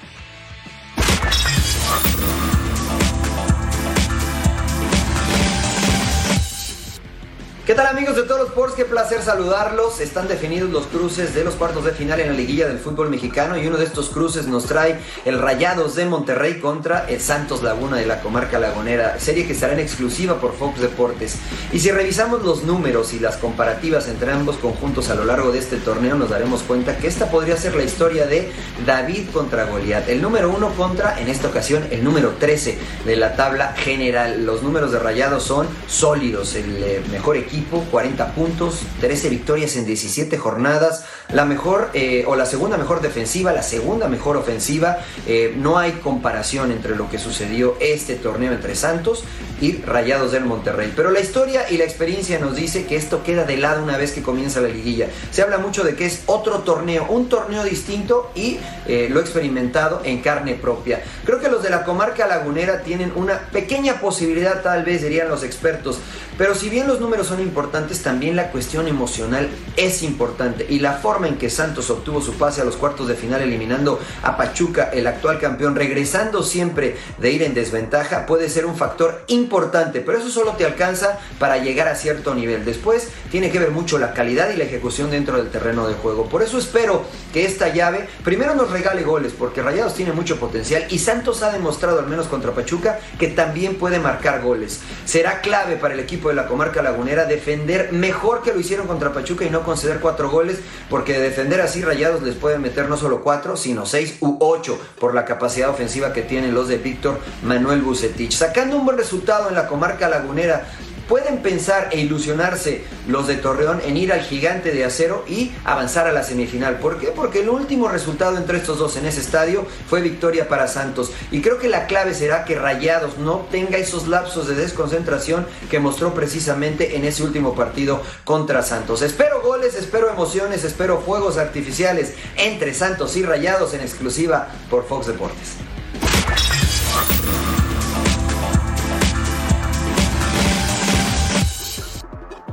¿Qué 7.71 7.77
tal 7.77 7.87
amigos 7.87 8.17
de 8.17 8.25
todos 8.25 8.41
los 8.41 8.49
sports? 8.49 8.75
Qué 8.75 8.85
placer 8.85 9.23
saludarlos. 9.23 10.01
Están 10.01 10.27
definidos 10.27 10.71
los 10.71 10.89
cruces 10.89 11.37
de 11.37 11.45
los 11.45 11.55
cuartos 11.55 11.85
de 11.85 11.93
final 11.93 12.19
en 12.19 12.27
la 12.27 12.33
liguilla 12.33 12.67
del 12.67 12.81
fútbol 12.81 13.11
mexicano 13.11 13.57
y 13.57 13.65
uno 13.65 13.77
de 13.77 13.85
estos 13.85 14.11
cruces 14.11 14.49
nos 14.49 14.67
trae 14.67 14.99
el 15.25 15.39
Rayados 15.39 15.95
de 15.95 16.05
Monterrey 16.05 16.59
contra 16.59 17.09
el 17.09 17.21
Santos 17.21 17.63
Laguna 17.63 17.97
de 17.97 18.07
la 18.07 18.23
comarca 18.23 18.59
lagunera, 18.59 19.21
serie 19.21 19.47
que 19.47 19.53
estará 19.53 19.75
en 19.75 19.79
exclusiva 19.79 20.41
por 20.41 20.57
Fox 20.57 20.81
Deportes. 20.81 21.37
Y 21.73 21.79
si 21.79 21.93
revisamos 21.93 22.43
los 22.43 22.65
números 22.65 23.13
y 23.13 23.21
las 23.21 23.37
comparativas 23.37 24.09
entre 24.09 24.33
ambos 24.33 24.57
conjuntos 24.57 25.09
a 25.09 25.15
lo 25.15 25.25
largo 25.25 25.53
de 25.53 25.61
este 25.61 25.77
torneo, 25.77 26.17
nos 26.17 26.31
daremos 26.31 26.63
cuenta 26.63 26.97
que 26.97 27.07
esta 27.07 27.31
podría 27.31 27.57
ser 27.57 27.77
la 27.77 27.85
historia 27.85 28.27
de 28.27 28.51
David 28.85 29.29
contra 29.33 29.67
Goliat. 29.67 30.09
El 30.09 30.21
número 30.23 30.51
uno 30.51 30.71
contra, 30.71 31.21
en 31.21 31.29
esta 31.29 31.47
ocasión, 31.47 31.87
el 31.93 32.03
número 32.03 32.31
13 32.31 32.77
de 33.05 33.15
la 33.15 33.37
tabla 33.37 33.75
general. 33.77 34.45
Los 34.45 34.65
números 34.65 34.91
de 34.91 34.99
Rayados 34.99 35.45
son 35.45 35.69
sólidos, 35.87 36.57
el 36.57 36.83
eh, 36.83 37.03
mejor 37.13 37.37
equipo 37.37 37.60
40 37.65 38.35
puntos, 38.35 38.81
13 39.01 39.29
victorias 39.29 39.77
en 39.77 39.87
17 39.87 40.37
jornadas, 40.39 41.05
la 41.33 41.45
mejor 41.45 41.91
eh, 41.95 42.25
o 42.27 42.37
la 42.37 42.47
segunda 42.47 42.77
mejor 42.77 43.01
defensiva, 43.01 43.53
la 43.53 43.63
segunda 43.63 44.09
mejor 44.09 44.37
ofensiva. 44.37 44.99
Eh, 45.27 45.55
no 45.57 45.79
hay 45.79 45.93
comparación 45.93 46.73
entre 46.73 46.97
lo 46.97 47.09
que 47.09 47.19
sucedió 47.19 47.77
este 47.81 48.17
torneo 48.17 48.53
entre 48.53 48.75
Santos 48.75 49.25
y 49.61 49.79
Rayados 49.83 50.33
del 50.33 50.45
Monterrey. 50.45 50.93
Pero 50.95 51.11
la 51.11 51.21
historia 51.21 51.71
y 51.71 51.77
la 51.77 51.85
experiencia 51.85 52.39
nos 52.39 52.57
dice 52.57 52.87
que 52.87 52.97
esto 52.97 53.23
queda 53.23 53.45
de 53.45 53.57
lado 53.57 53.83
una 53.83 53.97
vez 53.97 54.13
que 54.13 54.23
comienza 54.23 54.61
la 54.61 54.69
liguilla. 54.69 55.09
Se 55.31 55.43
habla 55.43 55.59
mucho 55.59 55.85
de 55.85 55.95
que 55.95 56.07
es 56.07 56.23
otro 56.27 56.61
torneo, 56.61 57.07
un 57.09 57.29
torneo 57.29 57.65
distinto 57.65 58.31
y 58.35 58.59
eh, 58.87 59.09
lo 59.11 59.21
experimentado 59.21 60.03
en 60.05 60.21
carne 60.21 60.55
propia. 60.55 61.03
Creo 61.25 61.41
que 61.41 61.49
los 61.49 61.63
de 61.63 61.71
la 61.71 61.85
comarca 61.85 62.27
lagunera 62.27 62.83
tienen 62.83 63.13
una 63.15 63.39
pequeña 63.51 64.01
posibilidad, 64.01 64.63
tal 64.63 64.85
vez 64.85 65.03
dirían 65.03 65.29
los 65.29 65.45
expertos. 65.45 65.99
Pero 66.41 66.55
si 66.55 66.71
bien 66.71 66.87
los 66.87 67.01
números 67.01 67.27
son 67.27 67.43
importantes, 67.43 68.03
también 68.03 68.35
la 68.35 68.51
cuestión 68.51 68.89
emocional 68.89 69.51
es 69.77 70.03
importante. 70.03 70.65
Y 70.67 70.79
la 70.79 70.95
forma 70.95 71.29
en 71.29 71.37
que 71.37 71.51
Santos 71.51 71.91
obtuvo 71.91 72.23
su 72.23 72.33
pase 72.39 72.63
a 72.63 72.65
los 72.65 72.77
cuartos 72.77 73.09
de 73.09 73.15
final 73.15 73.43
eliminando 73.43 74.01
a 74.23 74.39
Pachuca, 74.39 74.89
el 74.91 75.07
actual 75.07 75.39
campeón, 75.39 75.77
regresando 75.77 76.43
siempre 76.43 76.97
de 77.19 77.31
ir 77.31 77.43
en 77.43 77.53
desventaja, 77.53 78.25
puede 78.25 78.49
ser 78.49 78.65
un 78.65 78.75
factor 78.75 79.23
importante. 79.27 80.01
Pero 80.01 80.17
eso 80.17 80.31
solo 80.31 80.53
te 80.53 80.65
alcanza 80.65 81.19
para 81.39 81.59
llegar 81.59 81.89
a 81.89 81.95
cierto 81.95 82.35
nivel. 82.35 82.65
Después 82.65 83.09
tiene 83.31 83.51
que 83.51 83.59
ver 83.59 83.71
mucho 83.71 83.99
la 83.99 84.15
calidad 84.15 84.49
y 84.49 84.57
la 84.57 84.65
ejecución 84.65 85.11
dentro 85.11 85.37
del 85.37 85.51
terreno 85.51 85.87
de 85.89 85.93
juego. 85.93 86.31
Por 86.31 86.43
eso 86.43 86.57
espero 86.57 87.05
que 87.35 87.45
esta 87.45 87.69
llave 87.69 88.09
primero 88.25 88.55
nos 88.55 88.71
regale 88.71 89.03
goles, 89.03 89.35
porque 89.39 89.61
Rayados 89.61 89.93
tiene 89.93 90.13
mucho 90.13 90.41
potencial 90.41 90.87
y 90.89 91.01
Santos 91.01 91.43
ha 91.43 91.53
demostrado, 91.53 91.99
al 91.99 92.07
menos 92.07 92.29
contra 92.29 92.53
Pachuca, 92.53 92.99
que 93.19 93.29
también 93.29 93.75
puede 93.75 93.99
marcar 93.99 94.41
goles. 94.41 94.81
Será 95.05 95.43
clave 95.43 95.77
para 95.77 95.93
el 95.93 96.01
equipo 96.01 96.30
de 96.31 96.35
la 96.37 96.47
comarca 96.47 96.83
lagunera 96.83 97.27
defender 97.27 97.93
mejor 97.93 98.43
que 98.43 98.53
lo 98.53 98.61
hicieron 98.61 98.87
contra 98.87 99.13
Pachuca 99.13 99.45
y 99.45 99.51
no 99.51 99.63
conceder 99.63 100.01
cuatro 100.01 100.31
goles, 100.31 100.59
porque 100.89 101.13
de 101.13 101.21
defender 101.21 101.61
así 101.61 101.83
Rayados 101.83 102.23
les 102.23 102.35
pueden 102.35 102.63
meter 102.63 102.89
no 102.89 102.97
solo 102.97 103.23
cuatro, 103.23 103.57
sino 103.57 103.87
seis 103.87 104.17
u 104.21 104.37
ocho 104.41 104.79
por 104.99 105.15
la 105.15 105.25
capacidad 105.25 105.69
ofensiva 105.69 106.13
que 106.13 106.23
tienen 106.23 106.55
los 106.55 106.69
de 106.69 106.79
Víctor 106.79 107.19
Manuel 107.43 107.83
Bucetich. 107.83 108.33
Sacando 108.33 108.77
un 108.77 108.85
buen 108.85 108.97
resultado 108.97 109.49
en 109.49 109.55
la 109.55 109.67
comarca 109.67 110.09
lagunera, 110.09 110.67
pueden 111.11 111.39
pensar 111.39 111.89
e 111.91 111.99
ilusionarse 111.99 112.85
los 113.09 113.27
de 113.27 113.35
Torreón 113.35 113.81
en 113.85 113.97
ir 113.97 114.13
al 114.13 114.21
gigante 114.21 114.71
de 114.71 114.85
acero 114.85 115.25
y 115.27 115.51
avanzar 115.65 116.07
a 116.07 116.13
la 116.13 116.23
semifinal. 116.23 116.79
¿Por 116.79 116.99
qué? 117.01 117.09
Porque 117.09 117.41
el 117.41 117.49
último 117.49 117.89
resultado 117.89 118.37
entre 118.37 118.59
estos 118.59 118.79
dos 118.79 118.97
en 118.97 119.07
ese 119.07 119.21
estadio 119.21 119.67
fue 119.89 120.03
victoria 120.03 120.49
para 120.49 120.69
Santos. 120.69 121.11
Y 121.33 121.43
creo 121.43 121.59
que 121.59 121.69
la 121.69 121.89
clave 121.89 122.15
será 122.15 122.45
que 122.45 122.55
Rayados 122.55 123.19
no 123.19 123.49
tenga 123.51 123.77
esos 123.77 124.07
lapsos 124.07 124.47
de 124.47 124.55
desconcentración 124.55 125.49
que 125.69 125.81
mostró 125.81 126.15
precisamente 126.15 126.97
en 126.97 127.05
ese 127.05 127.25
último 127.25 127.57
partido 127.57 128.01
contra 128.23 128.63
Santos. 128.63 129.03
Espero 129.03 129.43
goles, 129.43 129.75
espero 129.75 130.11
emociones, 130.11 130.63
espero 130.63 131.01
fuegos 131.01 131.39
artificiales 131.39 132.15
entre 132.37 132.73
Santos 132.73 133.17
y 133.17 133.25
Rayados 133.25 133.75
en 133.75 133.81
exclusiva 133.81 134.47
por 134.71 134.87
Fox 134.87 135.09
Deportes. 135.09 135.70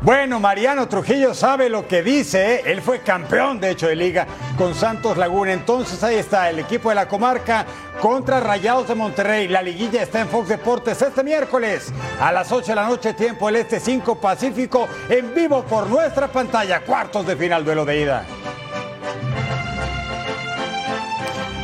Bueno, 0.07 0.39
Mariano 0.39 0.87
Trujillo 0.87 1.33
sabe 1.33 1.67
lo 1.67 1.85
que 1.85 2.01
dice. 2.01 2.61
Él 2.65 2.81
fue 2.81 2.99
campeón, 3.01 3.59
de 3.59 3.71
hecho, 3.71 3.89
de 3.89 3.95
liga 3.97 4.25
con 4.57 4.73
Santos 4.73 5.17
Laguna. 5.17 5.51
Entonces 5.51 6.01
ahí 6.01 6.15
está 6.15 6.49
el 6.49 6.59
equipo 6.59 6.87
de 6.87 6.95
la 6.95 7.09
comarca 7.09 7.65
contra 7.99 8.39
Rayados 8.39 8.87
de 8.87 8.95
Monterrey. 8.95 9.49
La 9.49 9.61
liguilla 9.61 10.01
está 10.01 10.21
en 10.21 10.29
Fox 10.29 10.47
Deportes 10.47 11.01
este 11.01 11.25
miércoles 11.25 11.91
a 12.21 12.31
las 12.31 12.53
8 12.53 12.67
de 12.67 12.75
la 12.75 12.87
noche, 12.87 13.15
tiempo 13.15 13.49
el 13.49 13.57
Este 13.57 13.81
5 13.81 14.15
Pacífico, 14.15 14.87
en 15.09 15.35
vivo 15.35 15.63
por 15.63 15.87
nuestra 15.87 16.29
pantalla. 16.29 16.79
Cuartos 16.79 17.27
de 17.27 17.35
final, 17.35 17.65
duelo 17.65 17.83
de 17.83 18.01
ida. 18.01 18.25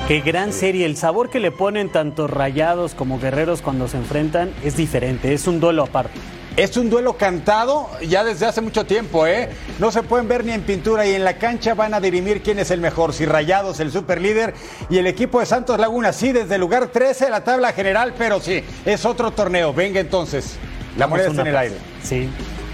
Qué 0.09 0.19
gran 0.19 0.51
serie. 0.51 0.85
El 0.85 0.97
sabor 0.97 1.29
que 1.29 1.39
le 1.39 1.51
ponen 1.51 1.87
tanto 1.87 2.27
rayados 2.27 2.93
como 2.93 3.21
guerreros 3.21 3.61
cuando 3.61 3.87
se 3.87 3.95
enfrentan 3.95 4.51
es 4.65 4.75
diferente. 4.75 5.33
Es 5.33 5.47
un 5.47 5.61
duelo 5.61 5.83
aparte. 5.83 6.19
Es 6.55 6.77
un 6.77 6.91
duelo 6.91 7.17
cantado 7.17 7.89
ya 8.07 8.23
desde 8.23 8.45
hace 8.45 8.61
mucho 8.61 8.85
tiempo, 8.85 9.25
¿eh? 9.25 9.49
No 9.79 9.91
se 9.91 10.03
pueden 10.03 10.27
ver 10.27 10.45
ni 10.45 10.51
en 10.51 10.61
pintura 10.61 11.03
y 11.07 11.15
en 11.15 11.23
la 11.23 11.39
cancha 11.39 11.73
van 11.73 11.95
a 11.95 11.99
dirimir 11.99 12.43
quién 12.43 12.59
es 12.59 12.69
el 12.69 12.79
mejor. 12.79 13.11
Si 13.11 13.25
Rayados, 13.25 13.79
el 13.79 13.91
superlíder, 13.91 14.53
y 14.87 14.99
el 14.99 15.07
equipo 15.07 15.39
de 15.39 15.47
Santos 15.47 15.79
Laguna, 15.79 16.13
sí, 16.13 16.31
desde 16.31 16.55
el 16.55 16.61
lugar 16.61 16.89
13 16.89 17.25
de 17.25 17.31
la 17.31 17.43
tabla 17.43 17.73
general, 17.73 18.13
pero 18.19 18.39
sí, 18.39 18.63
es 18.85 19.03
otro 19.03 19.31
torneo. 19.31 19.73
Venga 19.73 19.99
entonces, 19.99 20.57
la 20.95 21.07
moneda 21.07 21.29
está 21.29 21.41
en 21.41 21.47
el 21.47 21.57
aire. 21.57 21.75
Sí. 22.03 22.29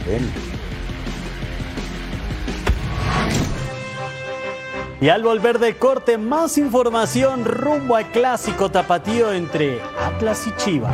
Ven. 0.06 0.30
Y 5.00 5.08
al 5.08 5.24
volver 5.24 5.58
de 5.60 5.78
corte, 5.78 6.18
más 6.18 6.58
información 6.58 7.46
rumbo 7.46 7.96
al 7.96 8.12
clásico 8.12 8.70
tapatío 8.70 9.32
entre 9.32 9.80
Atlas 10.06 10.46
y 10.48 10.56
Chivas. 10.58 10.94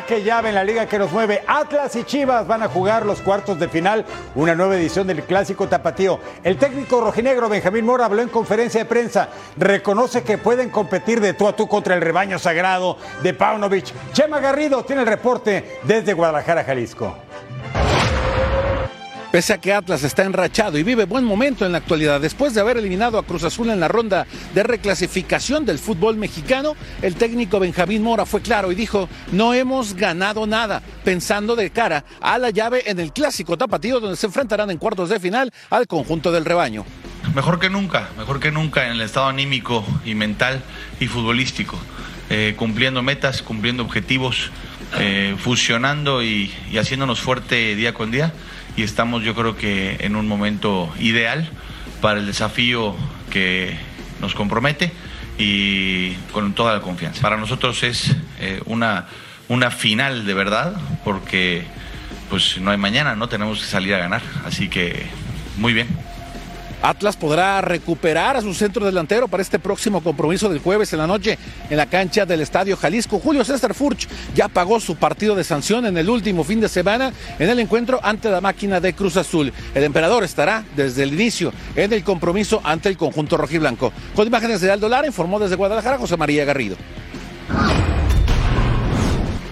¿A 0.00 0.06
qué 0.06 0.22
llave 0.22 0.48
en 0.48 0.54
la 0.54 0.64
liga 0.64 0.86
que 0.86 0.98
nos 0.98 1.12
mueve? 1.12 1.42
Atlas 1.46 1.94
y 1.94 2.04
Chivas 2.04 2.46
van 2.46 2.62
a 2.62 2.68
jugar 2.68 3.04
los 3.04 3.20
cuartos 3.20 3.60
de 3.60 3.68
final, 3.68 4.06
una 4.34 4.54
nueva 4.54 4.76
edición 4.76 5.06
del 5.06 5.24
clásico 5.24 5.68
tapatío. 5.68 6.18
El 6.42 6.56
técnico 6.56 7.02
rojinegro 7.02 7.50
Benjamín 7.50 7.84
Mora 7.84 8.06
habló 8.06 8.22
en 8.22 8.30
conferencia 8.30 8.80
de 8.80 8.86
prensa. 8.86 9.28
Reconoce 9.58 10.22
que 10.22 10.38
pueden 10.38 10.70
competir 10.70 11.20
de 11.20 11.34
tú 11.34 11.46
a 11.46 11.54
tú 11.54 11.68
contra 11.68 11.94
el 11.94 12.00
rebaño 12.00 12.38
sagrado 12.38 12.96
de 13.22 13.34
Paunovic. 13.34 13.92
Chema 14.14 14.40
Garrido 14.40 14.86
tiene 14.86 15.02
el 15.02 15.08
reporte 15.08 15.80
desde 15.82 16.14
Guadalajara, 16.14 16.64
Jalisco. 16.64 17.14
Pese 19.30 19.52
a 19.52 19.58
que 19.58 19.72
Atlas 19.72 20.02
está 20.02 20.24
enrachado 20.24 20.76
y 20.76 20.82
vive 20.82 21.04
buen 21.04 21.24
momento 21.24 21.64
en 21.64 21.70
la 21.70 21.78
actualidad, 21.78 22.20
después 22.20 22.52
de 22.52 22.60
haber 22.60 22.78
eliminado 22.78 23.16
a 23.16 23.22
Cruz 23.24 23.44
Azul 23.44 23.70
en 23.70 23.78
la 23.78 23.86
ronda 23.86 24.26
de 24.54 24.64
reclasificación 24.64 25.64
del 25.64 25.78
fútbol 25.78 26.16
mexicano, 26.16 26.74
el 27.00 27.14
técnico 27.14 27.60
Benjamín 27.60 28.02
Mora 28.02 28.26
fue 28.26 28.42
claro 28.42 28.72
y 28.72 28.74
dijo, 28.74 29.08
no 29.30 29.54
hemos 29.54 29.94
ganado 29.94 30.48
nada, 30.48 30.82
pensando 31.04 31.54
de 31.54 31.70
cara 31.70 32.04
a 32.20 32.38
la 32.38 32.50
llave 32.50 32.82
en 32.90 32.98
el 32.98 33.12
clásico 33.12 33.56
tapatío 33.56 34.00
donde 34.00 34.16
se 34.16 34.26
enfrentarán 34.26 34.68
en 34.72 34.78
cuartos 34.78 35.10
de 35.10 35.20
final 35.20 35.52
al 35.70 35.86
conjunto 35.86 36.32
del 36.32 36.44
rebaño. 36.44 36.84
Mejor 37.32 37.60
que 37.60 37.70
nunca, 37.70 38.08
mejor 38.18 38.40
que 38.40 38.50
nunca 38.50 38.86
en 38.86 38.94
el 38.94 39.00
estado 39.00 39.28
anímico 39.28 39.84
y 40.04 40.16
mental 40.16 40.60
y 40.98 41.06
futbolístico, 41.06 41.78
eh, 42.30 42.54
cumpliendo 42.56 43.00
metas, 43.04 43.42
cumpliendo 43.42 43.84
objetivos, 43.84 44.50
eh, 44.98 45.36
fusionando 45.38 46.20
y, 46.20 46.52
y 46.72 46.78
haciéndonos 46.78 47.20
fuerte 47.20 47.76
día 47.76 47.94
con 47.94 48.10
día 48.10 48.32
y 48.76 48.82
estamos 48.82 49.22
yo 49.22 49.34
creo 49.34 49.56
que 49.56 49.96
en 50.00 50.16
un 50.16 50.26
momento 50.28 50.92
ideal 50.98 51.48
para 52.00 52.20
el 52.20 52.26
desafío 52.26 52.96
que 53.30 53.76
nos 54.20 54.34
compromete 54.34 54.92
y 55.38 56.12
con 56.32 56.54
toda 56.54 56.74
la 56.74 56.80
confianza. 56.80 57.22
Para 57.22 57.36
nosotros 57.36 57.82
es 57.82 58.14
eh, 58.38 58.60
una, 58.66 59.06
una 59.48 59.70
final 59.70 60.26
de 60.26 60.34
verdad 60.34 60.74
porque 61.04 61.64
pues 62.28 62.58
no 62.58 62.70
hay 62.70 62.76
mañana, 62.76 63.16
no 63.16 63.28
tenemos 63.28 63.60
que 63.60 63.66
salir 63.66 63.94
a 63.94 63.98
ganar, 63.98 64.22
así 64.44 64.68
que 64.68 65.06
muy 65.56 65.72
bien. 65.72 65.88
Atlas 66.82 67.16
podrá 67.16 67.60
recuperar 67.60 68.36
a 68.36 68.40
su 68.40 68.54
centro 68.54 68.86
delantero 68.86 69.28
para 69.28 69.42
este 69.42 69.58
próximo 69.58 70.02
compromiso 70.02 70.48
del 70.48 70.60
jueves 70.60 70.92
en 70.92 70.98
la 70.98 71.06
noche 71.06 71.38
en 71.68 71.76
la 71.76 71.86
cancha 71.86 72.24
del 72.24 72.40
Estadio 72.40 72.76
Jalisco. 72.76 73.18
Julio 73.18 73.44
César 73.44 73.74
Furch 73.74 74.08
ya 74.34 74.48
pagó 74.48 74.80
su 74.80 74.96
partido 74.96 75.34
de 75.34 75.44
sanción 75.44 75.86
en 75.86 75.98
el 75.98 76.08
último 76.08 76.44
fin 76.44 76.60
de 76.60 76.68
semana 76.68 77.12
en 77.38 77.50
el 77.50 77.58
encuentro 77.58 78.00
ante 78.02 78.30
la 78.30 78.40
máquina 78.40 78.80
de 78.80 78.94
Cruz 78.94 79.16
Azul. 79.16 79.52
El 79.74 79.84
emperador 79.84 80.24
estará 80.24 80.64
desde 80.74 81.02
el 81.02 81.12
inicio 81.12 81.52
en 81.76 81.92
el 81.92 82.02
compromiso 82.02 82.60
ante 82.64 82.88
el 82.88 82.96
conjunto 82.96 83.36
rojiblanco. 83.36 83.92
Con 84.14 84.26
imágenes 84.26 84.60
de 84.60 84.70
Aldo 84.70 84.88
Lara 84.88 85.06
informó 85.06 85.38
desde 85.38 85.56
Guadalajara 85.56 85.98
José 85.98 86.16
María 86.16 86.44
Garrido. 86.44 86.76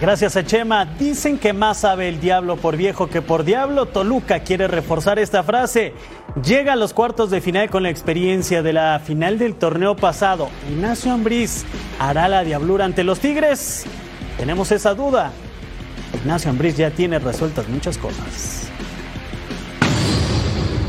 Gracias 0.01 0.37
a 0.37 0.45
Chema. 0.45 0.85
Dicen 0.85 1.37
que 1.37 1.51
más 1.51 1.79
sabe 1.79 2.07
el 2.07 2.21
diablo 2.21 2.55
por 2.55 2.77
viejo 2.77 3.09
que 3.09 3.21
por 3.21 3.43
diablo. 3.43 3.85
Toluca 3.85 4.39
quiere 4.39 4.69
reforzar 4.69 5.19
esta 5.19 5.43
frase. 5.43 5.93
Llega 6.41 6.73
a 6.73 6.75
los 6.77 6.93
cuartos 6.93 7.29
de 7.31 7.41
final 7.41 7.69
con 7.69 7.83
la 7.83 7.89
experiencia 7.89 8.63
de 8.63 8.71
la 8.71 9.01
final 9.03 9.37
del 9.37 9.55
torneo 9.55 9.97
pasado. 9.97 10.47
Ignacio 10.71 11.11
Ambriz 11.11 11.65
hará 11.99 12.29
la 12.29 12.45
diablura 12.45 12.85
ante 12.85 13.03
los 13.03 13.19
Tigres. 13.19 13.83
Tenemos 14.37 14.71
esa 14.71 14.93
duda. 14.93 15.33
Ignacio 16.21 16.49
Ambriz 16.49 16.77
ya 16.77 16.91
tiene 16.91 17.19
resueltas 17.19 17.67
muchas 17.67 17.97
cosas. 17.97 18.69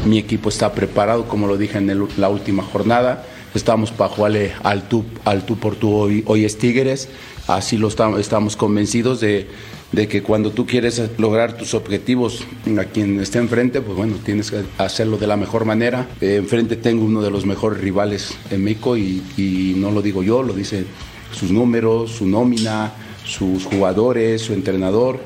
Mi 0.04 0.18
equipo 0.18 0.50
está 0.50 0.72
preparado, 0.72 1.26
como 1.26 1.48
lo 1.48 1.56
dije 1.56 1.78
en 1.78 2.08
la 2.16 2.28
última 2.28 2.62
jornada. 2.62 3.24
Estamos 3.56 3.90
para 3.90 4.08
jugarle 4.08 4.52
al 4.62 4.84
tú, 4.84 5.04
al 5.24 5.44
tú 5.44 5.58
por 5.58 5.74
tú 5.74 6.22
hoy 6.24 6.44
es 6.44 6.56
Tigres. 6.58 7.08
Así 7.56 7.78
lo 7.78 7.88
estamos, 7.88 8.56
convencidos 8.56 9.20
de, 9.20 9.48
de 9.90 10.06
que 10.06 10.22
cuando 10.22 10.52
tú 10.52 10.66
quieres 10.66 11.02
lograr 11.18 11.56
tus 11.56 11.74
objetivos 11.74 12.44
a 12.78 12.84
quien 12.84 13.18
esté 13.18 13.38
enfrente, 13.38 13.80
pues 13.80 13.96
bueno, 13.96 14.14
tienes 14.24 14.52
que 14.52 14.62
hacerlo 14.78 15.18
de 15.18 15.26
la 15.26 15.36
mejor 15.36 15.64
manera. 15.64 16.08
Eh, 16.20 16.36
enfrente 16.36 16.76
tengo 16.76 17.04
uno 17.04 17.22
de 17.22 17.30
los 17.30 17.46
mejores 17.46 17.80
rivales 17.80 18.36
en 18.50 18.62
México 18.62 18.96
y, 18.96 19.22
y 19.36 19.74
no 19.76 19.90
lo 19.90 20.00
digo 20.00 20.22
yo, 20.22 20.44
lo 20.44 20.52
dicen 20.52 20.86
sus 21.32 21.50
números, 21.50 22.12
su 22.12 22.26
nómina, 22.26 22.92
sus 23.24 23.64
jugadores, 23.64 24.42
su 24.42 24.52
entrenador. 24.52 25.18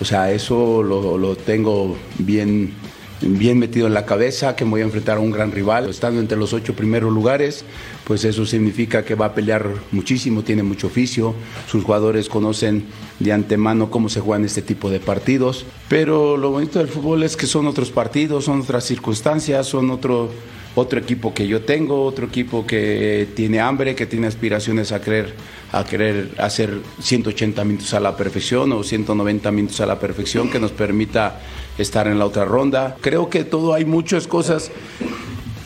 O 0.00 0.04
sea, 0.04 0.32
eso 0.32 0.82
lo, 0.82 1.18
lo 1.18 1.36
tengo 1.36 1.96
bien, 2.18 2.72
bien 3.20 3.58
metido 3.58 3.86
en 3.86 3.94
la 3.94 4.06
cabeza, 4.06 4.56
que 4.56 4.64
me 4.64 4.72
voy 4.72 4.80
a 4.80 4.84
enfrentar 4.84 5.18
a 5.18 5.20
un 5.20 5.30
gran 5.30 5.52
rival. 5.52 5.88
Estando 5.88 6.20
entre 6.20 6.38
los 6.38 6.52
ocho 6.52 6.74
primeros 6.74 7.12
lugares, 7.12 7.64
pues 8.04 8.24
eso 8.24 8.46
significa 8.46 9.04
que 9.04 9.14
va 9.14 9.26
a 9.26 9.34
pelear 9.34 9.66
muchísimo, 9.92 10.42
tiene 10.42 10.62
mucho 10.62 10.86
oficio, 10.86 11.34
sus 11.68 11.84
jugadores 11.84 12.28
conocen 12.28 12.84
de 13.20 13.32
antemano 13.32 13.90
cómo 13.90 14.08
se 14.08 14.20
juegan 14.20 14.44
este 14.44 14.62
tipo 14.62 14.90
de 14.90 14.98
partidos. 14.98 15.64
Pero 15.88 16.36
lo 16.36 16.50
bonito 16.50 16.78
del 16.78 16.88
fútbol 16.88 17.22
es 17.22 17.36
que 17.36 17.46
son 17.46 17.66
otros 17.66 17.90
partidos, 17.90 18.46
son 18.46 18.62
otras 18.62 18.84
circunstancias, 18.84 19.66
son 19.66 19.90
otro, 19.90 20.30
otro 20.74 20.98
equipo 20.98 21.32
que 21.32 21.46
yo 21.46 21.62
tengo, 21.62 22.04
otro 22.04 22.26
equipo 22.26 22.66
que 22.66 23.28
tiene 23.36 23.60
hambre, 23.60 23.94
que 23.94 24.06
tiene 24.06 24.26
aspiraciones 24.26 24.90
a 24.90 25.00
querer, 25.00 25.34
a 25.70 25.84
querer 25.84 26.30
hacer 26.38 26.80
180 27.00 27.62
minutos 27.64 27.94
a 27.94 28.00
la 28.00 28.16
perfección 28.16 28.72
o 28.72 28.82
190 28.82 29.50
minutos 29.52 29.80
a 29.80 29.86
la 29.86 30.00
perfección 30.00 30.50
que 30.50 30.58
nos 30.58 30.72
permita 30.72 31.40
estar 31.78 32.08
en 32.08 32.18
la 32.18 32.24
otra 32.24 32.46
ronda. 32.46 32.96
Creo 33.00 33.28
que 33.28 33.44
todo 33.44 33.74
hay 33.74 33.84
muchas 33.84 34.26
cosas 34.26 34.70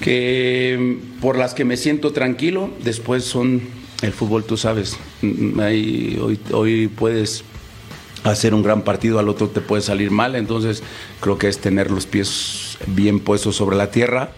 que 0.01 0.99
por 1.21 1.39
las 1.39 1.55
que 1.55 1.65
me 1.65 1.77
siento 1.77 2.13
tranquilo, 2.13 2.69
después 2.83 3.25
son 3.25 3.63
el 4.03 4.12
fútbol, 4.12 4.45
tú 4.45 4.57
sabes, 4.57 4.99
mm, 5.22 5.59
hoy, 5.59 6.40
hoy 6.53 6.88
puedes 6.88 7.45
hacer 8.24 8.55
un 8.55 8.62
gran 8.62 8.82
partido, 8.82 9.18
al 9.18 9.28
otro 9.28 9.49
te 9.49 9.61
puede 9.61 9.82
salir 9.82 10.11
mal, 10.11 10.34
entonces 10.34 10.82
creo 11.20 11.38
que 11.38 11.49
es 11.49 11.59
tener 11.59 11.90
los 11.90 12.07
pies 12.07 12.78
bien 12.86 13.20
puestos 13.20 13.57
sobre 13.57 13.76
la 13.76 13.90
tierra. 13.90 14.32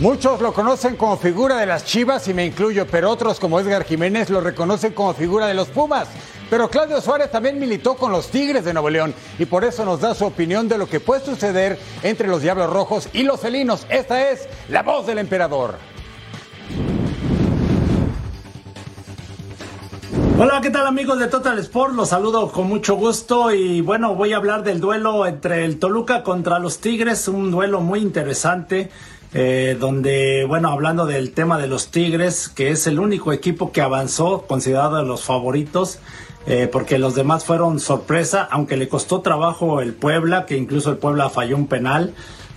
Muchos 0.00 0.40
lo 0.40 0.52
conocen 0.52 0.96
como 0.96 1.16
figura 1.16 1.56
de 1.56 1.66
las 1.66 1.84
Chivas 1.84 2.26
y 2.26 2.34
me 2.34 2.44
incluyo, 2.44 2.84
pero 2.90 3.10
otros 3.10 3.38
como 3.38 3.60
Edgar 3.60 3.84
Jiménez 3.84 4.28
lo 4.28 4.40
reconocen 4.40 4.92
como 4.92 5.14
figura 5.14 5.46
de 5.46 5.54
los 5.54 5.68
Pumas. 5.68 6.08
Pero 6.50 6.68
Claudio 6.68 7.00
Suárez 7.00 7.30
también 7.30 7.58
militó 7.58 7.94
con 7.94 8.10
los 8.10 8.28
Tigres 8.28 8.64
de 8.64 8.72
Nuevo 8.72 8.90
León 8.90 9.14
y 9.38 9.44
por 9.46 9.64
eso 9.64 9.84
nos 9.84 10.00
da 10.00 10.14
su 10.14 10.26
opinión 10.26 10.68
de 10.68 10.78
lo 10.78 10.88
que 10.88 10.98
puede 10.98 11.24
suceder 11.24 11.78
entre 12.02 12.26
los 12.26 12.42
Diablos 12.42 12.70
Rojos 12.70 13.08
y 13.12 13.22
los 13.22 13.40
felinos. 13.40 13.86
Esta 13.88 14.30
es 14.30 14.48
la 14.68 14.82
voz 14.82 15.06
del 15.06 15.18
emperador. 15.18 15.78
Hola, 20.36 20.60
¿qué 20.60 20.70
tal 20.70 20.84
amigos 20.88 21.20
de 21.20 21.28
Total 21.28 21.56
Sport? 21.60 21.94
Los 21.94 22.08
saludo 22.08 22.50
con 22.50 22.68
mucho 22.68 22.96
gusto 22.96 23.52
y 23.52 23.80
bueno, 23.82 24.16
voy 24.16 24.32
a 24.32 24.36
hablar 24.38 24.64
del 24.64 24.80
duelo 24.80 25.26
entre 25.26 25.64
el 25.64 25.78
Toluca 25.78 26.24
contra 26.24 26.58
los 26.58 26.80
Tigres, 26.80 27.28
un 27.28 27.52
duelo 27.52 27.80
muy 27.80 28.00
interesante. 28.00 28.90
eh, 29.36 29.76
donde, 29.80 30.44
bueno, 30.46 30.68
hablando 30.70 31.06
del 31.06 31.32
tema 31.32 31.58
de 31.58 31.66
los 31.66 31.88
Tigres, 31.90 32.48
que 32.48 32.70
es 32.70 32.86
el 32.86 33.00
único 33.00 33.32
equipo 33.32 33.72
que 33.72 33.80
avanzó, 33.80 34.42
considerado 34.46 34.96
de 34.96 35.04
los 35.04 35.24
favoritos, 35.24 35.98
eh, 36.46 36.68
porque 36.70 36.98
los 36.98 37.16
demás 37.16 37.44
fueron 37.44 37.80
sorpresa, 37.80 38.46
aunque 38.50 38.76
le 38.76 38.88
costó 38.88 39.22
trabajo 39.22 39.80
el 39.80 39.92
Puebla, 39.92 40.46
que 40.46 40.56
incluso 40.56 40.90
el 40.90 40.98
Puebla 40.98 41.30
falló 41.30 41.56
un 41.56 41.66
penal. 41.66 42.14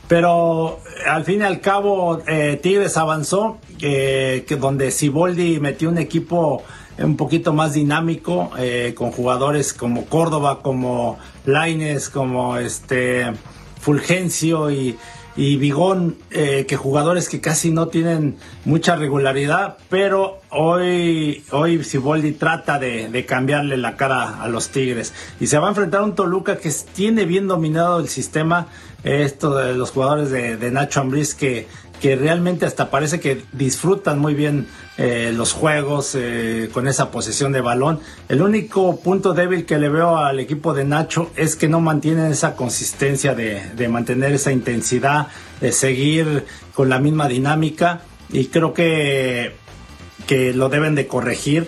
Pero 0.07 0.79
al 1.07 1.25
fin 1.25 1.41
y 1.41 1.43
al 1.43 1.61
cabo, 1.61 2.21
eh, 2.27 2.59
Tigres 2.61 2.95
avanzó, 2.95 3.57
eh, 3.81 4.45
que 4.47 4.55
donde 4.55 4.91
Siboldi 4.91 5.59
metió 5.59 5.89
un 5.89 5.97
equipo 5.97 6.63
un 6.99 7.15
poquito 7.15 7.53
más 7.53 7.73
dinámico, 7.73 8.51
eh, 8.57 8.93
con 8.95 9.11
jugadores 9.11 9.73
como 9.73 10.05
Córdoba, 10.05 10.61
como 10.61 11.17
Laines, 11.45 12.09
como 12.09 12.57
este 12.57 13.33
Fulgencio 13.79 14.71
y, 14.71 14.97
y 15.35 15.57
Vigón, 15.57 16.17
eh, 16.31 16.65
que 16.67 16.75
jugadores 16.75 17.29
que 17.29 17.39
casi 17.39 17.71
no 17.71 17.87
tienen 17.89 18.37
mucha 18.65 18.95
regularidad, 18.95 19.77
pero 19.89 20.39
hoy, 20.49 21.43
hoy 21.51 21.83
Siboldi 21.83 22.31
trata 22.31 22.79
de, 22.79 23.09
de 23.09 23.25
cambiarle 23.25 23.77
la 23.77 23.95
cara 23.95 24.41
a 24.41 24.47
los 24.47 24.69
Tigres. 24.69 25.13
Y 25.39 25.47
se 25.47 25.59
va 25.59 25.67
a 25.67 25.69
enfrentar 25.69 26.01
a 26.01 26.03
un 26.03 26.15
Toluca 26.15 26.57
que 26.57 26.71
tiene 26.93 27.25
bien 27.25 27.47
dominado 27.47 27.99
el 27.99 28.09
sistema, 28.09 28.67
esto 29.03 29.55
de 29.55 29.75
los 29.75 29.91
jugadores 29.91 30.31
de, 30.31 30.57
de 30.57 30.71
Nacho 30.71 31.01
Ambriz 31.01 31.35
que, 31.35 31.67
que 32.01 32.15
realmente 32.15 32.65
hasta 32.65 32.89
parece 32.89 33.19
que 33.19 33.43
disfrutan 33.53 34.19
muy 34.19 34.33
bien 34.33 34.67
eh, 34.97 35.31
los 35.35 35.53
juegos 35.53 36.15
eh, 36.15 36.69
con 36.73 36.87
esa 36.87 37.11
posesión 37.11 37.51
de 37.51 37.61
balón. 37.61 37.99
El 38.29 38.41
único 38.41 38.99
punto 38.99 39.33
débil 39.33 39.65
que 39.65 39.77
le 39.77 39.89
veo 39.89 40.17
al 40.17 40.39
equipo 40.39 40.73
de 40.73 40.85
Nacho 40.85 41.31
es 41.35 41.55
que 41.55 41.67
no 41.67 41.79
mantienen 41.79 42.31
esa 42.31 42.55
consistencia 42.55 43.35
de, 43.35 43.61
de 43.75 43.87
mantener 43.87 44.33
esa 44.33 44.51
intensidad, 44.51 45.27
de 45.61 45.71
seguir 45.71 46.45
con 46.73 46.89
la 46.89 46.99
misma 46.99 47.27
dinámica 47.27 48.01
y 48.31 48.45
creo 48.45 48.73
que, 48.73 49.53
que 50.27 50.53
lo 50.53 50.69
deben 50.69 50.95
de 50.95 51.07
corregir 51.07 51.67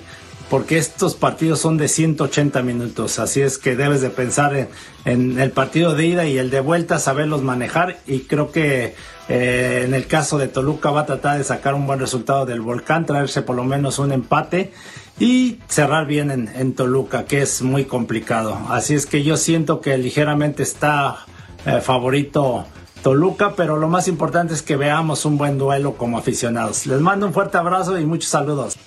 porque 0.49 0.77
estos 0.77 1.15
partidos 1.15 1.59
son 1.59 1.77
de 1.77 1.87
180 1.87 2.61
minutos, 2.63 3.19
así 3.19 3.41
es 3.41 3.57
que 3.57 3.75
debes 3.75 4.01
de 4.01 4.09
pensar 4.09 4.69
en, 5.05 5.39
el 5.39 5.51
partido 5.51 5.95
de 5.95 6.07
ida 6.07 6.25
y 6.25 6.37
el 6.37 6.49
de 6.49 6.59
vuelta, 6.59 6.99
saberlos 6.99 7.43
manejar 7.43 7.99
y 8.07 8.21
creo 8.21 8.51
que 8.51 8.95
eh, 9.27 9.83
en 9.85 9.93
el 9.93 10.07
caso 10.07 10.37
de 10.37 10.47
Toluca 10.47 10.89
va 10.91 11.01
a 11.01 11.05
tratar 11.05 11.37
de 11.37 11.43
sacar 11.43 11.75
un 11.75 11.85
buen 11.85 11.99
resultado 11.99 12.45
del 12.45 12.61
volcán, 12.61 13.05
traerse 13.05 13.43
por 13.43 13.55
lo 13.55 13.63
menos 13.63 13.99
un 13.99 14.11
empate 14.11 14.73
y 15.19 15.59
cerrar 15.67 16.07
bien 16.07 16.31
en, 16.31 16.47
en 16.55 16.73
Toluca, 16.73 17.25
que 17.25 17.41
es 17.41 17.61
muy 17.61 17.85
complicado. 17.85 18.59
Así 18.69 18.95
es 18.95 19.05
que 19.05 19.23
yo 19.23 19.37
siento 19.37 19.81
que 19.81 19.97
ligeramente 19.97 20.63
está 20.63 21.25
eh, 21.65 21.81
favorito 21.81 22.65
Toluca, 23.03 23.53
pero 23.55 23.77
lo 23.77 23.87
más 23.87 24.07
importante 24.07 24.53
es 24.53 24.61
que 24.61 24.75
veamos 24.75 25.25
un 25.25 25.37
buen 25.37 25.57
duelo 25.57 25.93
como 25.95 26.17
aficionados. 26.17 26.85
Les 26.85 26.99
mando 26.99 27.25
un 27.25 27.33
fuerte 27.33 27.57
abrazo 27.57 27.99
y 27.99 28.05
muchos 28.05 28.29
saludos. 28.29 28.77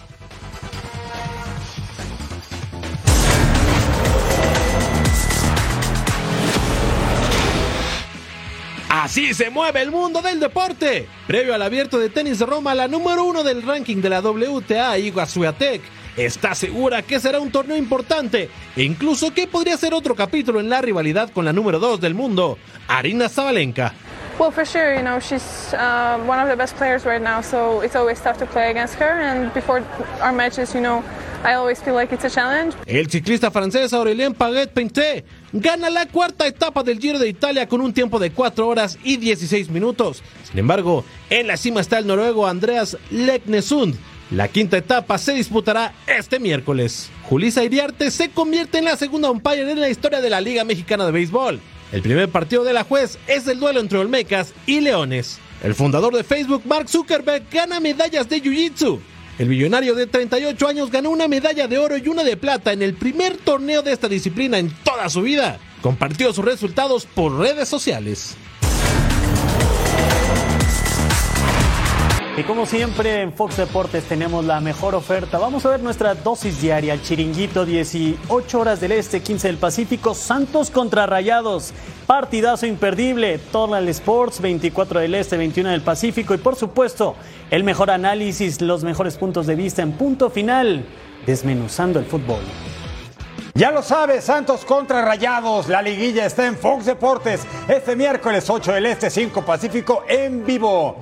Así 9.12 9.34
se 9.34 9.50
mueve 9.50 9.82
el 9.82 9.90
mundo 9.90 10.22
del 10.22 10.40
deporte. 10.40 11.06
Previo 11.26 11.54
al 11.54 11.60
abierto 11.60 11.98
de 11.98 12.08
tenis 12.08 12.38
de 12.38 12.46
Roma, 12.46 12.74
la 12.74 12.88
número 12.88 13.24
uno 13.24 13.42
del 13.42 13.62
ranking 13.62 13.98
de 13.98 14.08
la 14.08 14.22
WTA, 14.22 14.96
Swiatek, 15.26 15.82
está 16.16 16.54
segura 16.54 17.02
que 17.02 17.20
será 17.20 17.38
un 17.38 17.52
torneo 17.52 17.76
importante 17.76 18.48
e 18.74 18.82
incluso 18.82 19.34
que 19.34 19.46
podría 19.46 19.76
ser 19.76 19.92
otro 19.92 20.14
capítulo 20.14 20.60
en 20.60 20.70
la 20.70 20.80
rivalidad 20.80 21.28
con 21.28 21.44
la 21.44 21.52
número 21.52 21.78
2 21.78 22.00
del 22.00 22.14
mundo, 22.14 22.56
Arina 22.88 23.28
Zabalenka. 23.28 23.92
Well, 24.38 24.50
for 24.50 24.64
sure, 24.64 24.94
you 24.94 25.02
know, 25.02 25.20
she's 25.20 25.74
uh, 25.74 26.18
one 26.26 26.40
of 26.40 26.48
the 26.48 26.56
best 26.56 26.74
players 26.76 27.04
right 27.04 27.20
now, 27.20 27.42
so 27.42 27.82
it's 27.82 27.94
always 27.94 28.18
tough 28.18 28.38
to 28.38 28.46
play 28.46 28.70
against 28.70 28.94
her. 28.94 29.20
And 29.20 29.52
before 29.52 29.84
our 30.22 30.32
matches, 30.32 30.72
you 30.74 30.80
know, 30.80 31.04
I 31.44 31.54
always 31.54 31.82
feel 31.82 31.94
like 31.94 32.14
it's 32.14 32.24
a 32.24 32.30
challenge. 32.30 32.76
El 32.86 33.08
ciclista 33.10 33.50
francés 33.50 33.92
Aurélien 33.92 34.32
Paget-Pinté 34.32 35.24
gana 35.52 35.90
la 35.90 36.06
cuarta 36.06 36.46
etapa 36.46 36.84
del 36.84 37.00
Giro 37.00 37.18
de 37.18 37.28
Italia 37.28 37.68
con 37.68 37.80
un 37.80 37.92
tiempo 37.92 38.20
de 38.20 38.30
4 38.30 38.66
horas 38.66 38.96
y 39.02 39.16
16 39.16 39.68
minutos. 39.70 40.22
Sin 40.44 40.60
embargo, 40.60 41.04
en 41.30 41.48
la 41.48 41.56
cima 41.56 41.80
está 41.80 41.98
el 41.98 42.06
noruego 42.06 42.46
Andreas 42.46 42.96
Leknesund. 43.10 43.96
La 44.30 44.48
quinta 44.48 44.76
etapa 44.76 45.18
se 45.18 45.32
disputará 45.34 45.92
este 46.06 46.38
miércoles. 46.38 47.10
Julisa 47.28 47.64
Iriarte 47.64 48.10
se 48.10 48.30
convierte 48.30 48.78
en 48.78 48.84
la 48.84 48.96
segunda 48.96 49.30
umpire 49.30 49.70
en 49.70 49.80
la 49.80 49.90
historia 49.90 50.20
de 50.20 50.30
la 50.30 50.40
Liga 50.40 50.64
Mexicana 50.64 51.04
de 51.04 51.12
Béisbol. 51.12 51.60
El 51.90 52.02
primer 52.02 52.28
partido 52.30 52.62
de 52.62 52.72
la 52.72 52.84
juez 52.84 53.18
es 53.26 53.46
el 53.48 53.58
duelo 53.58 53.80
entre 53.80 53.98
Olmecas 53.98 54.54
y 54.64 54.80
Leones. 54.80 55.38
El 55.62 55.74
fundador 55.74 56.16
de 56.16 56.24
Facebook, 56.24 56.62
Mark 56.64 56.88
Zuckerberg, 56.88 57.44
gana 57.50 57.80
medallas 57.80 58.28
de 58.28 58.42
Jiu-Jitsu. 58.42 59.00
El 59.38 59.48
millonario 59.48 59.94
de 59.94 60.06
38 60.06 60.68
años 60.68 60.90
ganó 60.90 61.10
una 61.10 61.26
medalla 61.26 61.66
de 61.66 61.78
oro 61.78 61.96
y 61.96 62.06
una 62.08 62.22
de 62.22 62.36
plata 62.36 62.72
en 62.72 62.82
el 62.82 62.94
primer 62.94 63.36
torneo 63.38 63.82
de 63.82 63.92
esta 63.92 64.08
disciplina 64.08 64.58
en 64.58 64.70
toda 64.84 65.08
su 65.08 65.22
vida. 65.22 65.58
Compartió 65.80 66.32
sus 66.32 66.44
resultados 66.44 67.06
por 67.06 67.38
redes 67.38 67.68
sociales. 67.68 68.36
Y 72.34 72.44
como 72.44 72.64
siempre 72.64 73.20
en 73.20 73.34
Fox 73.34 73.58
Deportes 73.58 74.04
tenemos 74.04 74.46
la 74.46 74.58
mejor 74.60 74.94
oferta. 74.94 75.36
Vamos 75.36 75.66
a 75.66 75.68
ver 75.68 75.80
nuestra 75.82 76.14
dosis 76.14 76.62
diaria. 76.62 76.94
El 76.94 77.02
chiringuito 77.02 77.66
18 77.66 78.58
horas 78.58 78.80
del 78.80 78.92
Este, 78.92 79.20
15 79.20 79.48
del 79.48 79.58
Pacífico. 79.58 80.14
Santos 80.14 80.70
contra 80.70 81.04
Rayados. 81.04 81.74
Partidazo 82.06 82.64
imperdible. 82.64 83.36
Total 83.36 83.86
Sports 83.88 84.40
24 84.40 85.00
del 85.00 85.14
Este, 85.14 85.36
21 85.36 85.68
del 85.68 85.82
Pacífico. 85.82 86.32
Y 86.32 86.38
por 86.38 86.56
supuesto 86.56 87.16
el 87.50 87.64
mejor 87.64 87.90
análisis, 87.90 88.62
los 88.62 88.82
mejores 88.82 89.18
puntos 89.18 89.46
de 89.46 89.54
vista 89.54 89.82
en 89.82 89.92
punto 89.92 90.30
final. 90.30 90.86
Desmenuzando 91.26 91.98
el 91.98 92.06
fútbol. 92.06 92.40
Ya 93.52 93.70
lo 93.70 93.82
sabes, 93.82 94.24
Santos 94.24 94.64
contra 94.64 95.04
Rayados. 95.04 95.68
La 95.68 95.82
liguilla 95.82 96.24
está 96.24 96.46
en 96.46 96.56
Fox 96.56 96.86
Deportes 96.86 97.42
este 97.68 97.94
miércoles 97.94 98.48
8 98.48 98.72
del 98.72 98.86
Este, 98.86 99.10
5 99.10 99.44
Pacífico 99.44 100.04
en 100.08 100.46
vivo. 100.46 100.96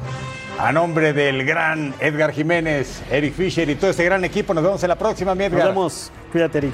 A 0.63 0.73
nombre 0.73 1.15
del 1.15 1.47
gran 1.47 1.95
Edgar 2.01 2.33
Jiménez, 2.33 3.03
Eric 3.11 3.33
Fisher 3.33 3.71
y 3.71 3.77
todo 3.77 3.91
este 3.91 4.05
gran 4.05 4.23
equipo, 4.27 4.53
nos 4.53 4.63
vemos 4.63 4.83
en 4.83 4.91
la 4.91 4.97
próxima, 4.97 5.35
mi 5.35 5.45
Edgar. 5.45 5.61
Nos 5.61 5.69
vemos. 5.69 6.13
Cuídate, 6.31 6.59
Eric. 6.59 6.73